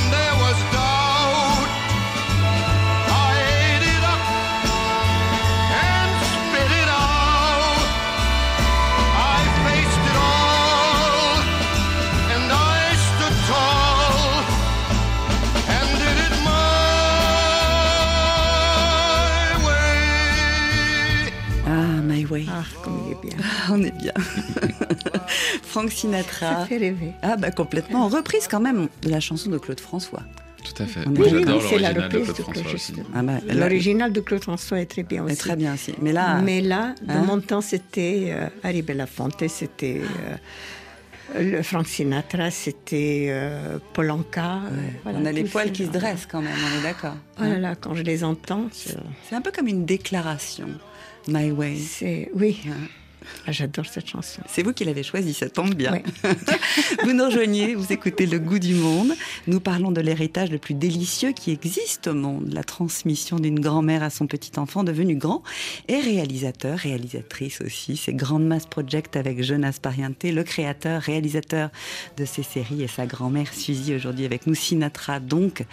and 0.00 0.12
they 0.12 0.29
Frank 25.70 25.90
Sinatra. 25.92 26.60
Ça 26.60 26.66
fait 26.66 26.78
rêver. 26.78 27.12
Ah 27.22 27.36
bah 27.36 27.50
complètement. 27.50 28.08
Reprise 28.08 28.46
quand 28.50 28.60
même 28.60 28.88
de 29.02 29.08
la 29.08 29.20
chanson 29.20 29.50
de 29.50 29.58
Claude 29.58 29.80
François. 29.80 30.22
Tout 30.64 30.82
à 30.82 30.86
fait. 30.86 31.00
D'accord. 31.06 31.24
j'adore 31.30 31.62
Oui, 31.62 31.78
l'original 31.78 31.94
de 31.94 32.08
Claude 32.08 32.26
de 32.26 32.32
François 32.42 32.74
aussi. 32.74 32.92
Ah 33.14 33.22
bah, 33.22 33.32
L'original 33.54 34.12
de 34.12 34.20
Claude 34.20 34.42
François 34.42 34.78
est 34.80 34.86
très 34.86 35.02
bien 35.04 35.24
aussi. 35.24 35.32
est 35.32 35.36
très 35.36 35.56
bien 35.56 35.72
aussi. 35.74 35.94
Mais 36.02 36.12
là, 36.12 36.40
Mais 36.42 36.60
là, 36.60 36.94
dans 37.02 37.14
Hein 37.14 37.24
mon 37.26 37.40
temps, 37.40 37.62
c'était 37.62 38.26
euh, 38.30 38.46
Harry 38.62 38.82
Belafonte, 38.82 39.48
c'était 39.48 40.02
euh, 41.34 41.40
le 41.40 41.62
Frank 41.62 41.86
Sinatra, 41.86 42.50
c'était 42.50 43.28
euh, 43.30 43.78
Paul 43.94 44.10
Anka. 44.10 44.60
voilà, 45.04 45.18
on 45.22 45.24
a 45.24 45.32
les 45.32 45.44
poils 45.44 45.72
qui 45.72 45.86
se 45.86 45.90
dressent 45.90 46.26
quand 46.30 46.42
même, 46.42 46.52
on 46.74 46.78
est 46.80 46.82
d'accord. 46.82 47.16
Oh 47.38 47.44
là 47.44 47.58
là, 47.58 47.74
quand 47.74 47.94
je 47.94 48.02
les 48.02 48.22
entends, 48.24 48.66
c'est- 48.72 48.96
un 49.34 49.40
peu 49.40 49.52
comme 49.52 49.68
une 49.68 49.86
déclaration. 49.86 50.68
My 51.28 51.50
Way. 51.52 51.76
c'est 51.78 52.30
oui. 52.34 52.60
J'adore 53.48 53.86
cette 53.86 54.08
chanson. 54.08 54.42
C'est 54.46 54.62
vous 54.62 54.72
qui 54.72 54.84
l'avez 54.84 55.02
choisie, 55.02 55.34
ça 55.34 55.48
tombe 55.48 55.74
bien. 55.74 56.02
Vous 57.04 57.12
nous 57.12 57.24
rejoignez, 57.24 57.74
vous 57.74 57.92
écoutez 57.92 58.26
Le 58.26 58.38
goût 58.38 58.58
du 58.58 58.74
monde. 58.74 59.12
Nous 59.46 59.60
parlons 59.60 59.90
de 59.90 60.00
l'héritage 60.00 60.50
le 60.50 60.58
plus 60.58 60.74
délicieux 60.74 61.32
qui 61.32 61.50
existe 61.50 62.06
au 62.06 62.14
monde, 62.14 62.52
la 62.52 62.64
transmission 62.64 63.38
d'une 63.38 63.60
grand-mère 63.60 64.02
à 64.02 64.10
son 64.10 64.26
petit 64.26 64.58
enfant 64.58 64.84
devenu 64.84 65.16
grand 65.16 65.42
et 65.88 66.00
réalisateur, 66.00 66.78
réalisatrice 66.78 67.60
aussi. 67.60 67.96
C'est 67.96 68.14
Grande 68.14 68.46
Mass 68.46 68.66
Project 68.66 69.16
avec 69.16 69.42
Jonas 69.42 69.78
Pariente, 69.80 70.24
le 70.24 70.42
créateur, 70.42 71.02
réalisateur 71.02 71.70
de 72.16 72.24
ces 72.24 72.42
séries 72.42 72.82
et 72.82 72.88
sa 72.88 73.06
grand-mère 73.06 73.52
Suzy 73.52 73.94
aujourd'hui 73.94 74.24
avec 74.24 74.46
nous, 74.46 74.54
Sinatra 74.54 75.20
donc. 75.20 75.64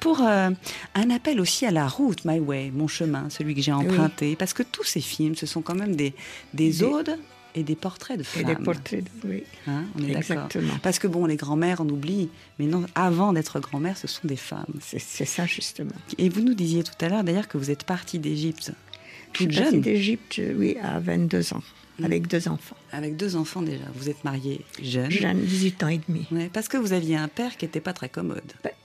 Pour 0.00 0.20
euh, 0.22 0.50
un 0.94 1.10
appel 1.10 1.40
aussi 1.40 1.66
à 1.66 1.70
la 1.70 1.86
route, 1.86 2.24
My 2.24 2.38
Way, 2.40 2.70
mon 2.74 2.88
chemin, 2.88 3.28
celui 3.30 3.54
que 3.54 3.60
j'ai 3.62 3.72
emprunté, 3.72 4.36
parce 4.36 4.52
que 4.54 4.62
tous 4.62 4.84
ces 4.84 5.00
films, 5.00 5.34
ce 5.36 5.46
sont 5.46 5.62
quand 5.62 5.74
même 5.74 5.94
des, 5.96 6.14
des 6.54 6.70
Des- 6.70 6.82
odes 6.84 7.18
et 7.54 7.62
des 7.64 7.74
portraits 7.74 8.16
de 8.16 8.22
Et 8.22 8.24
femmes. 8.24 8.44
des 8.44 8.54
portraits, 8.56 9.04
de- 9.04 9.28
oui. 9.28 9.42
Hein, 9.66 9.84
on 9.96 10.02
est 10.04 10.12
d'accord. 10.12 10.16
Exactement. 10.46 10.74
Parce 10.82 10.98
que 10.98 11.06
bon, 11.08 11.26
les 11.26 11.36
grands-mères, 11.36 11.80
on 11.80 11.88
oublie, 11.88 12.28
mais 12.58 12.66
non, 12.66 12.86
avant 12.94 13.32
d'être 13.32 13.58
grand-mère, 13.60 13.96
ce 13.98 14.06
sont 14.06 14.26
des 14.26 14.36
femmes. 14.36 14.66
C'est 14.80 15.00
ça 15.24 15.46
justement. 15.46 15.90
Et 16.18 16.28
vous 16.28 16.40
nous 16.42 16.54
disiez 16.54 16.82
tout 16.84 16.92
à 17.04 17.08
l'heure 17.08 17.24
d'ailleurs 17.24 17.48
que 17.48 17.58
vous 17.58 17.70
êtes 17.70 17.84
partie 17.84 18.18
d'Égypte 18.18 18.72
Je 19.32 19.38
suis 19.38 19.46
toute 19.48 19.54
jeune, 19.54 19.80
d'Égypte, 19.80 20.40
oui, 20.56 20.76
à 20.82 21.00
22 21.00 21.52
ans, 21.54 21.62
avec 22.02 22.26
deux 22.28 22.46
enfants. 22.48 22.76
avec 22.92 23.16
deux 23.16 23.34
enfants 23.36 23.62
déjà. 23.62 23.84
Vous 23.96 24.08
êtes 24.08 24.22
mariée 24.24 24.64
jeune. 24.80 25.10
Jeune, 25.10 25.40
18 25.40 25.82
ans 25.82 25.88
et 25.88 26.00
demi. 26.08 26.26
Ouais, 26.30 26.48
parce 26.52 26.68
que 26.68 26.76
vous 26.76 26.92
aviez 26.92 27.16
un 27.16 27.28
père 27.28 27.56
qui 27.56 27.64
n'était 27.64 27.80
pas 27.80 27.92
très 27.92 28.08
commode. 28.08 28.40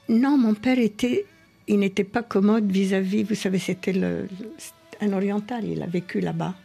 Non, 0.10 0.38
mon 0.38 0.54
père 0.54 0.80
était, 0.80 1.26
il 1.68 1.80
n'était 1.80 2.04
pas 2.04 2.24
commode 2.24 2.72
vis-à-vis, 2.72 3.24
vous 3.24 3.36
savez, 3.36 3.60
c'était 3.60 3.94
un 5.02 5.14
oriental, 5.14 5.66
il 5.66 5.82
a 5.82 5.88
vécu 5.88 6.20
là-bas. 6.20 6.56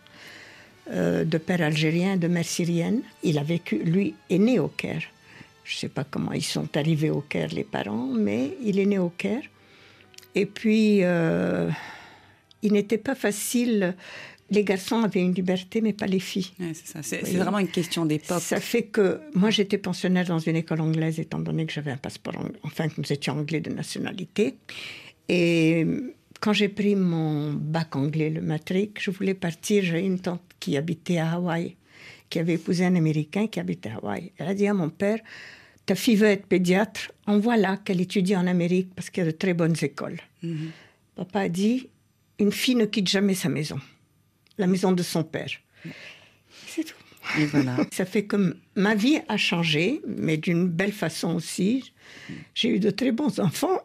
euh, 0.92 1.24
de 1.24 1.38
père 1.38 1.62
algérien, 1.62 2.16
de 2.16 2.28
mère 2.28 2.44
syrienne. 2.44 3.02
Il 3.22 3.38
a 3.38 3.42
vécu, 3.42 3.78
lui 3.78 4.14
est 4.28 4.38
né 4.38 4.58
au 4.58 4.68
Caire. 4.68 5.02
Je 5.64 5.76
ne 5.76 5.78
sais 5.78 5.88
pas 5.88 6.04
comment 6.04 6.32
ils 6.32 6.44
sont 6.44 6.76
arrivés 6.76 7.10
au 7.10 7.20
Caire, 7.20 7.50
les 7.52 7.64
parents, 7.64 8.08
mais 8.12 8.56
il 8.64 8.78
est 8.78 8.86
né 8.86 8.98
au 8.98 9.10
Caire. 9.10 9.42
Et 10.34 10.46
puis, 10.46 11.00
euh, 11.02 11.70
il 12.62 12.72
n'était 12.72 12.98
pas 12.98 13.14
facile. 13.14 13.94
Les 14.52 14.64
garçons 14.64 15.02
avaient 15.04 15.20
une 15.20 15.32
liberté, 15.32 15.80
mais 15.80 15.92
pas 15.92 16.06
les 16.06 16.18
filles. 16.18 16.50
Ouais, 16.58 16.72
c'est 17.02 17.22
vraiment 17.36 17.58
une 17.60 17.68
question 17.68 18.04
d'époque. 18.04 18.40
Ça 18.42 18.58
fait 18.60 18.82
que 18.82 19.20
moi 19.34 19.50
j'étais 19.50 19.78
pensionnaire 19.78 20.26
dans 20.26 20.40
une 20.40 20.56
école 20.56 20.80
anglaise 20.80 21.20
étant 21.20 21.38
donné 21.38 21.66
que 21.66 21.72
j'avais 21.72 21.92
un 21.92 21.96
passeport, 21.96 22.34
ang- 22.36 22.52
enfin 22.62 22.88
que 22.88 22.94
nous 23.00 23.12
étions 23.12 23.34
anglais 23.38 23.60
de 23.60 23.70
nationalité. 23.70 24.56
Et 25.28 25.86
quand 26.40 26.52
j'ai 26.52 26.68
pris 26.68 26.96
mon 26.96 27.52
bac 27.52 27.94
anglais, 27.96 28.30
le 28.30 28.40
matric, 28.40 28.98
je 29.00 29.10
voulais 29.10 29.34
partir. 29.34 29.84
J'ai 29.84 30.00
une 30.00 30.18
tante 30.18 30.42
qui 30.58 30.76
habitait 30.76 31.18
à 31.18 31.32
Hawaï, 31.34 31.76
qui 32.28 32.38
avait 32.38 32.54
épousé 32.54 32.84
un 32.84 32.96
Américain 32.96 33.46
qui 33.46 33.60
habitait 33.60 33.90
à 33.90 33.96
Hawaï. 33.96 34.32
Elle 34.38 34.48
a 34.48 34.54
dit 34.54 34.66
à 34.66 34.74
mon 34.74 34.88
père, 34.90 35.20
ta 35.86 35.94
fille 35.94 36.16
veut 36.16 36.28
être 36.28 36.46
pédiatre, 36.46 37.12
envoie-la 37.26 37.76
qu'elle 37.78 38.00
étudie 38.00 38.34
en 38.36 38.46
Amérique 38.46 38.90
parce 38.96 39.10
qu'il 39.10 39.22
y 39.24 39.26
a 39.28 39.30
de 39.30 39.36
très 39.36 39.54
bonnes 39.54 39.76
écoles. 39.82 40.18
Mhm. 40.42 40.70
Papa 41.16 41.40
a 41.40 41.48
dit, 41.48 41.88
une 42.38 42.52
fille 42.52 42.74
ne 42.76 42.86
quitte 42.86 43.08
jamais 43.08 43.34
sa 43.34 43.48
maison, 43.48 43.78
la 44.60 44.66
maison 44.66 44.92
de 44.92 45.02
son 45.02 45.24
père. 45.24 45.50
C'est 46.66 46.84
tout. 46.84 46.94
Et 47.38 47.46
voilà. 47.46 47.76
Ça 47.92 48.04
fait 48.04 48.24
que 48.24 48.56
ma 48.76 48.94
vie 48.94 49.18
a 49.28 49.36
changé, 49.36 50.00
mais 50.06 50.36
d'une 50.36 50.68
belle 50.68 50.92
façon 50.92 51.34
aussi. 51.34 51.92
J'ai 52.54 52.68
eu 52.70 52.78
de 52.78 52.90
très 52.90 53.12
bons 53.12 53.40
enfants 53.40 53.82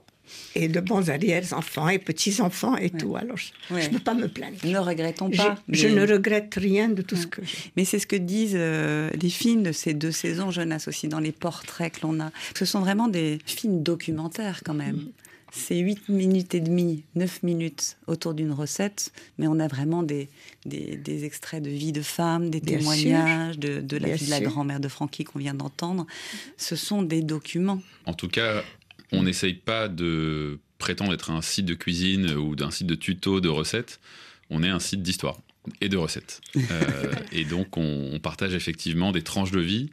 et 0.55 0.67
de 0.67 0.79
bons 0.79 1.09
arrière-enfants 1.09 1.89
et 1.89 1.99
petits-enfants 1.99 2.75
et 2.77 2.89
tout. 2.89 3.15
Alors, 3.15 3.37
je 3.37 3.53
ne 3.73 3.87
peux 3.89 3.99
pas 3.99 4.13
me 4.13 4.27
plaindre. 4.27 4.57
Ne 4.63 4.79
regrettons 4.79 5.29
pas. 5.29 5.55
Je, 5.69 5.87
ne 5.87 6.05
regrette 6.07 6.55
rien 6.55 6.89
de 6.89 7.01
tout 7.01 7.15
ce 7.15 7.27
que 7.27 7.43
j'ai. 7.43 7.71
Mais 7.75 7.85
c'est 7.85 7.99
ce 7.99 8.07
que 8.07 8.15
disent 8.15 8.55
euh, 8.55 9.09
les 9.21 9.29
films 9.29 9.63
de 9.63 9.71
ces 9.71 9.93
deux 9.93 10.11
saisons 10.11 10.51
jeunesse 10.51 10.87
aussi, 10.87 11.07
dans 11.07 11.19
les 11.19 11.31
portraits 11.31 11.93
que 11.93 12.01
l'on 12.01 12.19
a. 12.19 12.31
Ce 12.57 12.65
sont 12.65 12.79
vraiment 12.79 13.07
des 13.07 13.39
films 13.45 13.83
documentaires 13.83 14.61
quand 14.63 14.73
même. 14.73 14.95
Mm. 14.95 15.11
C'est 15.55 15.77
8 15.77 16.09
minutes 16.09 16.53
et 16.53 16.59
demie, 16.59 17.03
9 17.15 17.43
minutes 17.43 17.97
autour 18.07 18.33
d'une 18.33 18.51
recette, 18.51 19.13
mais 19.37 19.47
on 19.47 19.57
a 19.59 19.67
vraiment 19.67 20.03
des, 20.03 20.27
des, 20.65 20.97
des 20.97 21.23
extraits 21.23 21.63
de 21.63 21.69
vie 21.69 21.93
de 21.93 22.01
femmes, 22.01 22.49
des 22.49 22.59
Bien 22.59 22.77
témoignages 22.77 23.57
de, 23.57 23.79
de 23.79 23.97
la 23.97 24.07
Bien 24.07 24.15
vie 24.15 24.25
de 24.25 24.31
la 24.31 24.41
grand-mère 24.41 24.81
de 24.81 24.89
Francky 24.89 25.23
qu'on 25.23 25.39
vient 25.39 25.53
d'entendre. 25.53 26.05
Ce 26.57 26.75
sont 26.75 27.03
des 27.03 27.21
documents. 27.21 27.81
En 28.05 28.13
tout 28.13 28.27
cas, 28.27 28.63
on 29.13 29.23
n'essaye 29.23 29.53
pas 29.53 29.87
de 29.87 30.59
prétendre 30.77 31.13
être 31.13 31.31
un 31.31 31.41
site 31.41 31.65
de 31.65 31.73
cuisine 31.73 32.31
ou 32.31 32.55
d'un 32.55 32.69
site 32.69 32.87
de 32.87 32.95
tuto 32.95 33.39
de 33.39 33.49
recettes. 33.49 34.01
On 34.49 34.61
est 34.61 34.69
un 34.69 34.79
site 34.79 35.01
d'histoire 35.03 35.39
et 35.79 35.89
de 35.89 35.97
recettes. 35.97 36.41
Euh, 36.71 37.13
et 37.31 37.45
donc, 37.45 37.77
on, 37.77 38.11
on 38.13 38.19
partage 38.19 38.53
effectivement 38.53 39.11
des 39.11 39.21
tranches 39.21 39.51
de 39.51 39.59
vie 39.59 39.89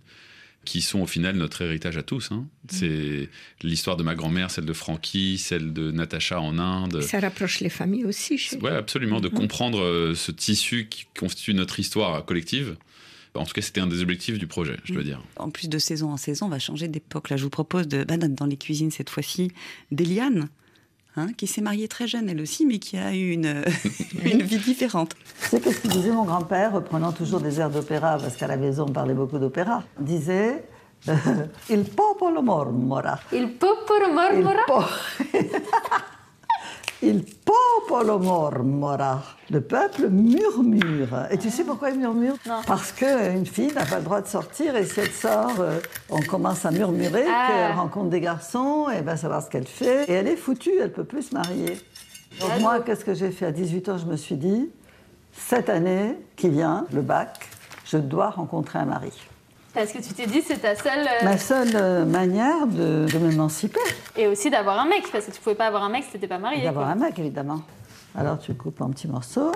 qui 0.65 0.81
sont 0.81 1.01
au 1.01 1.07
final 1.07 1.37
notre 1.37 1.63
héritage 1.63 1.97
à 1.97 2.03
tous. 2.03 2.31
hein. 2.31 2.47
C'est 2.69 3.29
l'histoire 3.63 3.97
de 3.97 4.03
ma 4.03 4.15
grand-mère, 4.15 4.51
celle 4.51 4.65
de 4.65 4.73
Frankie, 4.73 5.39
celle 5.39 5.73
de 5.73 5.91
Natacha 5.91 6.41
en 6.41 6.59
Inde. 6.59 7.01
Ça 7.03 7.19
rapproche 7.21 7.61
les 7.61 7.69
familles 7.69 8.05
aussi. 8.05 8.41
Ouais, 8.61 8.71
absolument, 8.71 9.21
de 9.21 9.29
Mhm. 9.29 9.35
comprendre 9.35 9.81
euh, 9.83 10.15
ce 10.15 10.31
tissu 10.31 10.87
qui 10.89 11.07
constitue 11.19 11.55
notre 11.55 11.81
histoire 11.81 12.25
collective. 12.25 12.77
En 13.35 13.45
tout 13.47 13.55
cas, 13.55 13.63
c'était 13.63 13.81
un 13.81 13.87
des 13.87 14.03
objectifs 14.03 14.39
du 14.39 14.47
projet, 14.47 14.77
je 14.85 14.93
dois 14.93 15.03
dire. 15.03 15.21
En 15.37 15.51
plus 15.51 15.69
de 15.69 15.79
saison 15.79 16.11
en 16.13 16.17
saison, 16.19 16.47
on 16.47 16.51
va 16.51 16.59
changer 16.59 16.87
d'époque. 16.87 17.31
Là, 17.31 17.37
je 17.39 17.43
vous 17.45 17.51
propose 17.51 17.89
de, 17.89 18.05
bah, 18.05 18.19
dans 18.19 18.45
les 18.47 18.59
cuisines 18.59 18.91
cette 18.91 19.09
fois-ci, 19.11 19.51
d'Eliane, 19.91 20.49
hein, 21.17 21.29
qui 21.37 21.47
s'est 21.47 21.61
mariée 21.61 21.89
très 21.89 22.07
jeune 22.07 22.29
elle 22.29 22.41
aussi, 22.41 22.67
mais 22.67 22.79
qui 22.79 22.97
a 22.97 23.15
eu 23.15 23.31
une, 23.33 23.65
une 24.25 24.43
vie 24.43 24.59
différente. 24.59 25.15
Tu 25.43 25.49
sais 25.49 25.61
qu'est-ce 25.61 25.81
qu'il 25.81 25.91
disait 25.91 26.11
mon 26.11 26.25
grand-père, 26.25 26.73
reprenant 26.73 27.13
toujours 27.13 27.41
des 27.41 27.61
airs 27.61 27.71
d'opéra, 27.71 28.19
parce 28.19 28.37
qu'à 28.37 28.47
la 28.47 28.57
maison 28.57 28.87
on 28.89 28.93
parlait 28.93 29.15
beaucoup 29.15 29.39
d'opéra, 29.39 29.83
disait 29.99 30.65
euh, 31.09 31.15
Il 31.71 31.85
popolo 31.85 32.43
mormora. 32.43 33.19
Il 33.33 33.49
popolo 33.59 34.13
mormora? 34.13 34.89
Il 35.35 35.51
popolo 37.45 38.19
mormora. 38.19 39.23
Le 39.51 39.61
peuple 39.61 40.09
murmure. 40.09 41.27
Et 41.31 41.39
tu 41.39 41.51
sais 41.51 41.65
pourquoi 41.65 41.91
il 41.91 41.99
murmure? 41.99 42.37
Parce 42.67 42.93
qu'une 42.93 43.47
fille 43.47 43.73
n'a 43.73 43.85
pas 43.85 43.99
le 43.99 44.05
droit 44.05 44.21
de 44.21 44.27
sortir 44.29 44.77
et 44.77 44.85
si 44.87 45.01
elle 45.01 45.11
sort, 45.11 45.61
euh, 45.61 45.79
on 46.11 46.21
commence 46.21 46.65
à 46.65 46.71
murmurer 46.71 47.25
Ah. 47.29 47.49
qu'elle 47.49 47.77
rencontre 47.77 48.09
des 48.11 48.21
garçons 48.21 48.87
et 48.89 49.03
va 49.03 49.17
savoir 49.17 49.43
ce 49.43 49.51
qu'elle 49.51 49.67
fait. 49.67 50.09
Et 50.09 50.13
elle 50.13 50.29
est 50.29 50.37
foutue, 50.37 50.73
elle 50.81 50.93
peut 50.93 51.05
plus 51.05 51.23
se 51.29 51.35
marier. 51.35 51.79
Donc 52.41 52.51
moi, 52.61 52.79
non. 52.79 52.85
qu'est-ce 52.85 53.05
que 53.05 53.15
j'ai 53.15 53.31
fait? 53.31 53.47
À 53.47 53.53
18 53.53 53.89
ans 53.91 53.99
Je 53.99 54.07
me 54.07 54.17
suis 54.17 54.37
dit, 54.37 54.71
cette 55.33 55.69
année 55.69 56.17
qui 56.37 56.49
vient, 56.49 56.87
le 56.93 57.03
bac, 57.03 57.49
je 57.85 57.99
dois 57.99 58.31
rencontrer 58.31 58.79
un 58.79 58.87
mari. 58.87 59.13
Parce 59.75 59.91
que 59.93 59.99
tu 60.03 60.13
t'es 60.13 60.27
dit, 60.27 60.43
c'est 60.43 60.59
ta 60.59 60.75
seule. 60.77 61.07
euh, 61.07 61.25
Ma 61.25 61.39
seule 61.39 61.71
euh, 61.75 62.05
manière 62.05 62.67
de, 62.67 63.07
de 63.11 63.19
m'émanciper, 63.19 63.81
Et 64.17 64.27
aussi 64.27 64.51
d'avoir 64.51 64.79
un 64.81 64.87
mec, 64.87 65.05
parce 65.11 65.25
que 65.27 65.31
tu 65.31 65.41
pouvais 65.41 65.55
pas 65.55 65.67
avoir 65.67 65.83
un 65.85 65.89
mec 65.89 66.05
si 66.05 66.11
t'étais 66.13 66.29
pas 66.29 66.39
mariée. 66.39 66.63
d'avoir 66.65 66.89
un 66.89 66.95
mec 66.95 67.19
évidemment. 67.19 67.63
Alors 68.15 68.39
tu 68.39 68.53
coupes 68.55 68.81
en 68.83 68.91
petits 68.91 69.09
morceaux. 69.09 69.51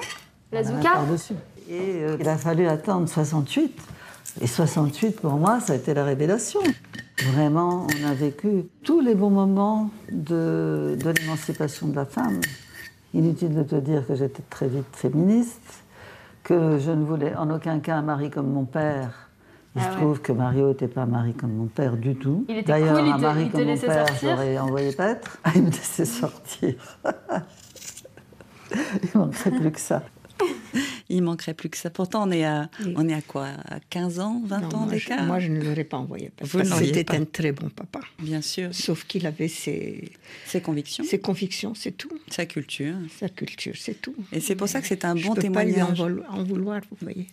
La 0.53 0.65
zouka 0.65 0.91
par-dessus. 0.93 1.35
Et 1.69 1.81
euh, 2.05 2.17
il 2.19 2.29
a 2.29 2.39
fallu 2.39 2.67
attendre 2.67 3.09
68. 3.09 3.79
Et 4.41 4.47
68, 4.47 5.21
pour 5.21 5.33
moi, 5.35 5.61
ça 5.61 5.73
a 5.73 5.77
été 5.77 5.93
la 5.95 6.05
révélation. 6.05 6.61
Vraiment, 7.33 7.87
on 7.87 8.07
a 8.11 8.15
vécu 8.15 8.65
tous 8.85 9.01
les 9.01 9.15
bons 9.15 9.31
moments 9.31 9.91
de, 10.13 10.97
de 11.03 11.11
l'émancipation 11.11 11.89
de 11.89 11.97
la 11.97 12.05
femme. 12.05 12.41
Inutile 13.15 13.55
de 13.55 13.63
te 13.63 13.77
dire 13.77 14.07
que 14.07 14.15
j'étais 14.15 14.43
très 14.51 14.69
vite 14.69 14.85
féministe, 14.95 15.83
que 16.45 16.79
je 16.79 16.91
ne 16.91 17.03
voulais 17.05 17.35
en 17.35 17.51
aucun 17.51 17.81
cas 17.81 17.97
un 17.97 18.03
mari 18.03 18.31
comme 18.31 18.51
mon 18.53 18.65
père. 18.65 19.26
Il 19.77 19.83
Ah 19.83 19.85
se 19.85 19.91
ouais. 19.91 19.97
trouve 20.03 20.21
que 20.23 20.33
Mario 20.33 20.69
n'était 20.71 20.89
pas 20.89 21.03
un 21.03 21.07
mari 21.07 21.35
comme 21.35 21.53
mon 21.53 21.67
père 21.67 21.97
du 21.99 22.15
tout. 22.17 22.47
Il 22.49 22.57
était 22.57 22.69
D'ailleurs, 22.73 22.99
cool, 22.99 23.09
un 23.13 23.19
mari 23.19 23.43
il 23.43 23.51
te 23.51 23.53
comme 23.57 23.65
mon 23.67 23.77
père, 23.77 24.09
sortir 24.09 24.31
j'aurais 24.31 24.59
envoyé 24.59 24.93
paître. 24.93 25.39
Il 25.55 25.63
me 25.65 25.71
laissait 25.71 26.05
sortir. 26.07 26.75
Il 29.03 29.09
manquerait 29.19 29.51
plus 29.51 29.71
que 29.73 29.81
ça. 29.81 30.03
Il 31.09 31.23
manquerait 31.23 31.55
plus 31.55 31.69
que 31.71 31.77
ça. 31.77 31.89
Pourtant, 31.89 32.29
on 32.29 32.31
est 32.33 32.45
à, 32.45 32.69
on 32.97 33.09
est 33.09 33.15
à 33.15 33.23
quoi? 33.23 33.47
À 33.69 33.79
15 33.91 34.19
ans, 34.21 34.43
20 34.45 34.61
Non, 34.61 34.69
ans 34.77 34.87
d'écart? 34.87 35.25
moi, 35.25 35.39
je 35.39 35.51
ne 35.53 35.63
l'aurais 35.63 35.85
pas 35.85 35.97
envoyé. 35.99 36.31
Parce 36.37 36.51
Vous 36.51 36.59
que 36.59 36.65
ne 36.65 36.71
l'auriez 36.71 36.87
c'était 36.89 37.05
pas? 37.05 37.17
un 37.17 37.25
très 37.25 37.53
bon 37.53 37.69
papa. 37.71 38.01
Bien 38.19 38.41
sûr. 38.43 38.75
Sauf 38.75 39.05
qu'il 39.05 39.27
avait 39.27 39.49
ses, 39.49 40.11
Ses 40.47 40.61
convictions. 40.61 41.05
ses 41.05 41.21
convictions, 41.21 41.75
c'est 41.75 41.93
tout. 41.93 42.11
Sa 42.29 42.45
culture. 42.45 42.95
Sa 43.19 43.29
culture, 43.29 43.75
c'est 43.79 44.01
tout. 44.03 44.15
Et 44.33 44.41
c'est 44.41 44.57
pour 44.57 44.69
ça 44.69 44.81
que 44.81 44.87
c'est 44.89 45.05
un 45.05 45.15
Je 45.17 45.27
bon 45.27 45.35
peux 45.35 45.51
pas 45.51 45.65
lui 45.65 45.81
en, 45.81 45.87
témoignage. 45.93 46.01
voulo- 46.01 46.25
en 46.29 46.43
vouloir, 46.45 46.81
vous 46.91 46.97
voyez. 47.01 47.29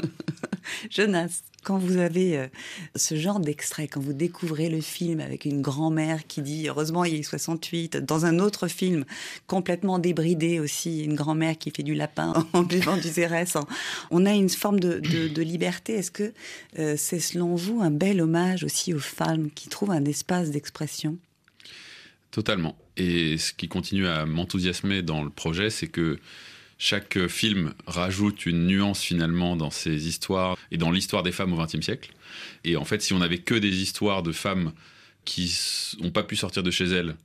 Jonas, 0.90 1.42
quand 1.66 1.78
vous 1.78 1.96
avez 1.96 2.38
euh, 2.38 2.46
ce 2.94 3.16
genre 3.16 3.40
d'extrait, 3.40 3.88
quand 3.88 4.00
vous 4.00 4.12
découvrez 4.12 4.68
le 4.68 4.80
film 4.80 5.18
avec 5.18 5.44
une 5.44 5.62
grand-mère 5.62 6.28
qui 6.28 6.40
dit 6.40 6.68
heureusement 6.68 7.04
il 7.04 7.16
eu 7.18 7.24
68, 7.24 7.96
dans 7.96 8.24
un 8.24 8.38
autre 8.38 8.68
film 8.68 9.04
complètement 9.48 9.98
débridé 9.98 10.60
aussi, 10.60 11.02
une 11.02 11.16
grand-mère 11.16 11.58
qui 11.58 11.72
fait 11.72 11.82
du 11.82 11.94
lapin 11.96 12.32
en 12.52 12.62
buvant 12.62 12.96
du 12.96 13.08
Zérès, 13.08 13.56
en- 13.56 13.66
on 14.12 14.26
a 14.26 14.32
une 14.32 14.48
forme 14.48 14.78
de 14.78 15.42
liberté. 15.42 15.94
Est-ce 15.94 16.12
que 16.12 16.32
euh, 16.78 16.94
c'est 16.96 17.18
selon 17.18 17.56
vous 17.56 17.80
un 17.82 17.90
bel 17.90 18.20
hommage 18.20 18.62
aussi 18.62 18.94
aux 18.94 19.00
femmes 19.00 19.50
qui 19.50 19.68
trouvent 19.68 19.90
un 19.90 20.04
espace 20.04 20.50
d'expression? 20.52 21.18
Totalement. 22.30 22.76
Et 22.96 23.38
ce 23.38 23.52
qui 23.52 23.66
continue 23.66 24.06
à 24.06 24.24
m'enthousiasmer 24.24 25.02
dans 25.02 25.24
le 25.24 25.30
projet, 25.30 25.70
c'est 25.70 25.88
que 25.88 26.18
chaque 26.78 27.26
film 27.28 27.72
rajoute 27.86 28.44
une 28.46 28.66
nuance 28.66 29.00
finalement 29.02 29.56
dans 29.56 29.70
ces 29.70 30.08
histoires 30.08 30.56
et 30.70 30.76
dans 30.76 30.90
l'histoire 30.90 31.22
des 31.22 31.32
femmes 31.32 31.52
au 31.52 31.56
XXe 31.64 31.80
siècle. 31.80 32.12
Et 32.64 32.76
en 32.76 32.84
fait, 32.84 33.00
si 33.02 33.12
on 33.14 33.18
n'avait 33.18 33.38
que 33.38 33.54
des 33.54 33.80
histoires 33.82 34.22
de 34.22 34.32
femmes 34.32 34.72
qui 35.24 35.56
n'ont 36.00 36.10
pas 36.10 36.22
pu 36.22 36.36
sortir 36.36 36.62
de 36.62 36.70
chez 36.70 36.84
elles, 36.84 37.16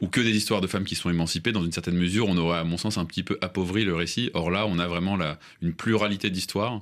ou 0.00 0.06
que 0.08 0.20
des 0.22 0.34
histoires 0.34 0.62
de 0.62 0.66
femmes 0.66 0.84
qui 0.84 0.94
sont 0.94 1.10
émancipées, 1.10 1.52
dans 1.52 1.62
une 1.62 1.72
certaine 1.72 1.96
mesure, 1.96 2.26
on 2.26 2.36
aurait, 2.38 2.58
à 2.58 2.64
mon 2.64 2.78
sens, 2.78 2.96
un 2.96 3.04
petit 3.04 3.22
peu 3.22 3.36
appauvri 3.42 3.84
le 3.84 3.94
récit. 3.94 4.30
Or 4.32 4.50
là, 4.50 4.66
on 4.66 4.78
a 4.78 4.86
vraiment 4.86 5.14
la, 5.16 5.38
une 5.60 5.74
pluralité 5.74 6.30
d'histoires, 6.30 6.80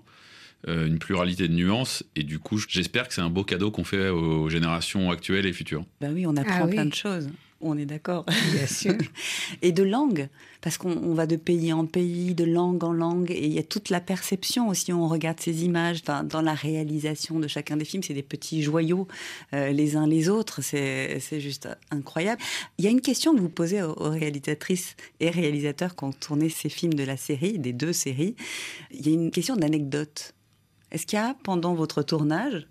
euh, 0.69 0.87
une 0.87 1.01
pluralité 1.01 1.49
de 1.49 1.53
nuances, 1.53 2.05
et 2.15 2.23
du 2.23 2.39
coup, 2.39 2.59
j'espère 2.69 3.09
que 3.09 3.15
c'est 3.15 3.21
un 3.21 3.29
beau 3.31 3.43
cadeau 3.43 3.73
qu'on 3.73 3.83
fait 3.85 4.09
aux 4.09 4.49
générations 4.49 5.11
actuelles 5.11 5.47
et 5.47 5.53
futures. 5.53 5.85
Ben 6.01 6.13
oui, 6.15 6.27
on 6.27 6.37
apprend 6.37 6.61
Ah 6.61 6.67
oui. 6.67 6.75
plein 6.75 6.87
de 6.87 6.95
choses. 6.95 7.29
On 7.61 7.77
est 7.77 7.87
d'accord. 7.87 8.25
Bien 8.53 8.67
sûr. 8.69 8.95
et 9.63 9.73
de 9.73 9.83
langue, 9.83 10.29
parce 10.61 10.79
qu'on 10.79 10.97
on 10.97 11.15
va 11.15 11.27
de 11.27 11.35
pays 11.35 11.73
en 11.73 11.87
pays, 11.87 12.35
de 12.35 12.45
langue 12.45 12.85
en 12.85 12.93
langue, 12.93 13.33
et 13.33 13.47
il 13.47 13.53
y 13.53 13.59
a 13.59 13.65
toute 13.65 13.91
la 13.91 14.01
perception 14.01 14.69
aussi. 14.69 14.93
On 14.93 15.09
regarde 15.09 15.41
ces 15.41 15.65
images 15.65 15.99
enfin, 16.03 16.23
dans 16.23 16.41
la 16.41 16.55
réalisation 16.55 17.41
de 17.41 17.49
chacun 17.49 17.77
des 17.77 17.85
films, 17.85 18.05
c'est 18.05 18.15
des 18.15 18.23
petits 18.23 18.63
joyaux 18.63 19.09
euh, 19.55 19.71
les 19.71 19.97
uns 19.97 20.07
les 20.07 20.29
autres. 20.29 20.63
C'est 20.63 21.19
c'est 21.21 21.41
juste 21.41 21.69
incroyable. 21.91 22.41
Il 22.79 22.85
y 22.85 22.89
a 22.89 22.91
une 22.91 23.01
question 23.01 23.35
que 23.35 23.41
vous 23.41 23.49
posez 23.49 23.83
aux, 23.83 23.93
aux 23.93 24.11
réalisatrices 24.11 24.95
et 25.19 25.31
réalisateurs 25.31 25.97
qui 25.97 26.05
ont 26.05 26.13
tourné 26.13 26.49
ces 26.51 26.69
films 26.69 26.95
de 26.95 27.03
la 27.05 27.17
série, 27.17 27.59
des 27.59 27.73
deux 27.73 27.93
séries. 27.93 28.37
Il 28.93 29.07
y 29.07 29.11
a 29.11 29.15
une 29.15 29.33
question 29.33 29.57
d'anecdote. 29.57 30.33
Est-ce 30.93 31.07
qu'il 31.07 31.19
y 31.19 31.23
a 31.23 31.35
pendant 31.43 31.75
votre 31.75 32.03
tournage 32.03 32.69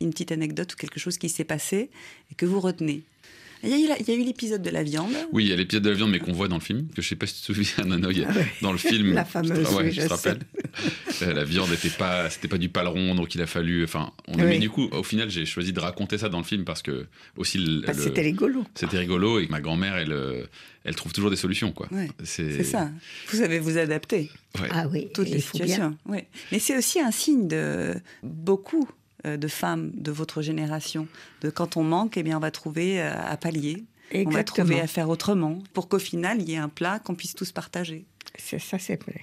une 0.00 0.10
petite 0.10 0.32
anecdote 0.32 0.72
ou 0.72 0.76
quelque 0.76 0.98
chose 0.98 1.18
qui 1.18 1.28
s'est 1.28 1.44
passé 1.44 1.90
et 2.30 2.34
que 2.34 2.46
vous 2.46 2.58
retenez? 2.58 3.04
Il 3.64 3.70
y 3.70 3.72
a 3.74 3.78
eu, 3.78 3.86
la- 3.88 3.98
il 4.00 4.08
y 4.08 4.10
a 4.10 4.14
eu 4.14 4.24
l'épisode 4.24 4.62
de 4.62 4.70
la 4.70 4.82
viande. 4.82 5.12
Oui, 5.32 5.44
il 5.44 5.50
y 5.50 5.52
a 5.52 5.56
l'épisode 5.56 5.82
de 5.84 5.90
la 5.90 5.96
viande, 5.96 6.10
mais 6.10 6.18
qu'on 6.18 6.32
voit 6.32 6.48
dans 6.48 6.56
le 6.56 6.60
film, 6.62 6.88
que 6.94 7.00
je 7.02 7.08
sais 7.08 7.16
pas 7.16 7.26
si 7.26 7.34
tu 7.34 7.40
te 7.40 7.46
souviens, 7.46 7.84
Nano, 7.86 8.10
il 8.10 8.18
y 8.18 8.24
a- 8.24 8.28
Ah 8.30 8.36
ouais. 8.36 8.46
dans 8.60 8.72
le 8.72 8.78
film. 8.78 9.12
La 9.14 9.24
fameuse, 9.24 9.68
Ouais, 9.74 9.84
oui, 9.84 9.92
je 9.92 10.00
je 10.02 10.06
te 10.06 10.12
rappelle. 10.12 10.38
Euh, 11.22 11.34
la 11.34 11.44
viande 11.44 11.70
n'était 11.70 11.90
pas, 11.90 12.28
c'était 12.30 12.48
pas 12.48 12.58
du 12.58 12.68
paleron, 12.68 13.14
donc 13.14 13.34
il 13.36 13.42
a 13.42 13.46
fallu. 13.46 13.84
Enfin, 13.84 14.12
on 14.26 14.34
Oui. 14.38 14.42
mais 14.44 14.58
du 14.58 14.70
coup, 14.70 14.88
au 14.90 15.02
final, 15.04 15.30
j'ai 15.30 15.44
choisi 15.46 15.72
de 15.72 15.78
raconter 15.78 16.18
ça 16.18 16.28
dans 16.28 16.38
le 16.38 16.44
film 16.44 16.64
parce 16.64 16.82
que 16.82 17.06
aussi. 17.36 17.58
le- 17.58 17.82
Parce 17.82 17.98
que 17.98 18.02
le- 18.02 18.08
c'était 18.08 18.22
rigolo. 18.22 18.64
C'était 18.74 18.98
rigolo 18.98 19.38
et 19.38 19.46
ma 19.48 19.60
grand-mère, 19.60 19.94
elle, 19.96 20.12
euh, 20.12 20.44
elle 20.84 20.96
trouve 20.96 21.12
toujours 21.12 21.30
des 21.30 21.36
solutions, 21.36 21.70
quoi. 21.70 21.86
Ouais, 21.92 22.08
C'est 22.24 22.50
C'est 22.56 22.64
ça. 22.64 22.90
Vous 23.30 23.38
savez 23.38 23.60
vous 23.60 23.78
adapter. 23.78 24.30
Ouais. 24.60 24.68
Ah 24.72 24.88
oui, 24.90 25.08
Toutes 25.14 25.28
les 25.28 25.40
situations. 25.40 25.96
Mais 26.08 26.26
c'est 26.58 26.76
aussi 26.76 26.98
un 26.98 27.12
signe 27.12 27.46
de 27.46 27.94
beaucoup 28.24 28.88
de 29.24 29.48
femmes 29.48 29.90
de 29.94 30.10
votre 30.10 30.42
génération. 30.42 31.06
De 31.40 31.50
quand 31.50 31.76
on 31.76 31.84
manque, 31.84 32.16
eh 32.16 32.22
bien, 32.22 32.36
on 32.36 32.40
va 32.40 32.50
trouver 32.50 33.00
euh, 33.00 33.12
à 33.14 33.36
pallier. 33.36 33.84
On 34.14 34.28
va 34.30 34.44
trouver 34.44 34.78
à 34.80 34.86
faire 34.86 35.08
autrement 35.08 35.62
pour 35.72 35.88
qu'au 35.88 35.98
final, 35.98 36.40
il 36.42 36.50
y 36.50 36.52
ait 36.52 36.58
un 36.58 36.68
plat 36.68 36.98
qu'on 36.98 37.14
puisse 37.14 37.34
tous 37.34 37.50
partager. 37.52 38.04
C'est 38.36 38.58
ça, 38.58 38.78
c'est 38.78 39.02
vrai. 39.02 39.20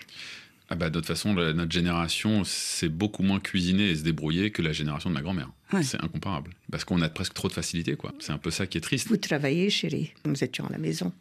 Ah 0.71 0.75
bah, 0.75 0.89
de 0.89 0.99
toute 0.99 1.05
façon, 1.07 1.33
la- 1.35 1.53
notre 1.53 1.71
génération, 1.71 2.43
c'est 2.43 2.89
beaucoup 2.89 3.23
moins 3.23 3.39
cuisiner 3.39 3.89
et 3.89 3.95
se 3.95 4.03
débrouiller 4.03 4.51
que 4.51 4.61
la 4.61 4.71
génération 4.71 5.09
de 5.09 5.15
ma 5.15 5.21
grand-mère. 5.21 5.49
Ouais. 5.73 5.83
C'est 5.83 6.03
incomparable. 6.03 6.51
Parce 6.71 6.85
qu'on 6.85 7.01
a 7.01 7.09
presque 7.09 7.33
trop 7.33 7.47
de 7.47 7.53
facilité, 7.53 7.95
quoi. 7.95 8.13
C'est 8.19 8.31
un 8.31 8.37
peu 8.37 8.51
ça 8.51 8.65
qui 8.67 8.77
est 8.77 8.81
triste. 8.81 9.07
Vous 9.07 9.17
travaillez, 9.17 9.69
chérie. 9.69 10.11
Nous 10.25 10.43
étions 10.43 10.65
à 10.67 10.71
la 10.71 10.77
maison. 10.79 11.11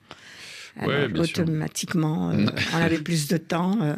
Alors, 0.76 1.08
automatiquement, 1.20 2.30
euh, 2.30 2.46
on 2.74 2.76
avait 2.76 2.98
plus 3.00 3.28
de 3.28 3.36
temps. 3.36 3.80
euh. 3.82 3.94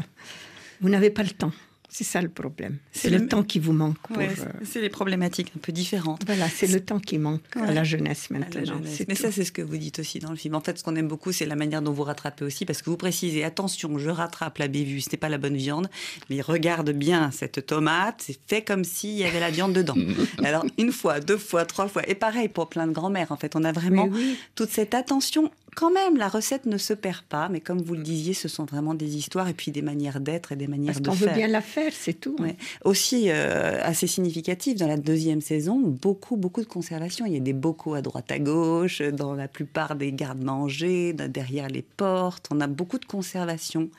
vous 0.81 0.88
n'avez 0.88 1.11
pas 1.11 1.23
le 1.23 1.31
temps. 1.31 1.53
C'est 1.92 2.05
ça 2.05 2.22
le 2.22 2.29
problème. 2.29 2.79
C'est 2.92 3.11
le 3.11 3.18
le- 3.18 3.26
temps 3.26 3.42
qui 3.42 3.59
vous 3.59 3.72
manque. 3.72 3.98
Ouais, 4.16 4.29
euh, 4.29 4.44
c'est 4.64 4.81
les 4.81 4.88
problématiques 4.88 5.53
un 5.57 5.59
peu 5.61 5.72
différentes. 5.72 6.22
Voilà, 6.24 6.48
c'est 6.48 6.68
le 6.68 6.81
temps 6.81 7.00
qui 7.00 7.18
manque 7.18 7.42
à 7.57 7.72
la 7.72 7.83
jeunesse 7.83 8.29
la 8.31 8.38
maintenant. 8.38 8.64
jeunesse. 8.64 9.03
Mais 9.09 9.16
tout. 9.16 9.22
ça, 9.22 9.33
c'est 9.33 9.44
ce 9.44 9.50
que 9.50 9.61
vous 9.61 9.76
dites 9.76 9.98
aussi 9.98 10.20
dans 10.20 10.31
le 10.31 10.37
film. 10.37 10.55
En 10.55 10.61
fait, 10.61 10.79
ce 10.79 10.85
qu'on 10.85 10.94
aime 10.94 11.09
beaucoup, 11.09 11.33
c'est 11.33 11.46
la 11.46 11.57
manière 11.57 11.83
dont 11.83 11.92
vous 11.92 12.05
rattrapez 12.05 12.44
aussi, 12.44 12.64
parce 12.64 12.81
que 12.81 12.90
vous 12.90 12.96
précisez 12.96 13.42
attention, 13.42 13.98
je 13.98 14.09
rattrape 14.09 14.59
la 14.59 14.68
bévue, 14.68 15.00
c'était 15.00 15.16
pas 15.16 15.29
la 15.29 15.38
bonne 15.38 15.57
viande, 15.57 15.90
mais 16.31 16.40
regarde 16.40 16.90
bien 16.90 17.33
cette 17.33 17.66
tomate, 17.66 18.22
c'est 18.24 18.38
fait 18.46 18.62
comme 18.62 18.85
s'il 18.85 19.16
y 19.16 19.24
avait 19.24 19.40
la 19.40 19.50
viande 19.50 19.72
dedans. 19.72 19.96
Alors, 20.44 20.64
une 20.79 20.92
fois, 20.92 21.18
deux 21.18 21.38
fois, 21.38 21.64
trois 21.66 21.88
fois, 21.88 22.09
et 22.09 22.14
pareil 22.14 22.48
pour 22.48 22.68
plein 22.68 22.87
de 22.87 22.92
grand-mères. 22.92 23.33
En 23.33 23.37
fait, 23.37 23.57
on 23.57 23.64
a 23.64 23.72
vraiment 23.72 24.07
oui. 24.07 24.38
toute 24.55 24.70
cette 24.70 24.94
attention. 24.94 25.50
Quand 25.77 25.91
même, 25.93 26.17
la 26.17 26.29
recette 26.29 26.67
ne 26.67 26.77
se 26.79 26.93
perd 26.93 27.23
pas, 27.23 27.49
mais 27.49 27.61
comme 27.61 27.81
vous 27.81 27.95
le 27.95 28.03
disiez, 28.03 28.35
ce 28.35 28.49
sont 28.49 28.65
vraiment 28.65 28.93
des 28.95 29.17
histoires 29.17 29.49
et 29.49 29.55
puis 29.55 29.71
des 29.71 29.83
manières 29.83 30.21
d'être 30.21 30.53
et 30.53 30.57
des 30.57 30.67
manières 30.67 30.95
Parce 30.95 31.03
de 31.03 31.11
faire. 31.25 31.29
veut 31.29 31.35
bien 31.35 31.47
la 31.49 31.61
faire, 31.61 31.93
c'est 31.95 32.15
tout. 32.15 32.37
Ouais. 32.41 32.57
Aussi, 32.85 33.31
euh, 33.31 33.79
assez 33.83 34.07
significatif, 34.07 34.77
dans 34.77 34.89
la 34.89 34.97
deuxième 34.97 35.41
saison, 35.41 35.79
beaucoup, 35.79 36.37
beaucoup 36.37 36.61
de 36.61 36.67
conservation. 36.67 37.25
Il 37.25 37.33
y 37.35 37.37
a 37.37 37.41
des 37.41 37.53
bocaux 37.53 37.95
à 37.95 38.03
droite 38.03 38.31
à 38.33 38.39
gauche, 38.39 39.01
dans 39.01 39.35
la 39.35 39.49
plupart 39.49 39.95
des 39.97 40.13
garde-manger, 40.13 41.13
dans- 41.13 41.31
derrière 41.31 41.69
les 41.69 41.83
portes. 41.83 42.49
On 42.51 42.61
a 42.61 42.67
beaucoup 42.67 42.99
de 42.99 43.05
conservation. 43.07 43.91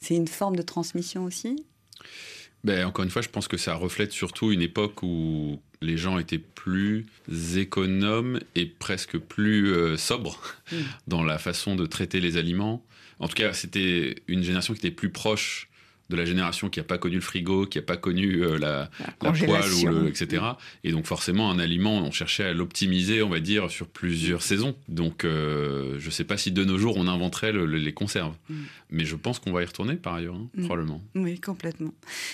C'est 0.00 0.14
une 0.16 0.28
forme 0.28 0.56
de 0.56 0.62
transmission 0.62 1.24
aussi? 1.24 1.56
Ben, 2.64 2.86
encore 2.86 3.04
une 3.04 3.10
fois, 3.10 3.22
je 3.22 3.28
pense 3.28 3.48
que 3.48 3.56
ça 3.56 3.74
reflète 3.74 4.12
surtout 4.12 4.52
une 4.52 4.62
époque 4.62 5.02
où 5.02 5.60
les 5.80 5.96
gens 5.96 6.18
étaient 6.18 6.38
plus 6.38 7.06
économes 7.56 8.38
et 8.54 8.66
presque 8.66 9.18
plus 9.18 9.72
euh, 9.72 9.96
sobres 9.96 10.38
Mm. 10.72 10.76
dans 11.06 11.24
la 11.24 11.38
façon 11.38 11.76
de 11.76 11.86
traiter 11.86 12.20
les 12.20 12.36
aliments. 12.36 12.84
En 13.18 13.28
tout 13.28 13.34
cas, 13.34 13.52
c'était 13.52 14.16
une 14.28 14.42
génération 14.42 14.74
qui 14.74 14.80
était 14.80 14.90
plus 14.94 15.10
proche 15.10 15.68
de 16.12 16.16
la 16.16 16.24
génération 16.24 16.68
qui 16.70 16.78
n'a 16.78 16.84
pas 16.84 16.98
connu 16.98 17.16
le 17.16 17.20
frigo, 17.20 17.66
qui 17.66 17.78
n'a 17.78 17.82
pas 17.82 17.96
connu 17.96 18.44
euh, 18.44 18.56
la, 18.58 18.90
la 19.22 19.32
poêle, 19.32 19.72
ou 19.82 19.86
le, 19.88 20.08
etc. 20.08 20.42
Et 20.84 20.92
donc 20.92 21.06
forcément, 21.06 21.50
un 21.50 21.58
aliment, 21.58 21.98
on 21.98 22.10
cherchait 22.12 22.44
à 22.44 22.52
l'optimiser, 22.52 23.22
on 23.22 23.28
va 23.28 23.40
dire, 23.40 23.70
sur 23.70 23.88
plusieurs 23.88 24.42
saisons. 24.42 24.76
Donc 24.88 25.24
euh, 25.24 25.96
je 25.98 26.06
ne 26.06 26.10
sais 26.12 26.24
pas 26.24 26.36
si 26.36 26.52
de 26.52 26.64
nos 26.64 26.78
jours, 26.78 26.96
on 26.96 27.08
inventerait 27.08 27.50
le- 27.52 27.66
le- 27.66 27.78
les 27.78 27.92
conserves. 27.94 28.36
Mm. 28.48 28.54
Mais 28.90 29.04
je 29.04 29.16
pense 29.16 29.38
qu'on 29.40 29.52
va 29.52 29.62
y 29.62 29.64
retourner 29.66 29.96
par 29.96 30.14
ailleurs, 30.14 30.36
hein, 30.36 30.48
Mm. 30.54 30.64
probablement. 30.66 31.02
Oui, 31.14 31.40
complètement. 31.40 31.92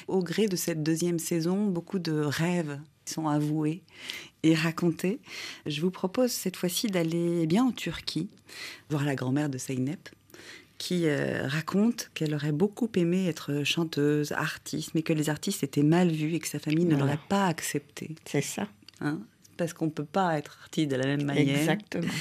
Au 0.08 0.22
gré 0.22 0.48
de 0.48 0.56
cette 0.56 0.82
deuxième 0.82 1.18
saison, 1.18 1.66
beaucoup 1.66 1.98
de 2.00 2.12
rêves 2.12 2.78
sont 3.06 3.26
avoués 3.28 3.82
et 4.42 4.54
racontés. 4.54 5.18
Je 5.66 5.80
vous 5.80 5.90
propose 5.90 6.30
cette 6.30 6.56
fois-ci 6.56 6.88
d'aller 6.88 7.40
eh 7.42 7.46
bien 7.46 7.64
en 7.64 7.72
Turquie, 7.72 8.28
voir 8.90 9.04
la 9.04 9.14
grand-mère 9.14 9.48
de 9.48 9.56
Zeynep, 9.58 10.08
qui 10.78 11.08
euh, 11.08 11.46
raconte 11.46 12.10
qu'elle 12.14 12.34
aurait 12.34 12.52
beaucoup 12.52 12.88
aimé 12.96 13.26
être 13.28 13.64
chanteuse, 13.64 14.32
artiste, 14.32 14.94
mais 14.94 15.02
que 15.02 15.12
les 15.12 15.28
artistes 15.28 15.62
étaient 15.64 15.82
mal 15.82 16.08
vus 16.10 16.34
et 16.34 16.38
que 16.38 16.46
sa 16.48 16.58
famille 16.60 16.84
ne 16.84 16.90
Voilà. 16.94 17.04
l'aurait 17.14 17.20
pas 17.28 17.46
accepté. 17.46 18.14
C'est 18.24 18.40
ça. 18.42 18.68
Hein 19.00 19.20
Parce 19.56 19.72
qu'on 19.72 19.86
ne 19.86 19.90
peut 19.90 20.04
pas 20.04 20.38
être 20.38 20.58
artiste 20.62 20.88
de 20.90 20.96
la 20.96 21.06
même 21.06 21.24
manière. 21.24 21.58
Exactement. 21.58 22.12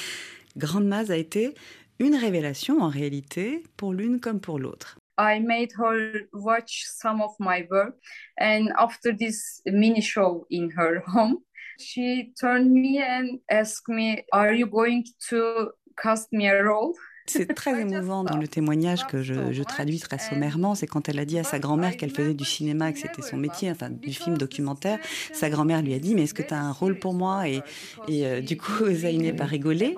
Grande 0.58 0.88
Maz 0.88 1.12
a 1.12 1.18
été 1.18 1.54
une 2.00 2.16
révélation 2.16 2.82
en 2.82 2.90
réalité 2.90 3.64
pour 3.78 3.94
l'une 3.94 4.20
comme 4.20 4.40
pour 4.40 4.60
l'autre. 4.60 4.98
I 5.20 5.40
made 5.40 5.72
her 5.80 6.28
watch 6.34 6.84
some 6.86 7.22
of 7.22 7.32
my 7.40 7.66
work, 7.72 7.96
and 8.40 8.68
after 8.78 9.16
this 9.16 9.62
mini 9.66 10.00
show 10.02 10.46
in 10.52 10.70
her 10.78 11.02
home, 11.08 11.38
she 11.80 12.34
turned 12.40 12.70
me 12.72 13.02
and 13.02 13.40
asked 13.50 13.88
me, 13.88 14.24
"Are 14.32 14.54
you 14.54 14.68
going 14.68 15.04
to 15.30 15.72
cast 16.00 16.32
me 16.32 16.48
a 16.48 16.62
role?" 16.64 16.94
C'est 17.28 17.54
très 17.54 17.82
émouvant 17.82 18.24
dans 18.24 18.38
le 18.38 18.48
témoignage 18.48 19.06
que 19.08 19.22
je, 19.22 19.52
je 19.52 19.64
traduis 19.64 20.00
très 20.00 20.18
sommairement. 20.18 20.76
C'est 20.76 20.88
quand 20.88 21.10
elle 21.10 21.20
a 21.20 21.26
dit 21.26 21.38
à 21.38 21.44
sa 21.44 21.60
grand-mère 21.60 21.98
qu'elle 21.98 22.12
faisait 22.12 22.34
du 22.34 22.46
cinéma, 22.46 22.92
que 22.92 23.00
c'était 23.00 23.22
son 23.22 23.38
métier, 23.38 23.70
enfin 23.70 23.90
du 23.90 24.14
film 24.14 24.38
documentaire. 24.38 25.00
Sa 25.34 25.50
grand-mère 25.50 25.82
lui 25.82 25.94
a 25.94 26.00
dit 26.00 26.16
Mais 26.16 26.24
est-ce 26.24 26.34
que 26.34 26.44
tu 26.44 26.54
as 26.54 26.62
un 26.62 26.72
rôle 26.72 26.98
pour 26.98 27.14
moi 27.14 27.48
Et, 27.50 27.62
et 28.08 28.26
euh, 28.26 28.42
du 28.42 28.58
coup, 28.58 28.86
Zaynep 28.90 29.40
a 29.42 29.46
rigolé. 29.46 29.96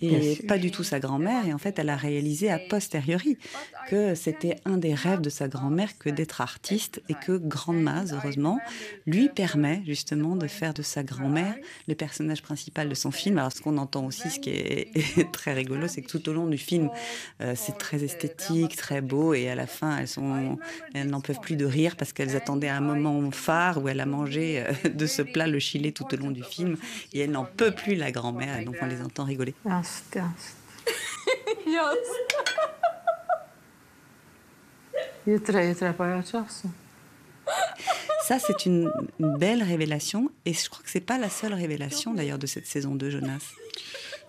Et 0.00 0.42
pas 0.48 0.58
du 0.58 0.70
tout 0.70 0.84
sa 0.84 1.00
grand-mère. 1.00 1.46
Et 1.46 1.52
en 1.52 1.58
fait, 1.58 1.78
elle 1.78 1.88
a 1.88 1.96
réalisé 1.96 2.50
a 2.50 2.58
posteriori 2.58 3.38
que 3.88 4.14
c'était 4.14 4.56
un 4.64 4.76
des 4.76 4.94
rêves 4.94 5.20
de 5.20 5.30
sa 5.30 5.48
grand-mère 5.48 5.96
que 5.98 6.10
d'être 6.10 6.40
artiste 6.40 7.02
et 7.08 7.14
que 7.14 7.36
Grande 7.36 7.80
Maz, 7.80 8.12
heureusement, 8.12 8.58
lui 9.06 9.28
permet 9.28 9.82
justement 9.86 10.36
de 10.36 10.46
faire 10.46 10.74
de 10.74 10.82
sa 10.82 11.02
grand-mère 11.02 11.54
le 11.88 11.94
personnage 11.94 12.42
principal 12.42 12.88
de 12.88 12.94
son 12.94 13.10
film. 13.10 13.38
Alors, 13.38 13.52
ce 13.52 13.60
qu'on 13.60 13.78
entend 13.78 14.04
aussi, 14.04 14.30
ce 14.30 14.40
qui 14.40 14.50
est 14.50 15.32
très 15.32 15.52
rigolo, 15.52 15.88
c'est 15.88 16.02
que 16.02 16.08
tout 16.08 16.28
au 16.28 16.32
long 16.32 16.46
du 16.46 16.58
film, 16.58 16.90
euh, 17.40 17.54
c'est 17.56 17.78
très 17.78 18.04
esthétique, 18.04 18.76
très 18.76 19.00
beau, 19.00 19.34
et 19.34 19.48
à 19.48 19.54
la 19.54 19.66
fin, 19.66 19.98
elles 19.98 20.08
sont, 20.08 20.58
elles 20.94 21.08
n'en 21.08 21.20
peuvent 21.20 21.40
plus 21.40 21.56
de 21.56 21.64
rire 21.64 21.96
parce 21.96 22.12
qu'elles 22.12 22.36
attendaient 22.36 22.68
un 22.68 22.80
moment 22.80 23.30
phare 23.30 23.82
où 23.82 23.88
elle 23.88 24.00
a 24.00 24.06
mangé 24.06 24.64
euh, 24.66 24.88
de 24.88 25.06
ce 25.06 25.22
plat 25.22 25.46
le 25.46 25.58
chilé 25.58 25.92
tout 25.92 26.06
au 26.12 26.16
long 26.16 26.30
du 26.30 26.42
film, 26.42 26.76
et 27.12 27.20
elle 27.20 27.30
n'en 27.30 27.44
peut 27.44 27.70
plus 27.70 27.94
la 27.94 28.10
grand-mère, 28.10 28.64
donc 28.64 28.76
on 28.80 28.86
les 28.86 29.02
entend 29.02 29.24
rigoler. 29.24 29.54
Ast, 29.86 30.16
ast. 30.16 30.56
Jutra, 35.24 35.62
jutra 35.62 35.92
para 35.92 36.22
času. 36.22 36.68
Ça, 38.26 38.40
c'est 38.40 38.66
une, 38.66 38.90
une 39.20 39.38
belle 39.38 39.62
révélation, 39.62 40.32
et 40.44 40.52
je 40.52 40.68
crois 40.68 40.82
que 40.82 40.90
c'est 40.90 41.00
pas 41.00 41.18
la 41.18 41.30
seule 41.30 41.54
révélation 41.54 42.14
d'ailleurs 42.14 42.38
de 42.40 42.46
cette 42.48 42.66
saison 42.66 42.96
2, 42.96 43.10
Jonas. 43.10 43.52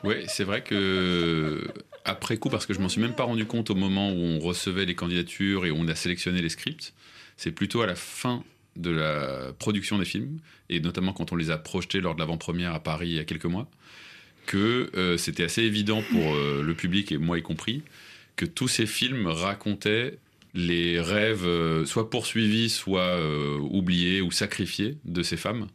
Oui, 0.03 0.25
c'est 0.27 0.43
vrai 0.43 0.63
que 0.63 1.67
après 2.05 2.37
coup, 2.37 2.49
parce 2.49 2.67
que 2.67 2.75
je 2.75 2.79
m'en 2.79 2.89
suis 2.89 3.01
même 3.01 3.15
pas 3.15 3.23
rendu 3.23 3.47
compte 3.47 3.71
au 3.71 3.75
moment 3.75 4.11
où 4.11 4.19
on 4.19 4.39
recevait 4.39 4.85
les 4.85 4.93
candidatures 4.93 5.65
et 5.65 5.71
où 5.71 5.75
on 5.79 5.87
a 5.87 5.95
sélectionné 5.95 6.43
les 6.43 6.49
scripts, 6.49 6.93
c'est 7.35 7.51
plutôt 7.51 7.81
à 7.81 7.87
la 7.87 7.95
fin 7.95 8.43
de 8.75 8.91
la 8.91 9.53
production 9.57 9.97
des 9.97 10.05
films, 10.05 10.37
et 10.69 10.79
notamment 10.79 11.13
quand 11.13 11.31
on 11.31 11.35
les 11.35 11.49
a 11.49 11.57
projetés 11.57 11.99
lors 11.99 12.13
de 12.13 12.19
l'avant-première 12.19 12.75
à 12.75 12.79
Paris 12.79 13.09
il 13.09 13.15
y 13.15 13.19
a 13.19 13.23
quelques 13.25 13.45
mois, 13.45 13.67
que 14.47 14.89
euh, 14.95 15.17
c'était 15.17 15.43
assez 15.43 15.61
évident 15.61 16.01
pour 16.09 16.33
euh, 16.33 16.63
le 16.63 16.73
public, 16.73 17.11
et 17.11 17.17
moi 17.19 17.37
y 17.37 17.43
compris, 17.43 17.83
que 18.35 18.45
tous 18.45 18.67
ces 18.67 18.87
films 18.87 19.27
racontaient 19.27 20.17
les 20.55 20.99
rêves 20.99 21.45
euh, 21.45 21.85
soit 21.85 22.09
poursuivis, 22.09 22.71
soit 22.71 23.19
oubliés 23.59 24.21
ou 24.21 24.31
sacrifiés 24.31 24.97
de 25.05 25.21
ces 25.21 25.37
femmes. 25.37 25.67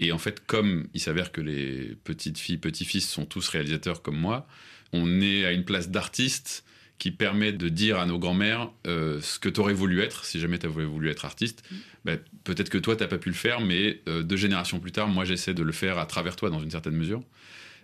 Et 0.00 0.10
en 0.10 0.18
fait, 0.18 0.44
comme 0.46 0.88
il 0.94 1.00
s'avère 1.00 1.30
que 1.30 1.40
les 1.40 1.96
petites 2.02 2.38
filles, 2.38 2.58
petits-fils 2.58 3.08
sont 3.08 3.24
tous 3.24 3.48
réalisateurs 3.48 4.02
comme 4.02 4.18
moi, 4.18 4.48
on 4.92 5.20
est 5.20 5.44
à 5.44 5.52
une 5.52 5.64
place 5.64 5.90
d'artiste 5.90 6.64
qui 6.98 7.10
permet 7.10 7.52
de 7.52 7.68
dire 7.68 7.98
à 7.98 8.06
nos 8.06 8.18
grands-mères 8.18 8.70
euh, 8.86 9.20
ce 9.20 9.38
que 9.38 9.48
tu 9.48 9.60
aurais 9.60 9.74
voulu 9.74 10.00
être, 10.00 10.24
si 10.24 10.40
jamais 10.40 10.58
tu 10.58 10.66
avais 10.66 10.84
voulu 10.84 11.10
être 11.10 11.24
artiste. 11.24 11.62
Ben, 12.04 12.18
Peut-être 12.44 12.70
que 12.70 12.78
toi, 12.78 12.96
tu 12.96 13.06
pas 13.06 13.18
pu 13.18 13.28
le 13.28 13.34
faire, 13.34 13.60
mais 13.60 14.00
euh, 14.08 14.22
deux 14.22 14.36
générations 14.36 14.80
plus 14.80 14.92
tard, 14.92 15.08
moi, 15.08 15.24
j'essaie 15.24 15.52
de 15.54 15.62
le 15.62 15.72
faire 15.72 15.98
à 15.98 16.06
travers 16.06 16.36
toi 16.36 16.48
dans 16.48 16.60
une 16.60 16.70
certaine 16.70 16.96
mesure. 16.96 17.22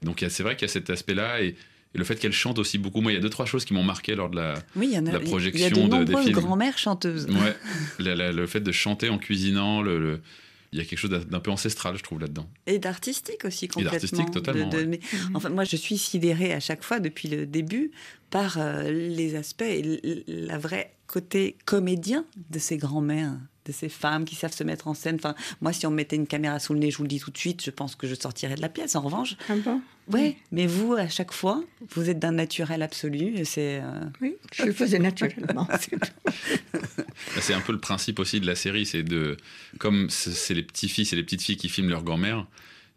Donc 0.03 0.25
c'est 0.29 0.43
vrai 0.43 0.57
qu'il 0.57 0.67
y 0.67 0.71
a 0.71 0.73
cet 0.73 0.91
aspect-là. 0.91 1.43
Et, 1.43 1.49
et 1.95 1.99
le 1.99 2.05
fait 2.05 2.17
qu'elle 2.17 2.33
chante 2.33 2.59
aussi 2.59 2.79
beaucoup. 2.79 3.01
Moi, 3.03 3.13
il 3.13 3.17
y 3.17 3.19
a 3.19 3.21
deux, 3.21 3.29
trois 3.31 3.45
choses 3.47 3.65
qui 3.65 3.75
m'ont 3.75 3.83
marqué 3.85 4.15
lors 4.15 4.31
de 4.31 4.37
la, 4.37 4.55
Oui, 4.77 4.89
il 4.91 4.95
y 4.95 4.99
en 4.99 5.07
a, 5.07 5.13
la 5.13 5.19
il 5.19 5.25
y 5.25 5.27
a 5.27 5.29
projection 5.29 5.89
de 5.89 5.99
de- 5.99 6.05
des 6.05 6.17
films. 6.23 6.33
grand-mères 6.33 6.79
chanteuses. 6.79 7.27
Ouais, 7.27 7.55
la- 7.99 8.15
la- 8.15 8.33
le 8.33 8.47
fait 8.47 8.61
de 8.61 8.73
chanter 8.73 9.09
en 9.11 9.19
cuisinant, 9.19 9.83
le, 9.83 9.99
le- 9.99 10.21
il 10.73 10.79
y 10.79 10.81
a 10.81 10.87
quelque 10.87 10.99
chose 10.99 11.11
d'un 11.11 11.41
peu 11.41 11.51
ancestral, 11.51 11.99
je 11.99 12.03
trouve, 12.03 12.19
là-dedans. 12.19 12.49
Et 12.67 12.79
d'artistique 12.79 13.45
aussi, 13.45 13.69
complètement. 13.69 13.91
d'artistique, 13.93 14.31
totalement, 14.31 14.69
De- 14.69 14.77
de- 14.79 14.83
ouais. 14.83 14.87
mais, 14.87 15.01
enfin, 15.35 15.51
moi, 15.51 15.65
je 15.65 15.77
suis 15.77 15.99
sidérée 15.99 16.55
à 16.55 16.61
chaque 16.61 16.83
fois, 16.83 16.99
depuis 16.99 17.29
le 17.29 17.45
début, 17.45 17.91
par 18.31 18.57
euh, 18.59 18.91
les 18.91 19.35
aspects 19.35 19.61
et 19.61 20.25
la 20.27 20.57
vraie 20.57 20.95
côté 21.07 21.59
comédien 21.67 22.25
de 22.49 22.59
ces 22.59 22.79
grands-mères. 22.79 23.37
De 23.67 23.73
ces 23.73 23.89
femmes 23.89 24.25
qui 24.25 24.35
savent 24.35 24.53
se 24.53 24.65
mettre 24.65 24.89
en 24.89 24.95
scène. 24.95 25.17
Enfin, 25.17 25.35
moi, 25.61 25.73
si 25.73 25.87
on 25.87 25.91
me 25.91 25.97
mettait 25.97 26.17
une 26.17 26.27
caméra 26.27 26.59
sous 26.59 26.73
le 26.75 26.81
nez, 26.81 26.91
je 26.91 26.97
vous 26.97 27.05
le 27.05 27.09
dis 27.09 27.21
tout 27.21 27.31
de 27.31 27.39
suite, 27.39 27.63
je 27.65 27.71
pense 27.71 27.95
que 27.95 28.07
je 28.07 28.15
sortirais 28.15 28.55
de 28.57 28.61
la 28.61 28.69
pièce. 28.69 28.97
En 28.97 29.01
revanche, 29.03 29.37
Ah 29.49 29.55
bon? 29.57 29.81
Ouais. 30.11 30.37
Mais 30.51 30.67
vous, 30.67 30.95
à 30.95 31.09
chaque 31.09 31.33
fois, 31.33 31.63
vous 31.95 32.11
êtes 32.11 32.19
d'un 32.19 32.33
naturel 32.33 32.83
absolu. 32.83 33.37
et 33.37 33.45
C'est. 33.45 33.81
euh, 33.81 34.01
Oui, 34.21 34.35
je 34.53 34.65
le 34.65 34.73
faisais 34.73 34.99
naturellement. 34.99 35.69
c'est. 35.81 35.97
Bah, 36.73 36.81
C'est 37.41 37.55
un 37.55 37.61
peu 37.61 37.73
le 37.73 37.79
principe 37.81 38.19
aussi 38.19 38.41
de 38.41 38.47
la 38.47 38.55
série, 38.57 38.87
c'est 38.87 39.03
de 39.03 39.37
comme 39.79 40.09
c'est 40.11 40.55
les 40.55 40.63
petits-fils 40.63 41.13
et 41.13 41.17
les 41.17 41.23
petites 41.23 41.43
filles 41.43 41.57
qui 41.57 41.69
filment 41.69 41.91
leur 41.91 42.03
grand-mère, 42.03 42.47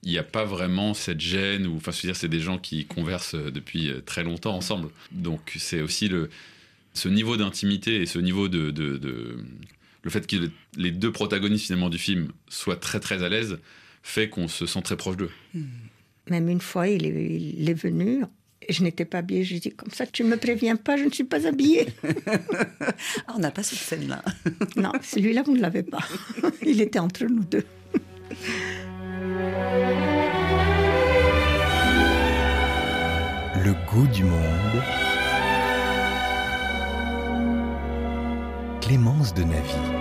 il 0.04 0.12
n'y 0.12 0.18
a 0.18 0.24
pas 0.24 0.46
vraiment 0.46 0.94
cette 0.94 1.20
gêne 1.22 1.66
ou 1.68 1.78
enfin 1.78 1.92
je 1.92 1.98
veux 2.02 2.08
dire 2.10 2.16
c'est 2.16 2.28
des 2.30 2.40
gens 2.40 2.58
qui 2.58 2.86
conversent 2.86 3.36
depuis 3.36 3.90
euh, 3.90 4.02
très 4.02 4.24
longtemps 4.24 4.56
ensemble. 4.56 4.90
Donc 5.12 5.54
c'est 5.58 5.82
aussi 5.82 6.08
le 6.08 6.30
ce 6.94 7.10
niveau 7.10 7.36
d'intimité 7.38 8.02
et 8.02 8.06
ce 8.06 8.20
niveau 8.20 8.48
de, 8.48 8.72
de- 8.72 8.98
de- 8.98 9.38
le 10.06 10.12
fait 10.12 10.26
que 10.28 10.36
les 10.78 10.92
deux 10.92 11.12
protagonistes 11.12 11.66
finalement 11.66 11.90
du 11.90 11.98
film 11.98 12.32
soient 12.48 12.76
très 12.78 13.00
très 13.00 13.24
à 13.24 13.28
l'aise 13.28 13.58
fait 14.04 14.30
qu'on 14.30 14.48
se 14.48 14.68
sent 14.68 14.84
très 14.84 14.96
proche 14.96 15.18
d'eux. 15.18 15.32
Même 16.30 16.48
une 16.48 16.62
fois, 16.62 16.88
il 16.88 17.08
est, 17.08 17.40
il 17.58 17.68
est 17.68 17.74
venu. 17.74 18.24
et 18.62 18.72
Je 18.72 18.84
n'étais 18.84 19.04
pas 19.04 19.18
habillée. 19.18 19.44
Je 19.44 19.58
dis 19.58 19.72
comme 19.72 19.90
ça, 19.90 20.06
tu 20.06 20.24
me 20.24 20.38
préviens 20.38 20.76
pas, 20.76 20.96
je 20.96 21.06
ne 21.06 21.10
suis 21.10 21.24
pas 21.26 21.46
habillée. 21.48 21.88
Ah, 23.28 23.34
on 23.36 23.40
n'a 23.40 23.50
pas 23.50 23.64
cette 23.64 23.80
scène-là. 23.80 24.24
non, 24.76 24.92
celui-là, 25.02 25.42
vous 25.42 25.56
ne 25.56 25.62
l'avez 25.62 25.84
pas. 25.84 26.08
Il 26.66 26.80
était 26.82 27.00
entre 27.00 27.26
nous 27.26 27.44
deux. 27.44 27.64
Le 33.64 33.74
goût 33.90 34.08
du 34.14 34.24
monde. 34.24 34.84
Clémence 38.82 39.34
de 39.34 39.44
Navy. 39.44 39.95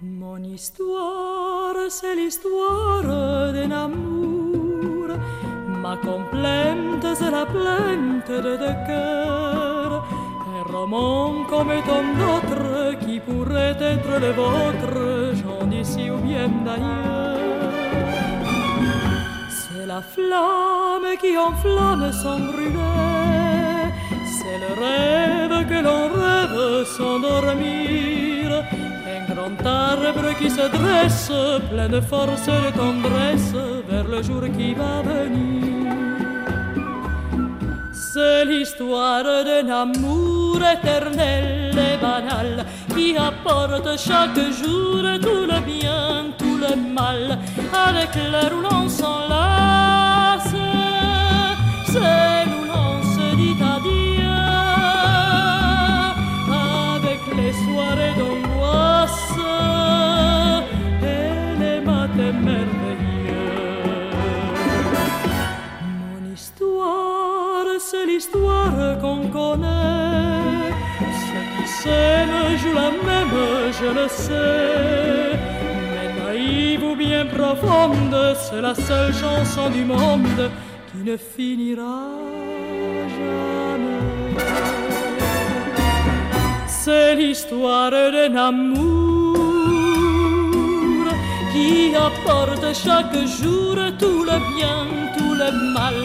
Mon 0.00 0.42
histoire, 0.42 1.74
c'est 1.90 2.14
l'histoire 2.14 3.02
d'un 3.52 3.70
amour. 3.70 5.08
Ma 5.68 5.96
complainte, 5.98 7.06
c'est 7.14 7.30
la 7.30 7.44
plainte 7.44 8.30
de 8.30 8.56
deux 8.56 8.78
cœurs. 8.86 10.06
Un 10.56 10.72
roman 10.72 11.44
comme 11.50 11.72
tant 11.86 12.08
d'autres 12.20 12.98
qui 13.00 13.20
pourrait 13.20 13.76
être 13.78 14.18
le 14.18 14.32
vôtre, 14.32 15.34
j'en 15.34 15.66
d'ici 15.66 16.10
ou 16.10 16.16
bien 16.16 16.48
d'ailleurs. 16.64 17.35
La 19.96 20.02
flamme 20.02 21.16
qui 21.22 21.38
enflamme 21.38 22.12
sans 22.12 22.38
brûler. 22.38 23.88
C'est 24.36 24.58
le 24.64 24.72
rêve 24.84 25.66
que 25.70 25.78
l'on 25.86 26.04
rêve 26.20 26.86
sans 26.96 27.18
dormir. 27.18 28.62
Un 29.14 29.22
grand 29.32 29.58
arbre 29.64 30.34
qui 30.38 30.50
se 30.50 30.66
dresse, 30.78 31.32
plein 31.70 31.88
de 31.88 32.02
force 32.02 32.46
et 32.46 32.60
de 32.66 32.70
tendresse, 32.76 33.54
vers 33.88 34.08
le 34.14 34.22
jour 34.22 34.42
qui 34.58 34.74
va 34.74 35.00
venir. 35.00 35.66
C'est 37.94 38.44
l'histoire 38.44 39.24
d'un 39.24 39.68
amour 39.84 40.58
éternel 40.76 41.74
et 41.88 41.96
banal 42.02 42.66
qui 42.94 43.16
apporte 43.46 43.98
chaque 43.98 44.38
jour 44.52 45.02
tout 45.20 45.46
le 45.46 45.60
bien, 45.60 46.32
tout 46.38 46.58
le 46.58 46.74
mal, 46.94 47.38
avec 47.72 48.10
où 48.54 48.60
l'on 48.60 48.88
s'enlace. 48.88 50.54
C'est 51.86 52.44
où 52.56 52.64
l'on 52.70 53.02
se 53.14 53.36
dit 53.36 53.56
adieu, 53.74 54.36
avec 56.50 57.20
les 57.36 57.52
soirées 57.52 58.14
d'angoisse 58.18 59.38
et 61.02 61.58
les 61.60 61.80
matins 61.80 62.36
merveilleux. 62.48 63.60
Mon 66.10 66.32
histoire, 66.34 67.66
c'est 67.78 68.06
l'histoire 68.06 68.98
qu'on 69.00 69.28
connaît. 69.28 69.85
Jouent 72.60 72.74
la 72.74 72.90
même, 73.08 73.38
je 73.78 73.88
le 73.98 74.08
sais. 74.08 75.38
Mais 75.92 76.08
naïve 76.24 76.82
ou 76.84 76.94
bien 76.96 77.26
profonde, 77.26 78.16
c'est 78.34 78.62
la 78.62 78.74
seule 78.74 79.12
chanson 79.12 79.68
du 79.70 79.84
monde 79.84 80.50
qui 80.90 81.00
ne 81.10 81.16
finira 81.16 81.98
jamais. 83.16 84.06
C'est 86.66 87.14
l'histoire 87.16 87.90
d'un 87.90 88.34
amour 88.36 89.36
qui 91.52 91.94
apporte 91.94 92.66
chaque 92.74 93.18
jour 93.40 93.76
tout 93.98 94.24
le 94.30 94.38
bien, 94.54 94.86
tout 95.16 95.34
le 95.34 95.50
mal, 95.74 95.98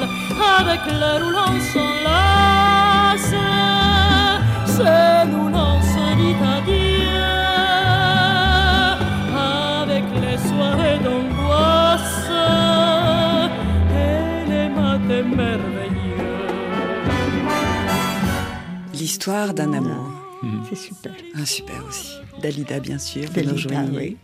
avec 0.59 0.81
l'heure 0.99 1.23
où 1.27 1.31
l'on 1.37 1.55
s'enlace. 1.71 3.35
C'est 4.65 5.25
L'histoire 18.93 19.53
d'un 19.53 19.73
amour. 19.73 20.11
C'est 20.69 20.75
super. 20.75 21.11
Ah, 21.35 21.45
super 21.45 21.85
aussi. 21.87 22.15
Dalida, 22.41 22.79
bien 22.79 22.97
sûr. 22.97 23.25
vous 23.27 23.33
Dalida, 23.33 23.85
oui. 23.93 24.17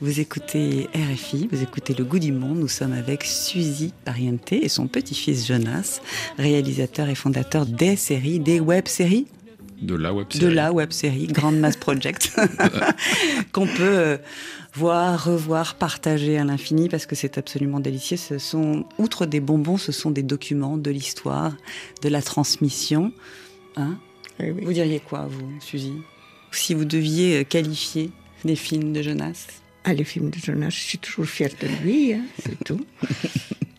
Vous 0.00 0.20
écoutez 0.20 0.88
RFI, 0.94 1.48
vous 1.50 1.62
écoutez 1.62 1.94
Le 1.94 2.04
Goût 2.04 2.18
du 2.18 2.32
Monde. 2.32 2.58
Nous 2.58 2.68
sommes 2.68 2.92
avec 2.92 3.24
Suzy 3.24 3.94
Pariente 4.04 4.52
et 4.52 4.68
son 4.68 4.86
petit-fils 4.86 5.46
Jonas, 5.46 6.00
réalisateur 6.36 7.08
et 7.08 7.14
fondateur 7.14 7.64
des 7.64 7.96
séries, 7.96 8.40
des 8.40 8.60
web-séries 8.60 9.26
De 9.80 9.94
la 9.94 10.14
web 10.14 10.28
de 10.28 10.46
la 10.46 10.72
web 10.72 10.92
série 10.92 11.26
Grand 11.26 11.52
Mass 11.52 11.76
Project 11.76 12.32
qu'on 13.52 13.66
peut 13.66 13.82
euh, 13.82 14.16
voir, 14.72 15.24
revoir, 15.24 15.74
partager 15.74 16.38
à 16.38 16.44
l'infini 16.44 16.88
parce 16.88 17.06
que 17.06 17.14
c'est 17.14 17.38
absolument 17.38 17.80
délicieux. 17.80 18.16
Ce 18.16 18.38
sont, 18.38 18.86
outre 18.98 19.26
des 19.26 19.40
bonbons, 19.40 19.76
ce 19.76 19.92
sont 19.92 20.10
des 20.10 20.22
documents 20.22 20.76
de 20.76 20.90
l'histoire, 20.90 21.54
de 22.02 22.08
la 22.08 22.22
transmission. 22.22 23.12
Hein 23.76 23.98
Vous 24.38 24.72
diriez 24.72 25.00
quoi, 25.00 25.26
vous, 25.28 25.50
Suzy? 25.60 25.94
Si 26.52 26.74
vous 26.74 26.84
deviez 26.84 27.40
euh, 27.40 27.44
qualifier 27.44 28.10
les 28.44 28.56
films 28.56 28.92
de 28.92 29.02
Jonas? 29.02 29.46
Ah, 29.84 29.92
les 29.92 30.04
films 30.04 30.30
de 30.30 30.38
Jonas, 30.38 30.70
je 30.70 30.80
suis 30.80 30.98
toujours 30.98 31.26
fière 31.26 31.50
de 31.60 31.66
lui, 31.82 32.14
hein, 32.14 32.22
c'est 32.42 32.62
tout. 32.64 32.84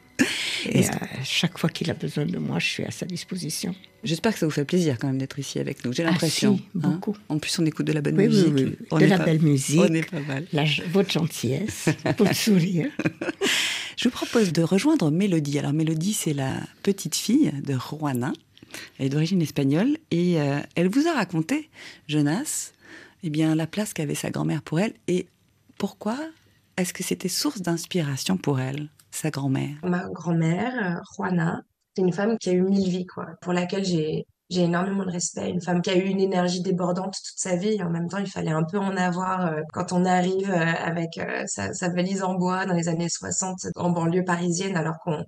Et 0.75 0.85
à 0.87 1.23
chaque 1.23 1.57
fois 1.57 1.69
qu'il 1.69 1.89
a 1.89 1.93
besoin 1.93 2.25
de 2.25 2.37
moi, 2.37 2.59
je 2.59 2.65
suis 2.65 2.83
à 2.83 2.91
sa 2.91 3.05
disposition. 3.05 3.73
J'espère 4.03 4.33
que 4.33 4.39
ça 4.39 4.45
vous 4.45 4.51
fait 4.51 4.65
plaisir 4.65 4.97
quand 4.99 5.07
même 5.07 5.17
d'être 5.17 5.39
ici 5.39 5.57
avec 5.59 5.83
nous. 5.85 5.93
J'ai 5.93 6.03
Ah, 6.03 6.11
l'impression. 6.11 6.57
si, 6.57 6.63
hein. 6.75 6.79
beaucoup. 6.89 7.15
en 7.29 7.39
plus, 7.39 7.57
on 7.59 7.65
écoute 7.65 7.85
de 7.87 7.93
la 7.93 8.01
bonne 8.01 8.17
Oui, 8.17 8.27
musique. 8.27 8.53
oui, 8.53 8.63
oui. 8.65 8.75
On 8.91 8.97
de 8.99 9.03
est 9.03 9.07
la 9.07 9.17
pas- 9.17 9.25
belle 9.25 9.41
musique, 9.41 9.79
On 9.81 9.93
est 9.93 10.09
pas 10.09 10.19
mal. 10.19 10.45
la- 10.53 10.65
votre 10.91 11.11
gentillesse, 11.11 11.89
votre 12.17 12.35
sourire. 12.35 12.89
Je 13.97 14.03
vous 14.09 14.11
propose 14.11 14.51
de 14.51 14.61
rejoindre 14.61 15.09
Mélodie. 15.11 15.57
Alors 15.59 15.73
Mélodie, 15.73 16.13
c'est 16.13 16.33
la 16.33 16.53
petite 16.83 17.15
fille 17.15 17.51
de 17.63 17.73
Juana. 17.77 18.33
Elle 18.99 19.05
est 19.07 19.09
d'origine 19.09 19.41
espagnole 19.41 19.97
et 20.11 20.39
euh, 20.41 20.59
elle 20.75 20.89
vous 20.89 21.07
a 21.07 21.13
raconté, 21.13 21.69
Jonas, 22.09 22.73
eh 23.23 23.29
bien 23.29 23.55
la 23.55 23.67
place 23.67 23.93
qu'avait 23.93 24.15
sa 24.15 24.29
grand-mère 24.31 24.61
pour 24.61 24.79
elle 24.81 24.93
et 25.07 25.27
pourquoi 25.77 26.17
est-ce 26.77 26.93
que 26.93 27.03
c'était 27.03 27.29
source 27.29 27.61
d'inspiration 27.61 28.35
pour 28.35 28.59
elle, 28.59 28.89
sa 29.15 29.29
grand-mère 29.29 29.77
Ma 29.83 30.07
grand-mère, 30.09 30.99
euh, 30.99 31.01
Juana, 31.15 31.61
c'est 31.95 32.01
une 32.01 32.13
femme 32.13 32.37
qui 32.37 32.49
a 32.49 32.53
eu 32.53 32.61
mille 32.61 32.89
vies, 32.89 33.05
quoi, 33.05 33.27
pour 33.41 33.53
laquelle 33.53 33.85
j'ai 33.85 34.25
j'ai 34.49 34.61
énormément 34.61 35.05
de 35.05 35.11
respect. 35.11 35.49
Une 35.49 35.61
femme 35.61 35.81
qui 35.81 35.89
a 35.89 35.95
eu 35.95 36.05
une 36.05 36.19
énergie 36.19 36.61
débordante 36.61 37.15
toute 37.15 37.37
sa 37.37 37.55
vie. 37.55 37.73
Et 37.73 37.83
en 37.83 37.89
même 37.89 38.07
temps, 38.07 38.19
il 38.19 38.29
fallait 38.29 38.51
un 38.51 38.63
peu 38.63 38.77
en 38.77 38.95
avoir 38.95 39.47
euh, 39.47 39.61
quand 39.73 39.91
on 39.91 40.05
arrive 40.05 40.51
euh, 40.51 40.73
avec 40.83 41.19
sa, 41.47 41.71
valise 41.89 42.21
en 42.23 42.35
bois 42.35 42.65
dans 42.65 42.75
les 42.75 42.87
années 42.87 43.09
60 43.09 43.67
en 43.75 43.89
banlieue 43.89 44.23
parisienne, 44.23 44.77
alors 44.77 44.99
qu'on 44.99 45.23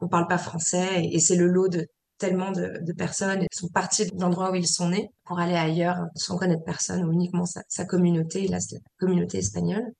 on 0.00 0.08
parle 0.08 0.28
pas 0.28 0.38
français. 0.38 1.04
Et, 1.10 1.18
c'est 1.18 1.36
le 1.36 1.46
lot 1.46 1.68
de 1.68 1.86
tellement 2.18 2.52
de, 2.52 2.92
personnes 2.96 3.40
qui 3.40 3.58
sont 3.58 3.68
partis 3.68 4.06
de 4.06 4.20
l'endroit 4.20 4.52
où 4.52 4.54
ils 4.54 4.68
sont 4.68 4.90
nés 4.90 5.10
pour 5.24 5.40
aller 5.40 5.56
ailleurs 5.56 6.06
sans 6.14 6.36
connaître 6.36 6.62
personne 6.64 7.02
ou 7.04 7.12
uniquement 7.12 7.46
sa, 7.46 7.84
communauté. 7.84 8.46
La 8.46 8.58
communauté 9.00 9.38
espagnole. 9.38 9.90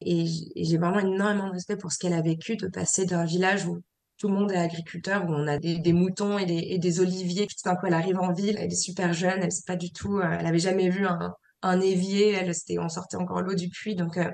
Et 0.00 0.26
j'ai 0.56 0.78
vraiment 0.78 1.00
énormément 1.00 1.48
de 1.48 1.52
respect 1.52 1.76
pour 1.76 1.92
ce 1.92 1.98
qu'elle 1.98 2.14
a 2.14 2.22
vécu, 2.22 2.56
de 2.56 2.68
passer 2.68 3.04
d'un 3.04 3.24
village 3.24 3.66
où 3.66 3.80
tout 4.20 4.28
le 4.28 4.34
monde 4.34 4.52
est 4.52 4.56
agriculteur, 4.56 5.24
où 5.24 5.32
on 5.32 5.46
a 5.46 5.58
des, 5.58 5.92
moutons 5.92 6.38
et 6.38 6.78
des, 6.78 7.00
oliviers, 7.00 7.46
puis 7.46 7.56
tout 7.56 7.68
d'un 7.68 7.74
coup 7.74 7.86
elle 7.86 7.94
arrive 7.94 8.18
en 8.18 8.32
ville, 8.32 8.56
elle 8.58 8.70
est 8.70 8.76
super 8.76 9.14
jeune, 9.14 9.40
elle 9.42 9.50
sait 9.50 9.64
pas 9.66 9.76
du 9.76 9.92
tout, 9.92 10.18
euh, 10.18 10.36
elle 10.38 10.46
avait 10.46 10.58
jamais 10.58 10.90
vu 10.90 11.06
un, 11.62 11.80
évier, 11.80 12.32
elle, 12.32 12.54
c'était, 12.54 12.78
on 12.78 12.88
sortait 12.90 13.16
encore 13.16 13.40
l'eau 13.40 13.54
du 13.54 13.70
puits, 13.70 13.94
donc 13.94 14.18
euh, 14.18 14.30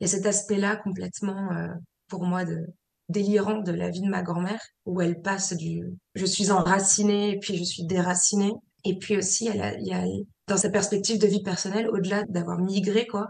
il 0.00 0.04
y 0.04 0.10
a 0.10 0.10
cet 0.10 0.24
aspect-là 0.24 0.76
complètement, 0.76 1.52
euh, 1.52 1.68
pour 2.08 2.24
moi, 2.24 2.44
délirant 3.10 3.60
de 3.60 3.72
la 3.72 3.90
vie 3.90 4.00
de 4.00 4.08
ma 4.08 4.22
grand-mère, 4.22 4.60
où 4.86 5.00
elle 5.02 5.20
passe 5.20 5.54
du 5.54 5.84
je 6.14 6.24
suis 6.24 6.50
enracinée 6.50 7.32
et 7.32 7.38
puis 7.38 7.56
je 7.56 7.64
suis 7.64 7.84
déracinée. 7.84 8.52
Et 8.84 8.96
puis 8.96 9.16
aussi, 9.16 9.48
elle 9.48 9.60
a- 9.60 9.74
il 9.78 9.86
y 9.86 9.92
a, 9.92 10.04
dans 10.46 10.56
sa 10.56 10.70
perspective 10.70 11.18
de 11.18 11.26
vie 11.26 11.42
personnelle, 11.42 11.88
au-delà 11.90 12.22
d'avoir 12.28 12.58
migré, 12.60 13.06
quoi, 13.06 13.28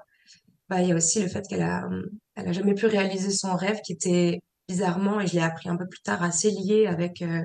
bah, 0.69 0.83
il 0.83 0.89
y 0.89 0.93
a 0.93 0.95
aussi 0.97 1.23
le 1.23 1.29
fait 1.29 1.47
qu'elle 1.49 1.62
a, 1.62 1.89
elle 2.37 2.49
a 2.49 2.53
jamais 2.53 2.75
pu 2.75 2.87
réaliser 2.87 3.31
son 3.31 3.55
rêve 3.55 3.81
qui 3.83 3.93
était 3.93 4.41
bizarrement, 4.69 5.21
et 5.21 5.27
je 5.27 5.35
l'ai 5.35 5.43
appris 5.43 5.69
un 5.69 5.77
peu 5.77 5.87
plus 5.89 6.01
tard, 6.01 6.23
assez 6.23 6.51
lié 6.51 6.87
avec 6.87 7.23
euh, 7.23 7.41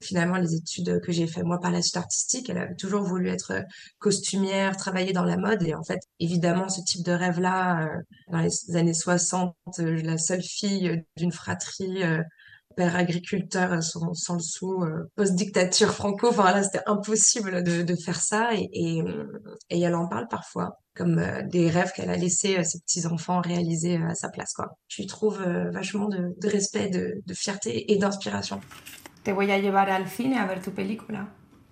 finalement 0.00 0.36
les 0.36 0.54
études 0.54 1.00
que 1.00 1.12
j'ai 1.12 1.26
fait 1.26 1.42
moi 1.42 1.60
par 1.60 1.70
la 1.70 1.82
suite 1.82 1.96
artistique. 1.96 2.48
Elle 2.48 2.58
avait 2.58 2.76
toujours 2.76 3.02
voulu 3.02 3.28
être 3.28 3.52
euh, 3.52 3.62
costumière, 3.98 4.76
travailler 4.76 5.12
dans 5.12 5.24
la 5.24 5.36
mode, 5.36 5.62
et 5.62 5.74
en 5.74 5.82
fait, 5.82 6.00
évidemment, 6.20 6.68
ce 6.68 6.80
type 6.82 7.04
de 7.04 7.12
rêve-là, 7.12 7.86
euh, 7.86 8.02
dans 8.28 8.40
les 8.40 8.76
années 8.76 8.94
60, 8.94 9.54
euh, 9.80 10.02
la 10.02 10.18
seule 10.18 10.42
fille 10.42 11.02
d'une 11.16 11.32
fratrie, 11.32 12.02
euh, 12.02 12.22
père 12.76 12.96
agriculteur 12.96 13.72
euh, 13.72 13.80
sans, 13.80 14.14
sans 14.14 14.34
le 14.34 14.40
sou, 14.40 14.82
euh, 14.82 15.10
post-dictature 15.16 15.92
franco, 15.92 16.28
enfin 16.30 16.52
là, 16.52 16.62
c'était 16.62 16.82
impossible 16.86 17.62
de, 17.62 17.82
de 17.82 17.94
faire 17.96 18.20
ça, 18.20 18.54
et, 18.54 18.68
et, 18.72 19.02
euh, 19.02 19.26
et 19.70 19.80
elle 19.80 19.94
en 19.94 20.06
parle 20.08 20.28
parfois 20.28 20.78
comme 20.96 21.18
euh, 21.18 21.42
des 21.42 21.68
rêves 21.70 21.92
qu'elle 21.94 22.10
a 22.10 22.16
laissé 22.16 22.62
ses 22.64 22.80
petits-enfants 22.80 23.40
réaliser 23.40 23.96
à 23.96 24.14
sa 24.14 24.28
place, 24.28 24.52
quoi. 24.52 24.68
Je 24.88 25.02
lui 25.02 25.06
trouve 25.06 25.40
euh, 25.40 25.70
vachement 25.70 26.08
de, 26.08 26.34
de 26.40 26.48
respect, 26.48 26.88
de, 26.88 27.20
de 27.26 27.34
fierté 27.34 27.92
et 27.92 27.98
d'inspiration. 27.98 28.60
Te 29.24 29.30
voy 29.32 29.50
a 29.52 29.58
llevar 29.58 29.88
al 29.90 30.08
cine 30.08 30.34
a 30.34 30.46
ver 30.46 30.60
tu 30.62 30.70
película. 30.70 31.26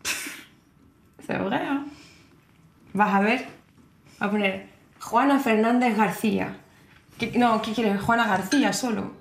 C'est 1.27 1.39
vrai, 1.39 1.61
hein 1.67 1.85
Vas 2.95 3.15
a 3.15 3.21
ver. 3.21 3.41
Va 4.21 4.27
a 4.27 4.31
poner 4.31 4.67
Juana 5.01 5.39
Fernández 5.39 5.97
García. 5.97 6.57
¿Qué- 7.19 7.33
no, 7.39 7.61
¿qué 7.63 7.73
quieres? 7.73 8.01
Juana 8.01 8.27
García 8.27 8.73
solo. 8.73 9.13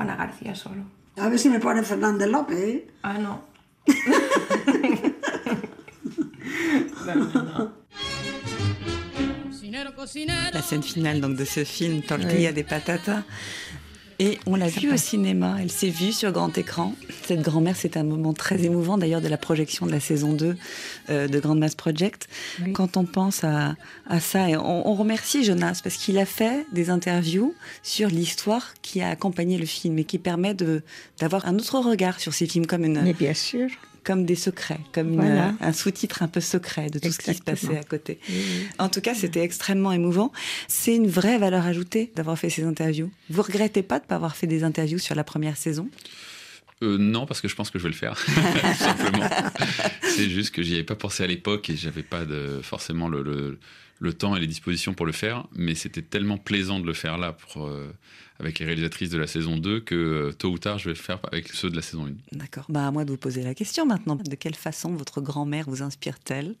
Juana 0.00 0.16
García 0.16 0.54
solo. 0.54 0.84
A 1.18 1.28
ver 1.28 1.38
si 1.38 1.50
me 1.50 1.60
pone 1.60 1.82
Fernández 1.82 2.26
López, 2.26 2.58
¿eh? 2.58 2.86
Ah, 3.02 3.18
no. 3.18 3.44
La 10.52 10.62
scène 10.62 10.82
finale 10.82 11.20
donc 11.20 11.36
de 11.36 11.44
ce 11.44 11.64
film 11.64 12.02
Tortilla 12.02 12.52
de 12.52 12.64
Patata. 12.64 13.24
Et 14.22 14.38
on 14.44 14.54
l'a 14.54 14.68
vue 14.68 14.92
au 14.92 14.98
cinéma, 14.98 15.56
elle 15.62 15.70
s'est 15.70 15.88
vue 15.88 16.12
sur 16.12 16.30
grand 16.30 16.56
écran. 16.58 16.94
Cette 17.24 17.40
grand-mère, 17.40 17.74
c'est 17.74 17.96
un 17.96 18.02
moment 18.02 18.34
très 18.34 18.62
émouvant 18.64 18.98
d'ailleurs 18.98 19.22
de 19.22 19.28
la 19.28 19.38
projection 19.38 19.86
de 19.86 19.92
la 19.92 19.98
saison 19.98 20.34
2 20.34 20.56
euh, 21.08 21.26
de 21.26 21.40
Grand 21.40 21.54
Mass 21.54 21.74
Project. 21.74 22.28
Quand 22.74 22.98
on 22.98 23.06
pense 23.06 23.44
à, 23.44 23.76
à 24.06 24.20
ça, 24.20 24.50
et 24.50 24.58
on, 24.58 24.86
on 24.86 24.94
remercie 24.94 25.42
Jonas 25.42 25.80
parce 25.82 25.96
qu'il 25.96 26.18
a 26.18 26.26
fait 26.26 26.66
des 26.70 26.90
interviews 26.90 27.54
sur 27.82 28.08
l'histoire 28.08 28.74
qui 28.82 29.00
a 29.00 29.08
accompagné 29.08 29.56
le 29.56 29.64
film 29.64 29.98
et 29.98 30.04
qui 30.04 30.18
permet 30.18 30.54
d'avoir 31.18 31.46
un 31.46 31.56
autre 31.56 31.78
regard 31.78 32.20
sur 32.20 32.34
ces 32.34 32.46
films 32.46 32.66
comme 32.66 32.84
une... 32.84 33.00
Mais 33.00 33.14
bien 33.14 33.32
sûr. 33.32 33.70
Comme 34.04 34.24
des 34.24 34.34
secrets, 34.34 34.80
comme 34.92 35.12
une- 35.14 35.54
un 35.60 35.72
sous-titre 35.72 36.22
un 36.22 36.28
peu 36.28 36.40
secret 36.40 36.88
de 36.88 36.98
tout 36.98 37.12
ce 37.12 37.18
qui 37.18 37.34
se 37.34 37.42
passait 37.42 37.76
à 37.76 37.82
côté. 37.84 38.18
Oui, 38.28 38.34
oui. 38.38 38.66
En 38.78 38.88
tout 38.88 39.00
cas, 39.00 39.14
c'était 39.14 39.40
extrêmement 39.42 39.92
émouvant. 39.92 40.32
C'est 40.68 40.96
une 40.96 41.06
vraie 41.08 41.38
valeur 41.38 41.66
ajoutée 41.66 42.10
d'avoir 42.16 42.38
fait 42.38 42.48
ces 42.50 42.64
interviews. 42.64 43.10
Vous 43.28 43.42
regrettez 43.42 43.82
pas 43.82 43.98
de 43.98 44.04
pas 44.06 44.14
avoir 44.16 44.36
fait 44.36 44.46
des 44.46 44.64
interviews 44.64 44.98
sur 44.98 45.14
la 45.14 45.24
première 45.24 45.56
saison? 45.56 45.88
Euh, 46.82 46.96
non, 46.98 47.26
parce 47.26 47.40
que 47.42 47.48
je 47.48 47.54
pense 47.54 47.70
que 47.70 47.78
je 47.78 47.82
vais 47.84 47.90
le 47.90 47.94
faire, 47.94 48.14
tout 48.24 48.74
simplement. 48.74 49.28
C'est 50.02 50.30
juste 50.30 50.54
que 50.54 50.62
j'y 50.62 50.74
avais 50.74 50.84
pas 50.84 50.96
pensé 50.96 51.22
à 51.22 51.26
l'époque 51.26 51.68
et 51.70 51.76
j'avais 51.76 52.02
pas 52.02 52.24
de, 52.24 52.60
forcément 52.62 53.08
le, 53.08 53.22
le- 53.22 53.58
le 54.02 54.14
temps 54.14 54.34
et 54.34 54.40
les 54.40 54.46
dispositions 54.46 54.94
pour 54.94 55.04
le 55.04 55.12
faire. 55.12 55.46
Mais 55.54 55.74
c'était 55.74 56.00
tellement 56.00 56.38
plaisant 56.38 56.80
de 56.80 56.86
le 56.86 56.94
faire 56.94 57.18
là 57.18 57.32
pour, 57.34 57.66
euh, 57.68 57.92
avec 58.38 58.58
les 58.58 58.64
réalisatrices 58.64 59.10
de 59.10 59.18
la 59.18 59.26
saison 59.26 59.58
2 59.58 59.80
que 59.80 59.94
euh, 59.94 60.32
tôt 60.32 60.48
ou 60.52 60.58
tard, 60.58 60.78
je 60.78 60.84
vais 60.86 60.94
le 60.94 60.98
faire 60.98 61.18
avec 61.30 61.48
ceux 61.48 61.68
de 61.68 61.76
la 61.76 61.82
saison 61.82 62.06
1. 62.06 62.38
D'accord. 62.38 62.64
Bah, 62.70 62.86
à 62.86 62.90
moi 62.90 63.04
de 63.04 63.10
vous 63.10 63.18
poser 63.18 63.42
la 63.42 63.54
question 63.54 63.84
maintenant. 63.84 64.16
De 64.16 64.34
quelle 64.36 64.54
façon 64.54 64.94
votre 64.94 65.20
grand-mère 65.20 65.66
vous 65.68 65.82
inspire-t-elle? 65.82 66.54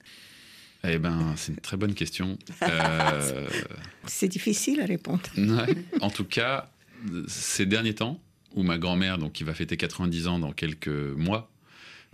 Eh 0.84 0.98
ben, 0.98 1.32
c'est 1.36 1.52
une 1.52 1.58
très 1.60 1.78
bonne 1.78 1.94
question. 1.94 2.38
Euh, 2.62 3.46
C'est 4.06 4.28
difficile 4.28 4.80
à 4.82 4.84
répondre. 4.86 5.22
Ouais. 5.38 5.76
En 6.02 6.10
tout 6.10 6.24
cas, 6.24 6.70
ces 7.26 7.64
derniers 7.64 7.94
temps, 7.94 8.20
où 8.54 8.62
ma 8.62 8.78
grand-mère, 8.78 9.18
donc 9.18 9.32
qui 9.32 9.44
va 9.44 9.54
fêter 9.54 9.76
90 9.76 10.26
ans 10.26 10.38
dans 10.38 10.52
quelques 10.52 10.88
mois, 10.88 11.50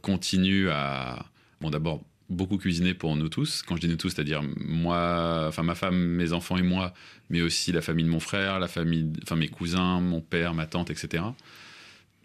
continue 0.03 0.69
à, 0.71 1.27
bon 1.61 1.71
d'abord 1.71 2.03
beaucoup 2.29 2.59
cuisiner 2.59 2.95
pour 2.95 3.17
nous 3.17 3.29
tous. 3.29 3.63
Quand 3.63 3.77
je 3.77 3.83
dis 3.83 3.89
nous 3.89 3.97
tous, 3.97 4.11
c'est-à-dire 4.11 4.43
moi, 4.57 5.47
enfin 5.49 5.63
ma 5.63 5.75
femme, 5.75 5.97
mes 5.97 6.33
enfants 6.33 6.57
et 6.57 6.63
moi, 6.63 6.93
mais 7.31 7.43
aussi 7.43 7.73
la 7.73 7.83
famille 7.83 8.05
de 8.05 8.11
mon 8.11 8.21
frère, 8.21 8.59
la 8.59 8.69
famille, 8.69 9.13
enfin 9.23 9.37
mes 9.37 9.49
cousins, 9.49 10.01
mon 10.01 10.21
père, 10.21 10.55
ma 10.55 10.67
tante, 10.67 10.91
etc. 10.91 11.23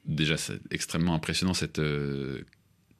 Déjà, 0.05 0.37
c'est 0.37 0.59
extrêmement 0.71 1.13
impressionnant 1.13 1.53
cette 1.53 1.79
euh, 1.79 2.41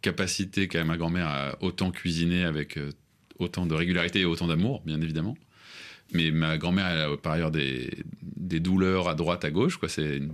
capacité 0.02 0.68
qu'a 0.68 0.84
ma 0.84 0.98
grand-mère 0.98 1.28
à 1.28 1.58
autant 1.62 1.92
cuisiner 1.92 2.44
avec 2.44 2.78
euh, 2.78 2.92
autant 3.40 3.66
de 3.66 3.74
régularité 3.74 4.22
et 4.22 4.26
autant 4.26 4.48
d'amour, 4.48 4.82
bien 4.86 5.02
évidemment. 5.02 5.36
Mais 6.14 6.32
ma 6.32 6.58
grand-mère, 6.58 6.88
elle 6.88 7.02
a 7.14 7.18
par 7.18 7.34
ailleurs 7.34 7.52
des, 7.52 7.90
des 8.22 8.60
douleurs 8.60 9.08
à 9.08 9.16
droite, 9.16 9.46
à 9.46 9.52
gauche. 9.52 9.78
quoi. 9.78 9.88
C'est 9.90 10.18
une 10.18 10.34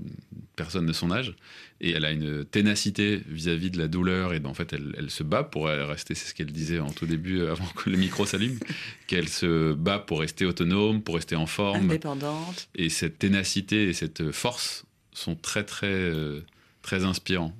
personne 0.55 0.85
de 0.87 0.93
son 0.93 1.11
âge. 1.11 1.35
Et 1.81 1.91
elle 1.91 2.03
a 2.05 2.11
une 2.11 2.43
ténacité 2.45 3.21
vis-à-vis 3.27 3.69
de 3.69 3.77
la 3.77 3.87
douleur. 3.87 4.33
Et 4.33 4.41
en 4.43 4.55
fait, 4.55 4.73
elle, 4.73 4.95
elle 4.97 5.11
se 5.11 5.21
bat 5.21 5.43
pour 5.43 5.67
rester, 5.67 6.15
c'est 6.15 6.29
ce 6.29 6.33
qu'elle 6.33 6.51
disait 6.51 6.79
en 6.79 6.89
tout 6.91 7.05
début, 7.05 7.41
euh, 7.41 7.51
avant 7.51 7.67
que 7.75 7.89
le 7.91 7.97
micro 7.97 8.25
s'allume, 8.25 8.57
qu'elle 9.05 9.29
se 9.29 9.73
bat 9.73 9.99
pour 9.99 10.19
rester 10.21 10.45
autonome, 10.45 11.03
pour 11.03 11.13
rester 11.15 11.35
en 11.35 11.45
forme. 11.45 11.85
Indépendante. 11.91 12.69
Et 12.73 12.89
cette 12.89 13.19
ténacité 13.19 13.89
et 13.89 13.93
cette 13.93 14.31
force 14.31 14.85
sont 15.13 15.35
très, 15.35 15.63
très, 15.63 15.85
euh, 15.87 16.41
très 16.81 17.03
inspirants. 17.05 17.55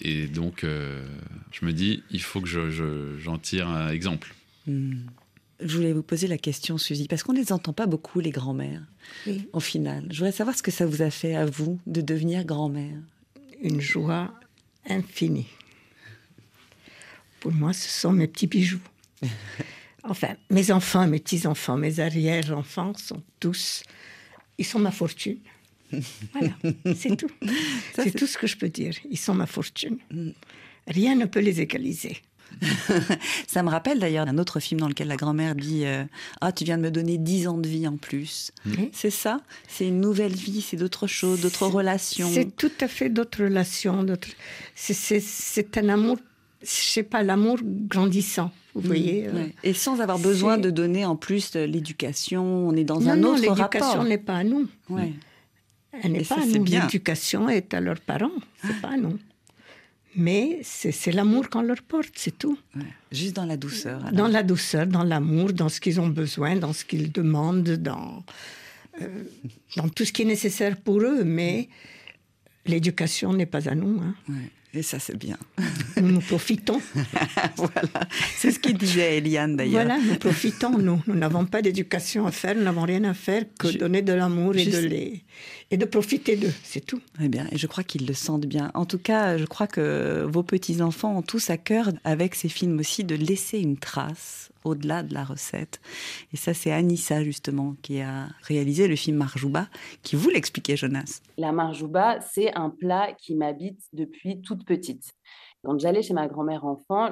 Et 0.00 0.26
donc, 0.26 0.64
euh, 0.64 1.04
je 1.52 1.64
me 1.66 1.72
dis, 1.72 2.02
il 2.10 2.22
faut 2.22 2.40
que 2.40 2.48
je- 2.48 2.70
je- 2.70 3.16
j'en 3.18 3.38
tire 3.38 3.68
un 3.68 3.90
exemple. 3.90 4.34
Hmm. 4.66 5.00
Je 5.60 5.76
voulais 5.76 5.92
vous 5.92 6.02
poser 6.04 6.26
la 6.28 6.38
question, 6.38 6.78
Suzy, 6.78 7.08
parce 7.08 7.22
qu'on 7.24 7.32
ne 7.32 7.38
les 7.38 7.52
entend 7.52 7.72
pas 7.72 7.86
beaucoup, 7.86 8.20
les 8.20 8.30
grands-mères, 8.30 8.82
Oui. 9.26 9.48
au 9.52 9.60
final. 9.60 10.06
Je 10.10 10.18
voudrais 10.18 10.32
savoir 10.32 10.56
ce 10.56 10.62
que 10.62 10.70
ça 10.70 10.86
vous 10.86 11.02
a 11.02 11.10
fait 11.10 11.34
à 11.34 11.46
vous 11.46 11.80
de 11.86 12.00
devenir 12.00 12.44
grand-mère. 12.44 12.96
Une 13.60 13.80
joie 13.80 14.32
infinie. 14.88 15.48
Pour 17.40 17.52
moi, 17.52 17.72
ce 17.72 17.88
sont 17.88 18.12
mes 18.12 18.26
petits 18.28 18.46
bijoux. 18.46 18.80
Enfin, 20.04 20.36
mes 20.48 20.70
enfants, 20.70 21.06
mes 21.06 21.18
petits-enfants, 21.18 21.76
mes 21.76 22.00
arrière-enfants 22.00 22.94
sont 22.96 23.20
tous... 23.40 23.82
Ils 24.56 24.64
sont 24.64 24.78
ma 24.78 24.92
fortune. 24.92 25.36
Voilà, 26.32 26.50
c'est 26.96 27.14
tout. 27.16 27.30
C'est 27.94 28.12
tout 28.16 28.26
ce 28.26 28.38
que 28.38 28.46
je 28.46 28.56
peux 28.56 28.70
dire. 28.70 28.94
Ils 29.10 29.18
sont 29.18 29.34
ma 29.34 29.44
fortune. 29.46 29.98
Rien 30.86 31.14
ne 31.14 31.26
peut 31.26 31.40
les 31.40 31.60
égaliser. 31.60 32.16
Ça 33.46 33.62
me 33.62 33.68
rappelle 33.70 33.98
d'ailleurs 33.98 34.26
un 34.28 34.38
autre 34.38 34.60
film 34.60 34.80
dans 34.80 34.88
lequel 34.88 35.08
la 35.08 35.16
grand-mère 35.16 35.54
dit 35.54 35.84
euh, 35.84 36.04
Ah, 36.40 36.52
tu 36.52 36.64
viens 36.64 36.76
de 36.78 36.82
me 36.82 36.90
donner 36.90 37.18
10 37.18 37.46
ans 37.48 37.58
de 37.58 37.68
vie 37.68 37.86
en 37.86 37.96
plus. 37.96 38.50
C'est 38.92 39.10
ça 39.10 39.40
C'est 39.68 39.86
une 39.88 40.00
nouvelle 40.00 40.34
vie, 40.34 40.60
c'est 40.60 40.76
d'autres 40.76 41.06
choses, 41.06 41.40
d'autres 41.40 41.66
relations. 41.66 42.28
C'est 42.32 42.56
tout 42.56 42.72
à 42.80 42.88
fait 42.88 43.08
d'autres 43.08 43.44
relations. 43.44 44.02
d'autres- 44.02 44.28
c'est- 44.74 45.78
un 45.78 45.88
amour, 45.88 46.18
je 46.62 46.66
sais 46.68 47.02
pas, 47.04 47.22
l'amour 47.22 47.58
grandissant, 47.62 48.50
vous 48.74 48.80
voyez. 48.80 49.26
Euh. 49.28 49.46
Et 49.62 49.72
sans 49.74 50.00
avoir 50.00 50.18
besoin 50.18 50.58
de 50.58 50.70
donner 50.70 51.04
en 51.04 51.14
plus 51.16 51.52
de 51.52 51.60
l'éducation, 51.60 52.42
on 52.68 52.74
est 52.74 52.84
dans 52.84 53.00
non, 53.00 53.10
un 53.10 53.16
non, 53.16 53.28
autre 53.34 53.42
l'éducation 53.42 53.86
rapport. 53.88 54.04
n'est 54.04 54.18
pas 54.18 54.36
à 54.38 54.44
nous. 54.44 54.66
Ouais. 54.88 55.12
Elle 56.02 56.12
n'est 56.12 56.24
ça, 56.24 56.36
pas 56.36 56.40
à 56.42 56.44
c'est 56.44 56.58
nous. 56.58 56.64
bien. 56.64 56.82
L'éducation 56.82 57.48
est 57.48 57.72
à 57.74 57.80
leurs 57.80 58.00
parents, 58.00 58.30
c'est 58.64 58.80
pas 58.80 58.88
à 58.90 58.96
nous. 58.96 59.18
Mais 60.20 60.58
c'est 60.64 61.12
l'amour 61.12 61.48
qu'on 61.48 61.62
leur 61.62 61.80
porte, 61.82 62.10
c'est 62.16 62.36
tout. 62.36 62.58
Juste 63.12 63.36
dans 63.36 63.44
la 63.46 63.56
douceur. 63.56 64.00
alors. 64.04 64.12
Dans 64.20 64.28
la 64.28 64.42
douceur, 64.42 64.86
dans 64.86 65.04
l'amour, 65.04 65.52
dans 65.52 65.68
ce 65.68 65.80
qu'ils 65.80 66.00
ont 66.00 66.08
besoin, 66.08 66.56
dans 66.56 66.72
ce 66.72 66.84
qu'ils 66.84 67.12
demandent, 67.12 67.62
dans, 67.90 68.24
euh, 69.00 69.06
dans 69.76 69.88
tout 69.88 70.04
ce 70.04 70.12
qui 70.12 70.22
est 70.22 70.30
nécessaire 70.36 70.76
pour 70.76 70.98
eux. 71.02 71.22
Mais 71.24 71.68
l'éducation 72.66 73.32
n'est 73.32 73.46
pas 73.46 73.68
à 73.68 73.74
nous. 73.76 74.00
hein. 74.02 74.14
Ouais. 74.28 74.50
Et 74.74 74.82
ça, 74.82 74.98
c'est 74.98 75.16
bien. 75.16 75.38
Nous 75.96 76.08
nous 76.12 76.20
profitons. 76.20 76.80
voilà. 77.56 78.06
C'est 78.36 78.50
ce 78.50 78.58
qu'il 78.58 78.76
disait 78.76 79.16
Eliane 79.16 79.56
d'ailleurs. 79.56 79.84
Voilà, 79.84 79.98
nous 79.98 80.16
profitons, 80.16 80.76
nous. 80.76 81.00
Nous 81.06 81.14
n'avons 81.14 81.46
pas 81.46 81.62
d'éducation 81.62 82.26
à 82.26 82.32
faire, 82.32 82.54
nous 82.54 82.62
n'avons 82.62 82.82
rien 82.82 83.04
à 83.04 83.14
faire 83.14 83.44
que 83.58 83.68
donner 83.76 84.02
de 84.02 84.12
l'amour 84.12 84.56
et, 84.56 84.66
de 84.66 84.78
les... 84.78 85.24
et 85.70 85.76
de 85.78 85.84
profiter 85.86 86.36
d'eux, 86.36 86.52
c'est 86.62 86.84
tout. 86.84 87.00
Eh 87.22 87.28
bien, 87.28 87.46
et 87.50 87.56
je 87.56 87.66
crois 87.66 87.82
qu'ils 87.82 88.06
le 88.06 88.14
sentent 88.14 88.46
bien. 88.46 88.70
En 88.74 88.84
tout 88.84 88.98
cas, 88.98 89.38
je 89.38 89.46
crois 89.46 89.66
que 89.66 90.26
vos 90.28 90.42
petits-enfants 90.42 91.16
ont 91.16 91.22
tous 91.22 91.48
à 91.48 91.56
cœur, 91.56 91.90
avec 92.04 92.34
ces 92.34 92.50
films 92.50 92.78
aussi, 92.78 93.04
de 93.04 93.14
laisser 93.14 93.58
une 93.58 93.78
trace 93.78 94.47
au-delà 94.64 95.02
de 95.02 95.14
la 95.14 95.24
recette. 95.24 95.80
Et 96.32 96.36
ça, 96.36 96.54
c'est 96.54 96.72
Anissa, 96.72 97.22
justement, 97.22 97.74
qui 97.82 98.00
a 98.00 98.28
réalisé 98.42 98.88
le 98.88 98.96
film 98.96 99.16
Marjouba, 99.16 99.66
qui 100.02 100.16
vous 100.16 100.30
l'expliquait, 100.30 100.76
Jonas. 100.76 101.20
La 101.36 101.52
marjouba, 101.52 102.20
c'est 102.20 102.54
un 102.54 102.70
plat 102.70 103.12
qui 103.18 103.34
m'habite 103.34 103.80
depuis 103.92 104.40
toute 104.40 104.64
petite. 104.64 105.12
Quand 105.64 105.78
j'allais 105.78 106.02
chez 106.02 106.14
ma 106.14 106.28
grand-mère 106.28 106.64
enfant, 106.64 107.10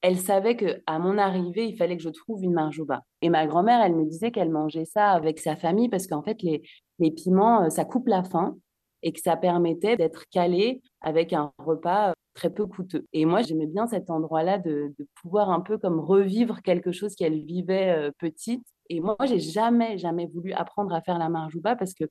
elle 0.00 0.18
savait 0.18 0.56
que 0.56 0.82
à 0.86 0.98
mon 0.98 1.18
arrivée, 1.18 1.66
il 1.66 1.76
fallait 1.76 1.96
que 1.96 2.02
je 2.02 2.08
trouve 2.08 2.42
une 2.42 2.54
marjouba. 2.54 3.02
Et 3.20 3.28
ma 3.28 3.46
grand-mère, 3.46 3.82
elle 3.82 3.94
me 3.94 4.04
disait 4.04 4.30
qu'elle 4.30 4.50
mangeait 4.50 4.86
ça 4.86 5.10
avec 5.10 5.38
sa 5.38 5.56
famille 5.56 5.88
parce 5.88 6.06
qu'en 6.06 6.22
fait, 6.22 6.42
les, 6.42 6.62
les 6.98 7.10
piments, 7.10 7.64
euh, 7.64 7.68
ça 7.68 7.84
coupe 7.84 8.08
la 8.08 8.24
faim 8.24 8.56
et 9.02 9.12
que 9.12 9.20
ça 9.20 9.36
permettait 9.36 9.96
d'être 9.96 10.24
calé 10.30 10.80
avec 11.00 11.32
un 11.32 11.52
repas 11.58 12.10
euh, 12.10 12.12
très 12.34 12.50
peu 12.50 12.66
coûteux. 12.66 13.06
Et 13.12 13.24
moi, 13.24 13.42
j'aimais 13.42 13.66
bien 13.66 13.86
cet 13.86 14.10
endroit-là 14.10 14.58
de, 14.58 14.94
pouvoir 15.20 15.50
un 15.50 15.60
peu 15.60 15.78
comme 15.78 16.00
revivre 16.00 16.62
quelque 16.62 16.92
chose 16.92 17.14
qu'elle 17.14 17.44
vivait 17.44 17.90
euh, 17.90 18.10
petite. 18.18 18.64
Et 18.88 19.00
moi, 19.00 19.16
j'ai 19.24 19.38
jamais, 19.38 19.98
jamais 19.98 20.26
voulu 20.26 20.52
apprendre 20.52 20.94
à 20.94 21.00
faire 21.02 21.18
la 21.18 21.28
marjouba 21.28 21.76
parce 21.76 21.94
que 21.94 22.04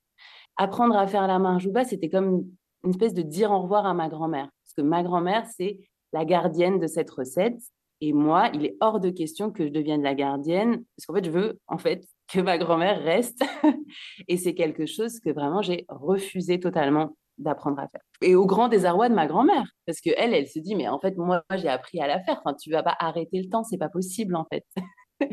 apprendre 0.58 0.96
à 0.96 1.08
faire 1.08 1.28
la 1.28 1.40
marjouba, 1.40 1.84
c'était 1.84 2.10
comme 2.10 2.46
une 2.84 2.92
espèce 2.92 3.14
de 3.14 3.22
dire 3.22 3.52
au 3.52 3.62
revoir 3.62 3.86
à 3.86 3.94
ma 3.94 4.10
grand-mère. 4.10 4.50
Parce 4.64 4.74
que 4.76 4.82
ma 4.82 5.04
grand-mère, 5.04 5.46
c'est 5.58 5.80
la 6.14 6.26
gardienne 6.26 6.80
de 6.80 6.88
cette 6.88 7.10
recette. 7.10 7.60
Et 8.02 8.14
moi, 8.14 8.50
il 8.54 8.66
est 8.66 8.78
hors 8.82 9.00
de 9.00 9.12
question 9.12 9.52
que 9.52 9.66
je 9.66 9.72
devienne 9.72 10.02
la 10.02 10.16
gardienne, 10.16 10.84
parce 10.96 11.06
qu'en 11.06 11.14
fait, 11.14 11.26
je 11.26 11.32
veux 11.32 11.60
en 11.68 11.78
fait 11.78 12.04
que 12.28 12.40
ma 12.40 12.58
grand-mère 12.58 13.02
reste. 13.04 13.44
et 14.28 14.38
c'est 14.38 14.56
quelque 14.56 14.86
chose 14.86 15.20
que 15.20 15.30
vraiment 15.30 15.62
j'ai 15.62 15.86
refusé 15.88 16.60
totalement 16.60 17.16
d'apprendre 17.42 17.80
à 17.80 17.88
faire. 17.88 18.02
Et 18.22 18.36
au 18.36 18.46
grand 18.46 18.68
désarroi 18.68 19.10
de 19.10 19.16
ma 19.16 19.28
grand-mère, 19.28 19.66
parce 19.86 20.02
que 20.02 20.10
elle, 20.18 20.34
elle 20.34 20.48
se 20.48 20.60
dit, 20.60 20.76
mais 20.76 20.88
en 20.88 21.00
fait, 21.00 21.18
moi, 21.18 21.44
j'ai 21.56 21.68
appris 21.68 22.00
à 22.00 22.08
la 22.08 22.22
faire. 22.24 22.42
Enfin, 22.44 22.56
tu 22.56 22.72
vas 22.72 22.84
pas 22.84 22.96
arrêter 23.00 23.42
le 23.42 23.50
temps, 23.50 23.64
c'est 23.64 23.78
pas 23.78 23.90
possible 23.90 24.36
en 24.36 24.46
fait. 24.52 24.66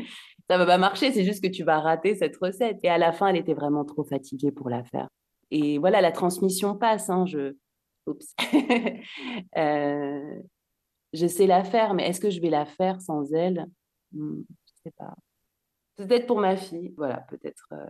ça 0.49 0.57
va 0.57 0.65
pas 0.65 0.77
marcher, 0.77 1.11
c'est 1.11 1.23
juste 1.23 1.43
que 1.43 1.49
tu 1.49 1.63
vas 1.63 1.79
rater 1.79 2.15
cette 2.15 2.37
recette. 2.37 2.77
Et 2.83 2.89
à 2.89 2.97
la 2.97 3.11
fin, 3.11 3.27
elle 3.27 3.37
était 3.37 3.53
vraiment 3.53 3.85
trop 3.85 4.03
fatiguée 4.03 4.51
pour 4.51 4.69
la 4.69 4.83
faire. 4.83 5.09
Et 5.51 5.77
voilà, 5.77 6.01
la 6.01 6.11
transmission 6.11 6.75
passe. 6.75 7.09
Hein, 7.09 7.25
je... 7.25 7.55
Oups. 8.07 8.35
euh, 9.57 10.41
je 11.13 11.27
sais 11.27 11.47
la 11.47 11.63
faire, 11.63 11.93
mais 11.93 12.07
est-ce 12.07 12.19
que 12.19 12.29
je 12.29 12.41
vais 12.41 12.49
la 12.49 12.65
faire 12.65 13.01
sans 13.01 13.33
elle? 13.33 13.65
Hmm, 14.11 14.41
Je 14.65 14.73
sais 14.83 14.93
pas. 14.97 15.15
Peut-être 15.99 16.27
pour 16.27 16.39
ma 16.39 16.55
fille, 16.55 16.93
voilà, 16.95 17.25
peut-être. 17.29 17.67
Euh... 17.73 17.85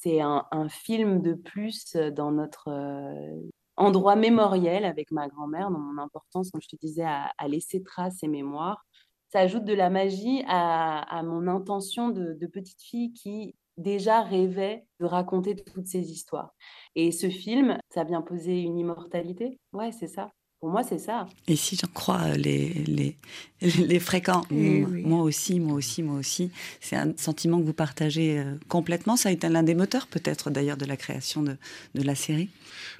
C'est 0.00 0.20
un, 0.20 0.44
film 0.68 1.22
de 1.22 1.34
plus 1.34 1.94
dans 1.94 2.32
notre 2.32 2.68
euh, 2.68 3.40
endroit 3.76 4.16
mémoriel 4.16 4.84
avec 4.84 5.12
ma 5.12 5.28
grand-mère, 5.28 5.70
dans 5.70 5.78
mon 5.78 6.02
importance, 6.02 6.50
comme 6.50 6.60
je 6.60 6.66
te 6.66 6.74
disais, 6.74 7.04
à, 7.04 7.30
laisser 7.46 7.84
trace 7.84 8.24
et 8.24 8.28
mémoire. 8.28 8.84
Ça 9.28 9.38
ajoute 9.38 9.64
de 9.64 9.74
la 9.74 9.90
magie 9.90 10.42
à, 10.48 11.02
à 11.02 11.22
mon 11.22 11.46
intention 11.46 12.08
de, 12.08 12.32
de 12.32 12.46
petite 12.48 12.82
fille 12.82 13.12
qui 13.12 13.54
déjà 13.76 14.22
rêvait 14.22 14.84
de 14.98 15.04
raconter 15.04 15.54
toutes 15.54 15.86
ces 15.86 16.10
histoires. 16.10 16.52
Et 16.96 17.12
ce 17.12 17.30
film, 17.30 17.78
ça 17.90 18.02
vient 18.02 18.22
poser 18.22 18.60
une 18.60 18.76
immortalité? 18.76 19.60
Ouais, 19.72 19.92
c'est 19.92 20.08
ça. 20.08 20.32
Pour 20.60 20.70
moi, 20.70 20.82
c'est 20.82 20.98
ça. 20.98 21.26
Et 21.48 21.56
si 21.56 21.74
j'en 21.76 21.88
crois 21.88 22.36
les, 22.36 22.68
les, 22.86 23.16
les 23.78 23.98
fréquents, 23.98 24.44
Eh 24.50 24.54
moi, 24.80 24.90
oui. 24.90 25.02
moi 25.02 25.22
aussi, 25.22 25.58
moi 25.58 25.72
aussi, 25.74 26.02
moi 26.02 26.18
aussi, 26.18 26.50
c'est 26.80 26.96
un 26.96 27.14
sentiment 27.16 27.58
que 27.58 27.64
vous 27.64 27.72
partagez 27.72 28.38
euh, 28.38 28.54
complètement. 28.68 29.16
Ça 29.16 29.30
a 29.30 29.32
été 29.32 29.48
l'un 29.48 29.62
des 29.62 29.74
moteurs, 29.74 30.06
peut-être 30.06 30.50
d'ailleurs, 30.50 30.76
de 30.76 30.84
la 30.84 30.98
création 30.98 31.42
de, 31.42 31.56
de 31.94 32.02
la 32.02 32.14
série. 32.14 32.50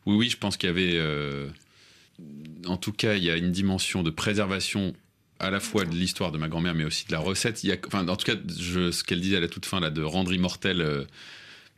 Oui, 0.06 0.16
oui, 0.16 0.28
je 0.30 0.38
pense 0.38 0.56
qu'il 0.56 0.68
y 0.68 0.70
avait. 0.72 0.92
euh, 0.94 1.50
en 2.66 2.78
tout 2.78 2.92
cas, 2.92 3.14
il 3.14 3.24
y 3.24 3.30
a 3.30 3.36
une 3.36 3.52
dimension 3.52 4.02
de 4.02 4.10
préservation 4.10 4.94
à 5.38 5.50
la 5.50 5.60
fois 5.60 5.84
de 5.84 5.94
l'histoire 5.94 6.32
de 6.32 6.38
ma 6.38 6.48
grand-mère, 6.48 6.74
mais 6.74 6.84
aussi 6.84 7.06
de 7.06 7.12
la 7.12 7.18
recette. 7.18 7.62
Il 7.64 7.68
y 7.68 7.72
a, 7.72 7.76
enfin, 7.86 8.06
en 8.08 8.16
tout 8.16 8.24
cas, 8.26 8.38
je, 8.58 8.90
ce 8.90 9.04
qu'elle 9.04 9.20
disait 9.20 9.36
à 9.36 9.40
la 9.40 9.48
toute 9.48 9.66
fin, 9.66 9.80
là, 9.80 9.90
de 9.90 10.02
rendre 10.02 10.32
immortel 10.32 10.80
euh, 10.80 11.04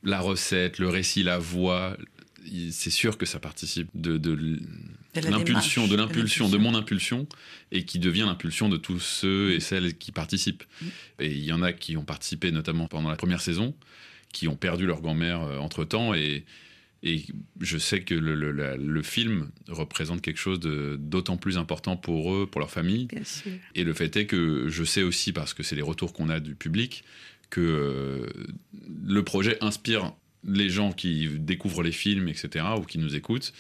la 0.05 0.20
recette, 0.20 0.78
le 0.78 0.89
récit, 0.89 1.22
la 1.24 1.39
voix, 1.39 1.97
c'est 2.70 2.90
sûr 2.90 3.16
que 3.18 3.26
ça 3.26 3.38
participe 3.38 3.88
de, 3.95 4.16
l'impulsion, 5.30 5.86
de 5.86 5.93
de 5.93 5.97
l'impulsion, 5.97 6.49
de 6.49 6.57
mon 6.59 6.74
impulsion, 6.74 7.26
et 7.70 7.84
qui 7.84 7.99
devient 7.99 8.24
l'impulsion 8.26 8.68
de 8.68 8.76
tous 8.76 8.99
ceux 9.01 9.53
et 9.53 9.61
celles 9.61 9.97
qui 9.97 10.12
participent. 10.12 10.64
Et 11.18 11.30
il 11.30 11.45
y 11.45 11.53
en 11.53 11.62
a 11.62 11.72
qui 11.72 11.97
ont 11.97 12.05
participé, 12.05 12.51
notamment 12.53 12.88
pendant 12.88 13.09
la 13.11 13.16
première 13.16 13.40
saison, 13.40 13.74
qui 14.32 14.49
ont 14.49 14.57
perdu 14.57 14.86
leur 14.86 15.01
grand-mère 15.03 15.40
entre 15.61 15.84
temps, 15.84 16.14
et, 16.14 16.45
et 17.03 17.22
je 17.61 17.78
sais 17.78 18.03
que 18.03 18.14
le, 18.14 18.34
le- 18.34 18.53
la- 18.53 18.76
le 18.76 19.03
film 19.03 19.51
représente 19.68 20.22
quelque 20.22 20.38
chose 20.40 20.61
d'autant 20.61 21.36
plus 21.36 21.59
important 21.59 21.97
pour 21.97 22.34
eux, 22.34 22.47
pour 22.47 22.61
leur 22.61 22.70
famille. 22.70 23.09
Et 23.74 23.84
le 23.84 23.93
fait 23.93 24.16
est 24.16 24.26
que 24.26 24.66
je 24.68 24.84
sais 24.84 25.03
aussi, 25.03 25.32
parce 25.32 25.53
que 25.55 25.62
c'est 25.62 25.76
les 25.76 25.82
retours 25.82 26.12
qu'on 26.12 26.28
a 26.30 26.40
du 26.40 26.55
public, 26.55 27.05
que 27.51 27.61
euh, 27.61 28.26
le 29.05 29.22
projet 29.22 29.59
inspire 29.62 30.14
les 30.45 30.68
gens 30.68 30.93
qui 30.93 31.28
découvrent 31.38 31.82
les 31.82 31.93
films, 31.93 32.28
etc., 32.28 32.64
ou 32.78 32.82
qui 32.82 32.99
nous 32.99 33.14
écoutent, 33.14 33.53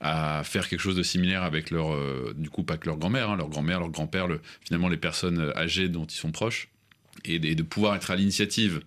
à 0.00 0.42
faire 0.44 0.68
quelque 0.68 0.80
chose 0.80 0.96
de 0.96 1.02
similaire 1.02 1.42
avec 1.44 1.70
leur, 1.70 1.92
euh, 1.94 2.34
du 2.36 2.50
coup, 2.50 2.62
pas 2.64 2.76
que 2.76 2.86
leur 2.86 2.96
grand-mère, 2.96 3.30
hein, 3.30 3.36
leur 3.36 3.48
grand-mère, 3.48 3.78
leur 3.80 3.90
grand-père, 3.90 4.26
le- 4.26 4.40
finalement 4.64 4.88
les 4.88 4.96
personnes 4.96 5.52
âgées 5.54 5.88
dont 5.88 6.04
ils 6.06 6.16
sont 6.16 6.32
proches, 6.32 6.68
et, 7.24 7.38
de- 7.38 7.48
et 7.48 7.54
de 7.54 7.62
pouvoir 7.62 7.94
être 7.94 8.10
à 8.10 8.16
l'initiative 8.16 8.80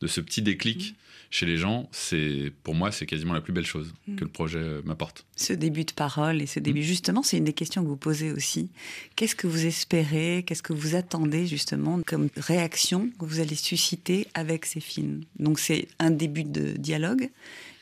de 0.00 0.06
ce 0.06 0.20
petit 0.20 0.40
déclic 0.42 0.94
chez 1.32 1.46
les 1.46 1.56
gens, 1.56 1.88
c'est 1.92 2.52
pour 2.62 2.74
moi, 2.74 2.92
c'est 2.92 3.06
quasiment 3.06 3.32
la 3.32 3.40
plus 3.40 3.54
belle 3.54 3.64
chose 3.64 3.92
Mm. 4.06 4.16
que 4.16 4.24
le 4.24 4.30
projet 4.30 4.58
euh, 4.58 4.82
m'apporte. 4.84 5.24
Ce 5.34 5.54
début 5.54 5.84
de 5.84 5.92
parole 5.92 6.42
et 6.42 6.46
ce 6.46 6.60
début, 6.60 6.82
justement, 6.82 7.22
c'est 7.22 7.38
une 7.38 7.44
des 7.44 7.54
questions 7.54 7.82
que 7.82 7.88
vous 7.88 7.96
posez 7.96 8.30
aussi. 8.32 8.68
Qu'est-ce 9.16 9.34
que 9.34 9.46
vous 9.46 9.64
espérez, 9.64 10.44
qu'est-ce 10.46 10.62
que 10.62 10.74
vous 10.74 10.94
attendez 10.94 11.46
justement 11.46 12.02
comme 12.04 12.28
réaction 12.36 13.08
que 13.18 13.24
vous 13.24 13.40
allez 13.40 13.54
susciter 13.56 14.28
avec 14.34 14.66
ces 14.66 14.80
films? 14.80 15.22
Donc 15.38 15.58
c'est 15.58 15.88
un 15.98 16.10
début 16.10 16.44
de 16.44 16.72
dialogue 16.72 17.30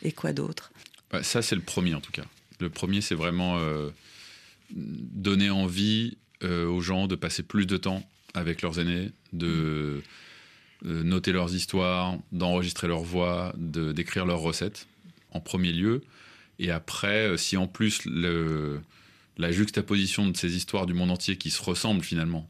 et 0.03 0.13
quoi 0.13 0.33
d'autre? 0.33 0.71
Ouais, 1.13 1.25
ça, 1.25 1.43
c'est 1.43 1.57
le 1.57 1.61
premier 1.63 1.95
en 1.95 2.01
tout 2.01 2.13
cas. 2.13 2.25
Le 2.61 2.71
premier, 2.71 3.01
c'est 3.01 3.17
vraiment 3.17 3.59
euh, 3.59 3.91
donner 4.71 5.51
envie 5.51 6.19
euh, 6.45 6.67
aux 6.67 6.81
gens 6.81 7.09
de 7.09 7.17
passer 7.17 7.43
plus 7.43 7.67
de 7.67 7.77
temps 7.77 8.07
avec 8.35 8.63
leurs 8.63 8.79
aînés, 8.79 9.11
de 9.33 10.03
euh, 10.87 11.03
noter 11.03 11.33
leurs 11.33 11.55
histoires, 11.55 12.17
d'enregistrer 12.33 12.89
leurs 12.89 13.03
voix, 13.03 13.53
de- 13.59 13.93
d'écrire 13.93 14.25
leurs 14.27 14.41
recettes 14.41 14.87
en 15.33 15.41
premier 15.41 15.73
lieu. 15.73 16.03
Et 16.59 16.71
après, 16.71 17.29
euh, 17.29 17.37
si 17.37 17.57
en 17.57 17.67
plus 17.67 18.05
le, 18.05 18.81
la 19.39 19.51
juxtaposition 19.53 20.29
de 20.29 20.37
ces 20.37 20.57
histoires 20.57 20.87
du 20.87 20.93
monde 20.95 21.11
entier 21.11 21.37
qui 21.37 21.51
se 21.51 21.63
ressemblent 21.63 22.03
finalement. 22.05 22.49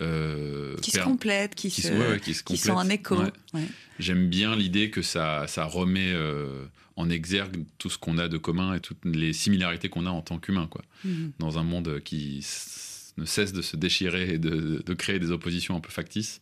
euh, 0.00 0.76
Qui 0.80 0.90
se 0.92 1.00
complètent, 1.00 1.54
qui 1.54 1.70
se- 1.70 1.88
ouais, 1.88 2.08
ouais, 2.10 2.20
qui 2.20 2.32
se 2.34 2.42
qui 2.44 2.56
sont 2.56 2.74
complètent. 2.74 3.10
en 3.10 3.16
écho, 3.16 3.22
Ouais. 3.54 3.62
J'aime 3.98 4.28
bien 4.28 4.54
l'idée 4.54 4.90
que 4.90 5.02
ça, 5.02 5.46
ça 5.48 5.64
remet 5.64 6.12
euh, 6.12 6.64
en 6.96 7.10
exergue 7.10 7.64
tout 7.78 7.90
ce 7.90 7.98
qu'on 7.98 8.16
a 8.18 8.28
de 8.28 8.38
commun 8.38 8.74
et 8.74 8.80
toutes 8.80 9.04
les 9.04 9.32
similarités 9.32 9.88
qu'on 9.88 10.06
a 10.06 10.10
en 10.10 10.22
tant 10.22 10.38
qu'humain, 10.38 10.68
quoi. 10.70 10.82
Mhm. 11.04 11.32
Dans 11.40 11.58
un 11.58 11.64
monde 11.64 12.00
qui 12.04 12.38
s- 12.38 13.12
ne 13.16 13.24
cesse 13.24 13.52
de 13.52 13.60
se 13.62 13.76
déchirer 13.76 14.34
et 14.34 14.38
de, 14.38 14.82
de 14.86 14.94
créer 14.94 15.18
des 15.18 15.32
oppositions 15.32 15.74
un 15.76 15.80
peu 15.80 15.90
factices. 15.90 16.40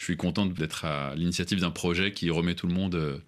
Je 0.00 0.04
suis 0.06 0.16
content 0.16 0.46
d'être 0.46 0.86
à 0.86 1.14
l'initiative 1.14 1.60
d'un 1.60 1.70
projet 1.70 2.12
qui 2.12 2.30
remet 2.30 2.54
tout 2.54 2.66
le 2.66 2.72
monde 2.72 2.94
euh, 2.94 3.18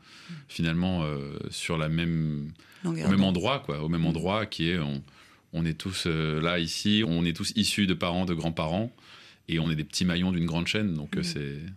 finalement 0.49 1.05
euh, 1.05 1.37
sur 1.51 1.77
la 1.77 1.91
même, 1.91 2.51
au 2.87 2.93
même 2.93 3.25
endroit, 3.25 3.59
quoi, 3.59 3.83
au 3.83 3.91
même 3.91 4.07
endroit 4.07 4.47
qui 4.47 4.71
est 4.71 4.79
on, 4.79 5.03
on 5.53 5.67
est 5.67 5.75
tous 5.75 6.05
euh, 6.07 6.41
là 6.41 6.59
ici, 6.59 7.05
on 7.07 7.27
est 7.27 7.37
tous 7.37 7.53
issus 7.57 7.87
de 7.87 7.93
parents, 7.93 8.25
de 8.25 8.33
grands-parents, 8.33 8.91
et 9.49 9.59
on 9.59 9.71
est 9.71 9.77
des 9.77 9.85
petits 9.85 10.07
maillons 10.07 10.33
d'une 10.33 10.47
grande 10.47 10.67
chaîne, 10.67 10.95
donc 10.95 11.19
euh, 11.19 11.23
c'est 11.23 11.59
Mm. 11.59 11.73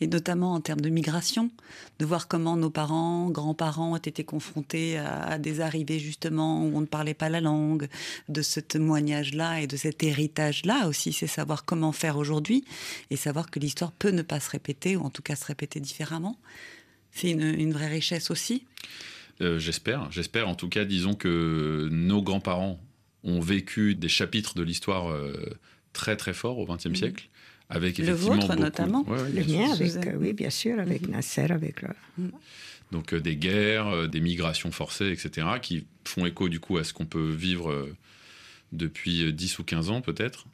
Et 0.00 0.06
notamment 0.06 0.54
en 0.54 0.60
termes 0.60 0.80
de 0.80 0.88
migration, 0.88 1.50
de 1.98 2.04
voir 2.04 2.28
comment 2.28 2.56
nos 2.56 2.70
parents, 2.70 3.28
grands-parents 3.28 3.92
ont 3.92 3.96
été 3.96 4.22
confrontés 4.22 4.98
à, 4.98 5.38
des 5.38 5.60
arrivées 5.60 5.98
justement 5.98 6.64
où 6.64 6.76
on 6.76 6.80
ne 6.80 6.86
parlait 6.86 7.14
pas 7.14 7.28
la 7.28 7.40
langue, 7.40 7.88
de 8.28 8.42
ce 8.42 8.60
témoignage-là 8.60 9.60
et 9.60 9.66
de 9.66 9.76
cet 9.76 10.02
héritage-là 10.02 10.86
aussi, 10.86 11.12
c'est 11.12 11.26
savoir 11.26 11.64
comment 11.64 11.92
faire 11.92 12.18
aujourd'hui 12.18 12.64
et 13.10 13.16
savoir 13.16 13.50
que 13.50 13.58
l'histoire 13.58 13.90
peut 13.90 14.10
ne 14.10 14.22
pas 14.22 14.38
se 14.38 14.50
répéter 14.50 14.96
ou 14.96 15.02
en 15.02 15.10
tout 15.10 15.22
cas 15.22 15.34
se 15.34 15.44
répéter 15.44 15.80
différemment. 15.80 16.38
C'est 17.10 17.30
une, 17.30 17.42
une 17.42 17.72
vraie 17.72 17.88
richesse 17.88 18.30
aussi. 18.30 18.64
Euh, 19.40 19.58
j'espère, 19.58 20.10
j'espère. 20.10 20.48
En 20.48 20.54
tout 20.54 20.68
cas, 20.68 20.84
disons 20.84 21.14
que 21.14 21.88
nos 21.90 22.22
grands-parents 22.22 22.80
ont 23.24 23.40
vécu 23.40 23.94
des 23.94 24.08
chapitres 24.08 24.54
de 24.54 24.62
l'histoire 24.62 25.10
euh, 25.10 25.58
très 25.92 26.16
très 26.16 26.32
forts 26.32 26.58
au 26.58 26.66
XXe 26.66 26.94
siècle, 26.94 27.28
avec 27.74 27.98
Le 27.98 28.04
effectivement 28.04 28.34
vôtre, 28.36 28.46
beaucoup- 28.48 28.60
notamment. 28.60 29.04
Ouais, 29.08 29.30
Le 29.30 29.44
mien, 29.44 29.72
avec, 29.72 29.96
euh, 30.06 30.16
oui, 30.20 30.32
bien 30.34 30.50
sûr, 30.50 30.78
avec 30.78 31.08
Nasser, 31.08 31.50
avec 31.50 31.82
le... 31.82 31.88
Donc 32.92 33.14
euh, 33.14 33.20
des 33.20 33.36
guerres, 33.36 33.88
euh, 33.88 34.06
des 34.06 34.20
migrations 34.20 34.70
forcées, 34.70 35.10
etc., 35.10 35.46
qui 35.62 35.86
font 36.04 36.26
écho 36.26 36.48
du 36.50 36.60
coup 36.60 36.76
à 36.76 36.84
ce 36.84 36.92
qu'on 36.92 37.06
peut 37.06 37.30
vivre 37.30 37.70
euh, 37.70 37.96
depuis 38.72 39.24
euh, 39.24 39.32
10 39.32 39.58
ou 39.60 39.64
15 39.64 39.88
ans 39.90 40.00
peut-être. 40.02 40.44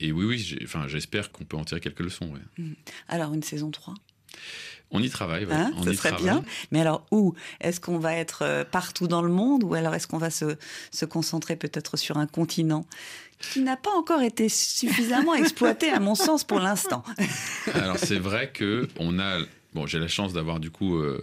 Et 0.00 0.12
oui, 0.12 0.24
oui, 0.26 0.58
enfin, 0.62 0.86
j'espère 0.86 1.32
qu'on 1.32 1.44
peut 1.44 1.56
en 1.56 1.64
tirer 1.64 1.80
quelques 1.80 1.98
leçons. 2.00 2.30
ouais. 2.32 2.64
Mm. 2.64 2.74
Alors 3.08 3.34
une 3.34 3.42
saison 3.42 3.70
3 3.72 3.94
On 4.90 5.02
y 5.02 5.10
travaille, 5.10 5.44
ouais, 5.44 5.52
Hein, 5.52 5.72
on 5.76 5.82
ce 5.82 5.90
y 5.90 5.96
serait 5.96 6.08
travaille. 6.10 6.24
bien. 6.24 6.44
Mais 6.70 6.80
alors 6.80 7.04
où 7.10 7.34
Est-ce 7.60 7.78
qu'on 7.80 7.98
va 7.98 8.14
être 8.14 8.42
euh, 8.42 8.64
partout 8.64 9.06
dans 9.06 9.20
le 9.22 9.28
monde 9.30 9.62
ou 9.64 9.74
alors 9.74 9.94
est-ce 9.94 10.06
qu'on 10.06 10.16
va 10.18 10.30
se, 10.30 10.56
se 10.90 11.04
concentrer 11.04 11.56
peut-être 11.56 11.96
sur 11.98 12.16
un 12.16 12.26
continent 12.26 12.86
qui 13.52 13.60
n'a 13.60 13.76
pas 13.76 13.90
encore 13.90 14.22
été 14.22 14.48
suffisamment 14.48 15.34
exploité 15.34 15.90
à 15.90 16.00
mon 16.00 16.14
sens 16.14 16.42
pour 16.44 16.58
l'instant? 16.58 17.04
Alors 17.74 17.98
c'est 17.98 18.18
vrai 18.18 18.50
que 18.50 18.88
on 18.98 19.18
a, 19.18 19.40
bon, 19.74 19.86
j'ai 19.86 19.98
la 19.98 20.08
chance 20.08 20.32
d'avoir 20.32 20.58
du 20.58 20.70
coup 20.70 20.96
euh, 20.96 21.22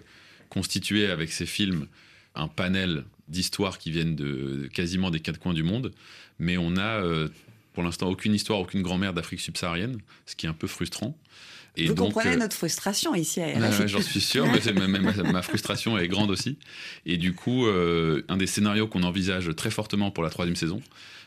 constitué 0.50 1.08
avec 1.10 1.32
ces 1.32 1.48
films 1.48 1.88
un 2.36 2.48
panel 2.48 3.04
d'histoires 3.30 3.80
qui 3.80 3.90
viennent 3.90 4.16
de 4.16 4.70
quasiment 4.74 5.10
des 5.10 5.20
quatre 5.22 5.40
coins 5.40 5.54
du 5.56 5.64
monde, 5.64 5.92
mais 6.38 6.58
on 6.58 6.78
a 6.78 7.02
euh, 7.02 7.30
pour 7.74 7.82
l'instant 7.82 8.10
aucune 8.10 8.36
histoire, 8.36 8.60
aucune 8.60 8.84
grand-mère 8.84 9.14
d'Afrique 9.14 9.40
subsaharienne, 9.40 9.98
ce 10.28 10.36
qui 10.36 10.46
est 10.46 10.50
un 10.50 10.54
peu 10.54 10.68
frustrant. 10.68 11.18
Et 11.78 11.88
Vous 11.88 11.94
donc, 11.94 12.14
comprenez 12.14 12.36
euh, 12.36 12.38
notre 12.38 12.56
frustration 12.56 13.16
ici 13.16 13.42
à 13.42 13.48
RFI. 13.48 13.88
J'en 13.88 14.02
suis 14.02 14.22
sûr, 14.22 14.48
mais 14.48 14.88
ma, 15.24 15.42
frustration 15.42 15.98
est 15.98 16.08
grande 16.08 16.32
aussi. 16.32 16.58
Et 17.06 17.18
du 17.18 17.34
coup, 17.34 17.66
euh, 17.66 18.24
un 18.30 18.38
des 18.38 18.48
scénarios 18.48 18.88
qu'on 18.88 19.04
envisage 19.04 19.54
très 19.56 19.72
fortement 19.72 20.12
pour 20.12 20.24
la 20.24 20.30
troisième 20.30 20.56
saison, 20.56 20.82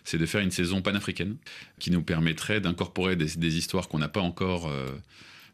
c'est 0.05 0.19
de 0.19 0.27
faire 0.27 0.41
une 0.41 0.51
saison 0.51 0.81
panafricaine 0.81 1.37
qui 1.79 1.91
nous 1.91 2.03
permettrait 2.03 2.61
d'incorporer 2.61 3.17
des, 3.17 3.37
des, 3.37 3.59
histoires 3.59 3.89
qu'on 3.89 3.99
n'a 3.99 4.09
pas 4.09 4.21
encore 4.21 4.69
euh, 4.69 4.87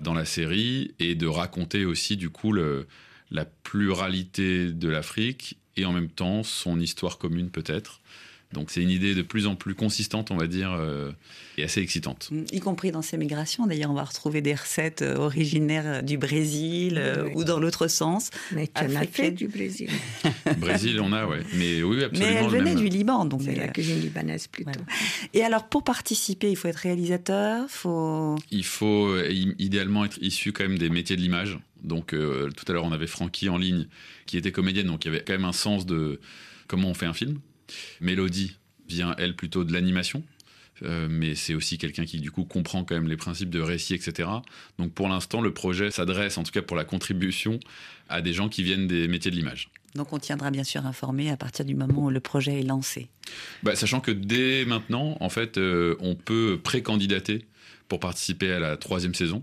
dans 0.01 0.15
la 0.15 0.25
série 0.25 0.95
et 1.01 1.15
de 1.15 1.27
raconter 1.27 1.85
aussi 1.85 2.17
du 2.17 2.31
coup 2.31 2.53
le, 2.53 2.87
la 3.31 3.45
pluralité 3.45 4.71
de 4.73 4.89
l'Afrique 4.89 5.59
et 5.77 5.85
en 5.85 5.93
même 5.93 6.09
temps 6.09 6.43
son 6.45 6.79
histoire 6.79 7.19
commune 7.19 7.51
peut-être. 7.51 8.01
Donc 8.55 8.71
c'est 8.71 8.81
une 8.81 8.91
idée 8.91 9.15
de 9.15 9.23
plus 9.23 9.47
en 9.47 9.57
plus 9.57 9.75
consistante, 9.75 10.31
on 10.31 10.37
va 10.37 10.47
dire, 10.47 10.73
euh, 10.73 11.11
et 11.59 11.65
assez 11.65 11.83
excitante. 11.83 12.31
Y 12.53 12.61
compris 12.61 12.93
dans 12.93 13.03
ces 13.03 13.19
migrations. 13.19 13.67
D'ailleurs, 13.67 13.91
on 13.91 13.95
va 13.95 14.05
retrouver 14.05 14.41
des 14.41 14.55
recettes 14.55 15.03
euh, 15.03 15.17
originaires 15.17 16.03
du 16.03 16.17
Brésil 16.17 16.97
euh, 16.97 17.29
ou 17.35 17.45
dans 17.45 17.59
l'autre 17.59 17.89
sens. 17.89 18.31
Mais 18.53 18.69
tu 18.69 18.85
en 18.85 18.95
as 18.95 19.07
fait 19.07 19.33
du 19.33 19.49
Brésil. 19.49 19.91
Brésil, 20.59 21.01
on 21.01 21.13
a, 21.13 21.27
ouais. 21.27 21.41
Mais 21.55 21.83
oui, 21.83 22.03
absolument. 22.03 22.33
Mais 22.33 22.39
elle 22.39 22.51
venait 22.51 22.75
du 22.75 22.89
Liban, 22.89 23.27
donc. 23.27 23.43
C'est 23.45 23.57
la 23.57 23.69
cuisine 23.69 24.01
libanaise 24.01 24.47
plutôt. 24.47 24.81
Et 25.35 25.43
alors, 25.43 25.69
pour 25.69 25.83
participer, 25.83 26.51
il 26.51 26.57
faut 26.57 26.69
être 26.69 26.77
réalisateur, 26.77 27.69
faut. 27.69 28.37
Il 28.51 28.65
faut 28.65 29.15
idéalement 29.59 30.05
être 30.05 30.19
issu 30.23 30.53
quand 30.53 30.65
même 30.65 30.79
des 30.79 30.89
métiers 30.89 31.17
de 31.17 31.21
l'image. 31.21 31.59
Donc 31.83 32.15
tout 32.15 32.65
à 32.69 32.73
l'heure, 32.73 32.85
on 32.85 32.93
avait 32.93 33.07
Francky 33.07 33.51
en 33.51 33.59
ligne, 33.59 33.89
qui 34.25 34.39
était 34.39 34.53
comédienne, 34.53 34.87
donc 34.87 35.05
il 35.05 35.09
y 35.09 35.15
avait 35.15 35.23
quand 35.23 35.35
même 35.35 35.45
un 35.45 35.53
sens 35.53 35.85
de 35.85 36.21
comment 36.67 36.89
on 36.89 36.95
fait 36.95 37.07
un 37.07 37.13
film. 37.13 37.41
Mélodie 38.01 38.57
vient, 38.89 39.15
elle, 39.19 39.37
plutôt 39.37 39.65
de 39.65 39.73
l'animation. 39.73 40.23
Euh, 40.83 41.07
mais 41.09 41.35
c'est 41.35 41.55
aussi 41.55 41.79
quelqu'un 41.79 42.05
qui 42.05 42.19
du 42.19 42.31
coup 42.31 42.45
comprend 42.45 42.85
quand 42.85 42.95
même 42.95 43.09
les 43.09 43.17
principes 43.17 43.51
de 43.51 43.61
récit, 43.61 43.95
etc. 43.95 44.29
Donc 44.79 44.93
pour 44.93 45.09
l'instant, 45.09 45.41
le 45.41 45.55
projet 45.55 45.91
s'adresse, 45.91 46.37
en 46.37 46.43
tout 46.43 46.51
cas 46.51 46.63
pour 46.63 46.77
la 46.77 46.85
contribution, 46.85 47.61
à 48.09 48.23
des 48.23 48.33
gens 48.33 48.49
qui 48.49 48.63
viennent 48.63 48.89
des 48.89 49.07
métiers 49.07 49.31
de 49.31 49.37
l'image. 49.37 49.71
Donc 49.95 50.13
on 50.13 50.19
tiendra 50.19 50.51
bien 50.51 50.65
sûr 50.65 50.85
informé 50.87 51.31
à 51.31 51.37
partir 51.37 51.65
du 51.65 51.75
moment 51.75 52.07
où 52.07 52.11
le 52.11 52.21
projet 52.21 52.61
est 52.61 52.65
lancé. 52.65 53.09
Bah, 53.63 53.77
sachant 53.77 54.01
que 54.01 54.11
dès 54.11 54.65
maintenant, 54.65 55.17
en 55.21 55.29
fait, 55.29 55.57
euh, 55.57 55.95
on 56.01 56.17
peut 56.17 56.59
pré-candidater 56.63 57.45
pour 57.89 58.01
participer 58.01 58.53
à 58.53 58.59
la 58.59 58.77
troisième 58.77 59.15
saison. 59.15 59.43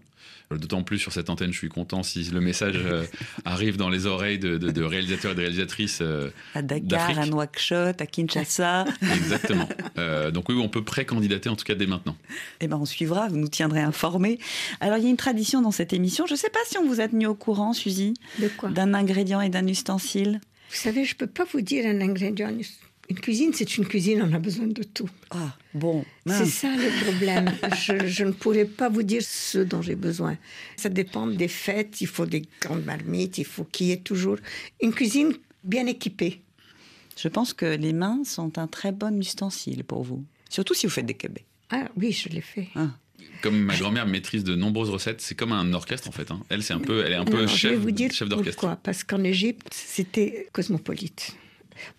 D'autant 0.58 0.84
plus 0.84 1.00
sur 1.00 1.14
cette 1.14 1.30
antenne, 1.30 1.54
je 1.54 1.58
suis 1.58 1.70
content 1.70 2.04
si 2.04 2.24
le 2.24 2.42
message 2.42 2.76
euh, 2.76 3.06
arrive 3.46 3.78
dans 3.78 3.89
les 3.89 4.06
oreilles 4.06 4.39
de, 4.39 4.58
de, 4.58 4.72
de 4.72 4.84
réalisateurs 4.84 5.32
et 5.32 5.36
de 5.36 5.39
réalisatrices. 5.42 6.00
Euh, 6.02 6.30
à 6.56 6.62
Dakar, 6.62 7.18
à 7.18 7.26
Nouakchott, 7.26 8.02
à 8.02 8.06
Kinshasa. 8.06 8.86
Exactement. 9.02 9.70
Euh, 9.98 10.32
donc 10.32 10.50
oui, 10.50 10.56
on 10.62 10.68
peut 10.68 10.84
pré-candidater 10.84 11.48
en 11.48 11.56
tout 11.56 11.64
cas 11.64 11.76
dès 11.76 11.88
maintenant. 11.88 12.18
Eh 12.60 12.68
ben, 12.68 12.78
on 12.78 12.86
suivra, 12.86 13.28
vous 13.30 13.38
nous 13.38 13.48
tiendrez 13.48 13.82
informés. 13.82 14.39
Alors 14.82 14.98
il 14.98 15.06
y 15.06 15.08
a 15.08 15.10
une 15.10 15.18
tradition 15.18 15.62
dans 15.62 15.72
cette 15.72 15.94
émission. 15.94 16.26
Je 16.28 16.34
ne 16.34 16.38
sais 16.38 16.50
pas 16.50 16.60
si 16.66 16.78
on 16.78 16.86
vous 16.86 17.00
a 17.00 17.08
tenu 17.08 17.28
au 17.28 17.36
courant, 17.36 17.74
Suzy. 17.74 18.14
De 18.39 18.50
quoi? 18.50 18.70
D'un 18.70 18.94
ingrédient 18.94 19.42
et 19.42 19.50
d'un 19.50 19.68
ustensile. 19.68 20.42
Vous 20.70 20.78
savez, 20.78 21.06
je 21.06 21.14
ne 21.14 21.18
peux 21.18 21.28
pas 21.28 21.46
vous 21.52 21.62
dire 21.62 21.86
un 21.86 22.02
ingrédient. 22.02 22.50
Une 23.12 23.20
cuisine, 23.20 23.51
c'est 23.53 23.78
une 23.78 23.86
cuisine, 23.86 24.26
on 24.26 24.34
a 24.34 24.39
besoin 24.39 24.68
de 24.68 24.84
tout. 24.84 25.09
Ah, 25.32 25.53
bon. 25.74 26.05
C'est 26.26 26.45
ça 26.45 26.74
le 26.74 27.03
problème. 27.03 27.51
je, 27.76 28.07
je, 28.07 28.24
ne 28.24 28.32
pourrais 28.32 28.64
pas 28.64 28.88
vous 28.88 29.03
dire 29.03 29.22
ce 29.22 29.57
dont 29.57 29.82
j'ai 29.82 29.95
besoin. 29.95 30.38
Ça 30.78 30.88
dépend 30.88 31.28
des 31.28 31.49
fêtes, 31.49 31.99
il 31.99 32.07
faut 32.07 32.26
des 32.26 32.43
grandes 32.62 32.86
marmites, 32.86 33.38
il 33.38 33.43
faut 33.43 33.66
qu'il 33.66 33.88
y 33.88 33.91
ait 33.91 33.97
toujours 33.97 34.38
une 34.82 34.93
cuisine 34.93 35.34
bien 35.66 35.88
équipée. 35.88 36.39
Je 37.18 37.28
pense 37.28 37.51
que 37.51 37.66
les 37.66 37.91
mains 37.91 38.24
sont 38.24 38.57
un 38.57 38.68
très 38.68 38.93
bon 38.93 39.20
ustensile 39.20 39.84
pour 39.84 40.03
vous. 40.03 40.24
Surtout 40.49 40.74
si 40.74 40.86
vous 40.86 40.93
faites 40.93 41.05
des 41.05 41.16
kebabs. 41.16 41.43
Ah 41.70 41.89
oui, 41.97 42.14
je 42.14 42.30
l'ai 42.30 42.39
fait. 42.39 42.70
Ah. 42.76 42.91
Comme 43.41 43.59
ma 43.59 43.76
grand-mère 43.76 44.07
maîtrise 44.07 44.45
de 44.45 44.55
nombreuses 44.55 44.89
recettes, 44.89 45.20
c'est 45.20 45.36
comme 45.36 45.51
un 45.51 45.74
orchestre 45.74 46.07
en 46.07 46.14
fait. 46.14 46.32
Hein. 46.32 46.39
Elle, 46.47 46.64
c'est 46.64 46.74
un 46.74 46.80
peu, 46.80 47.03
elle 47.05 47.12
est 47.12 47.16
un 47.16 47.26
peu 47.26 47.41
non, 47.41 47.47
chef, 47.47 47.72
je 47.72 47.76
vais 47.76 47.76
vous 47.76 47.91
dire 47.91 48.09
chef 48.14 48.30
d'orchestre. 48.30 48.62
Pourquoi 48.62 48.78
Parce 48.78 49.03
qu'en 49.03 49.26
Égypte, 49.26 49.68
c'était 49.74 50.47
cosmopolite. 50.53 51.36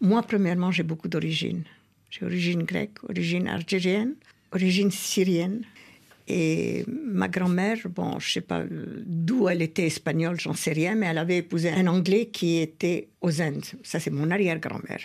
Moi, 0.00 0.22
premièrement, 0.22 0.70
j'ai 0.70 0.82
beaucoup 0.82 1.08
d'origines. 1.08 1.64
J'ai 2.10 2.24
origine 2.24 2.62
grecque, 2.62 3.02
origine 3.08 3.48
algérienne, 3.48 4.14
origine 4.52 4.90
syrienne. 4.90 5.62
Et 6.28 6.84
ma 6.86 7.28
grand-mère, 7.28 7.78
bon, 7.88 8.18
je 8.20 8.32
sais 8.32 8.40
pas 8.40 8.64
d'où 9.04 9.48
elle 9.48 9.60
était 9.62 9.86
espagnole, 9.86 10.38
j'en 10.38 10.54
sais 10.54 10.72
rien, 10.72 10.94
mais 10.94 11.06
elle 11.06 11.18
avait 11.18 11.38
épousé 11.38 11.70
un 11.70 11.86
Anglais 11.86 12.26
qui 12.26 12.58
était 12.58 13.08
aux 13.20 13.42
Indes. 13.42 13.64
Ça, 13.82 13.98
c'est 13.98 14.10
mon 14.10 14.30
arrière-grand-mère. 14.30 15.00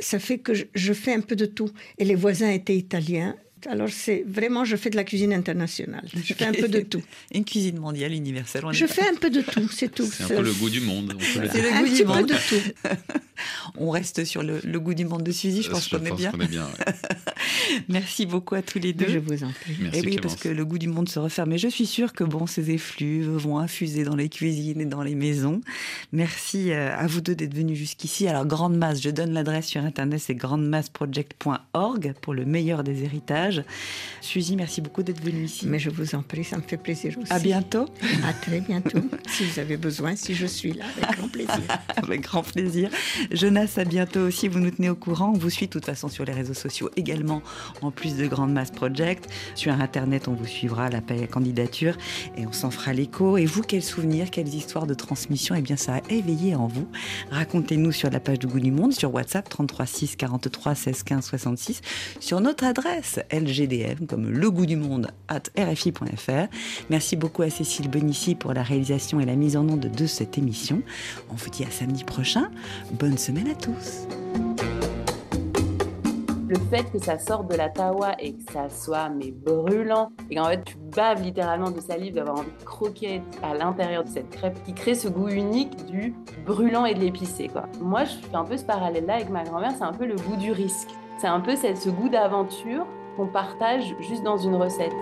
Ça 0.00 0.18
fait 0.18 0.38
que 0.38 0.52
je 0.54 0.92
fais 0.92 1.14
un 1.14 1.20
peu 1.20 1.36
de 1.36 1.46
tout. 1.46 1.70
Et 1.98 2.04
les 2.04 2.14
voisins 2.14 2.50
étaient 2.50 2.76
italiens. 2.76 3.36
Alors, 3.66 3.88
c'est 3.90 4.24
vraiment, 4.26 4.64
je 4.64 4.76
fais 4.76 4.90
de 4.90 4.96
la 4.96 5.04
cuisine 5.04 5.32
internationale. 5.32 6.04
Je 6.14 6.34
fais 6.34 6.46
un 6.46 6.52
peu 6.52 6.68
de 6.68 6.80
tout. 6.80 7.02
Une 7.34 7.44
cuisine 7.44 7.78
mondiale, 7.78 8.12
universelle. 8.12 8.64
Je 8.72 8.86
fais 8.86 9.08
un 9.08 9.14
peu 9.14 9.30
de 9.30 9.42
tout, 9.42 9.68
c'est 9.70 9.92
tout. 9.92 10.06
C'est 10.10 10.24
un 10.24 10.28
peu 10.28 10.42
le 10.42 10.52
goût 10.52 10.70
du 10.70 10.80
monde. 10.80 11.14
C'est 11.20 11.62
le 11.62 11.72
un 11.72 11.82
goût 11.82 11.94
du 11.94 12.04
monde. 12.04 12.26
de 12.26 12.34
tout. 12.34 12.88
on 13.76 13.90
reste 13.90 14.24
sur 14.24 14.42
le, 14.42 14.60
le, 14.64 14.80
goût 14.80 14.94
du 14.94 15.04
monde 15.04 15.22
de 15.22 15.32
Suzy, 15.32 15.62
je 15.62 15.70
pense 15.70 15.88
qu'on 15.88 16.04
est 16.04 16.12
bien. 16.12 16.32
Qu 16.32 16.42
est 16.42 16.48
bien 16.48 16.64
ouais. 16.64 16.94
Merci 17.88 18.26
beaucoup 18.26 18.54
à 18.54 18.62
tous 18.62 18.78
les 18.78 18.92
deux. 18.92 19.08
Je 19.08 19.18
vous 19.18 19.44
en 19.44 19.50
prie. 19.50 19.76
Merci 19.80 19.98
Et 19.98 20.02
oui, 20.02 20.18
parce 20.20 20.36
que 20.36 20.48
le 20.48 20.64
goût 20.64 20.78
du 20.78 20.88
monde 20.88 21.08
se 21.08 21.18
referme. 21.18 21.50
Mais 21.50 21.58
je 21.58 21.68
suis 21.68 21.86
sûre 21.86 22.12
que 22.12 22.24
bon, 22.24 22.46
ces 22.46 22.70
effluves 22.70 23.30
vont 23.30 23.58
infuser 23.58 24.04
dans 24.04 24.16
les 24.16 24.28
cuisines 24.28 24.80
et 24.80 24.86
dans 24.86 25.02
les 25.02 25.14
maisons. 25.14 25.60
Merci 26.12 26.72
à 26.72 27.06
vous 27.06 27.20
deux 27.20 27.34
d'être 27.34 27.54
venus 27.54 27.78
jusqu'ici. 27.78 28.28
Alors, 28.28 28.46
Grande 28.46 28.76
Masse, 28.76 29.00
je 29.00 29.10
donne 29.10 29.32
l'adresse 29.32 29.66
sur 29.66 29.82
Internet, 29.82 30.20
c'est 30.20 30.34
grandemasseproject.org 30.34 32.14
pour 32.20 32.34
le 32.34 32.44
meilleur 32.44 32.84
des 32.84 33.04
héritages. 33.04 33.62
Suzy, 34.20 34.56
merci 34.56 34.80
beaucoup 34.80 35.02
d'être 35.02 35.22
venue 35.22 35.44
ici. 35.44 35.66
Mais 35.66 35.78
je 35.78 35.90
vous 35.90 36.14
en 36.14 36.22
prie, 36.22 36.44
ça 36.44 36.56
me 36.56 36.62
fait 36.62 36.76
plaisir 36.76 37.16
aussi. 37.18 37.32
À 37.32 37.38
bientôt. 37.38 37.86
À 38.24 38.32
très 38.32 38.60
bientôt. 38.60 39.00
si 39.28 39.44
vous 39.44 39.58
avez 39.58 39.76
besoin, 39.76 40.16
si 40.16 40.34
je 40.34 40.46
suis 40.46 40.72
là, 40.72 40.84
avec 40.96 41.16
grand 41.16 41.28
plaisir. 41.28 41.60
avec 41.96 42.20
grand 42.22 42.42
plaisir. 42.42 42.90
Jonas, 43.30 43.74
à 43.76 43.84
bientôt 43.84 44.20
aussi. 44.20 44.48
Vous 44.48 44.58
nous 44.58 44.70
tenez 44.70 44.90
au 44.90 44.96
courant. 44.96 45.32
On 45.34 45.38
vous 45.38 45.50
suit 45.50 45.66
de 45.66 45.72
toute 45.72 45.86
façon 45.86 46.08
sur 46.08 46.24
les 46.24 46.32
réseaux 46.32 46.54
sociaux 46.54 46.90
également, 46.96 47.29
en 47.82 47.90
plus 47.90 48.16
de 48.16 48.26
Grande 48.26 48.52
Masse 48.52 48.70
Project. 48.70 49.28
Sur 49.54 49.72
Internet, 49.72 50.28
on 50.28 50.32
vous 50.32 50.46
suivra 50.46 50.88
l'appel 50.90 51.22
à 51.22 51.26
candidature 51.26 51.96
et 52.36 52.46
on 52.46 52.52
s'en 52.52 52.70
fera 52.70 52.92
l'écho. 52.92 53.36
Et 53.36 53.46
vous, 53.46 53.62
quels 53.62 53.82
souvenirs, 53.82 54.30
quelles 54.30 54.54
histoires 54.54 54.86
de 54.86 54.94
transmission? 54.94 55.54
Eh 55.54 55.62
bien, 55.62 55.76
ça 55.76 55.96
a 55.96 56.00
éveillé 56.10 56.54
en 56.54 56.66
vous. 56.66 56.88
Racontez-nous 57.30 57.92
sur 57.92 58.10
la 58.10 58.20
page 58.20 58.38
du 58.38 58.46
Goût 58.46 58.60
du 58.60 58.72
Monde, 58.72 58.92
sur 58.92 59.12
WhatsApp 59.14 59.48
33 59.48 59.86
6 59.86 60.16
43 60.16 60.74
16 60.74 61.02
15 61.02 61.24
66, 61.24 61.80
sur 62.20 62.40
notre 62.40 62.64
adresse 62.64 63.20
LGDM, 63.30 64.06
comme 64.06 64.28
le 64.28 64.50
goût 64.50 64.66
du 64.66 64.76
monde, 64.76 65.10
at 65.28 65.42
rfi.fr. 65.58 66.48
Merci 66.90 67.16
beaucoup 67.16 67.42
à 67.42 67.50
Cécile 67.50 67.88
Benici 67.88 68.34
pour 68.34 68.52
la 68.52 68.62
réalisation 68.62 69.20
et 69.20 69.24
la 69.24 69.36
mise 69.36 69.56
en 69.56 69.68
onde 69.68 69.90
de 69.90 70.06
cette 70.06 70.38
émission. 70.38 70.82
On 71.30 71.34
vous 71.34 71.50
dit 71.50 71.64
à 71.64 71.70
samedi 71.70 72.04
prochain. 72.04 72.50
Bonne 72.92 73.18
semaine 73.18 73.48
à 73.48 73.54
tous. 73.54 74.89
Le 76.50 76.58
fait 76.68 76.90
que 76.90 76.98
ça 76.98 77.16
sorte 77.16 77.48
de 77.48 77.54
la 77.54 77.68
tawa 77.68 78.16
et 78.18 78.32
que 78.32 78.52
ça 78.52 78.68
soit 78.68 79.08
mais 79.08 79.30
brûlant 79.30 80.10
et 80.28 80.34
qu'en 80.34 80.46
fait 80.46 80.64
tu 80.64 80.76
baves 80.78 81.22
littéralement 81.22 81.70
de 81.70 81.80
salive 81.80 82.14
d'avoir 82.14 82.40
envie 82.40 82.50
de 82.50 82.64
croquer 82.64 83.22
à 83.40 83.54
l'intérieur 83.54 84.02
de 84.02 84.08
cette 84.08 84.30
crêpe 84.30 84.60
qui 84.64 84.74
crée 84.74 84.96
ce 84.96 85.06
goût 85.06 85.28
unique 85.28 85.86
du 85.86 86.12
brûlant 86.44 86.86
et 86.86 86.94
de 86.94 86.98
l'épicé 86.98 87.46
quoi. 87.46 87.66
Moi 87.80 88.02
je 88.02 88.16
fais 88.16 88.34
un 88.34 88.42
peu 88.42 88.56
ce 88.56 88.64
parallèle 88.64 89.06
là 89.06 89.14
avec 89.14 89.30
ma 89.30 89.44
grand-mère, 89.44 89.70
c'est 89.78 89.84
un 89.84 89.92
peu 89.92 90.06
le 90.06 90.16
goût 90.16 90.34
du 90.34 90.50
risque. 90.50 90.88
C'est 91.18 91.28
un 91.28 91.38
peu 91.38 91.54
ce 91.54 91.88
goût 91.88 92.08
d'aventure 92.08 92.84
qu'on 93.16 93.28
partage 93.28 93.94
juste 94.00 94.24
dans 94.24 94.38
une 94.38 94.56
recette. 94.56 94.92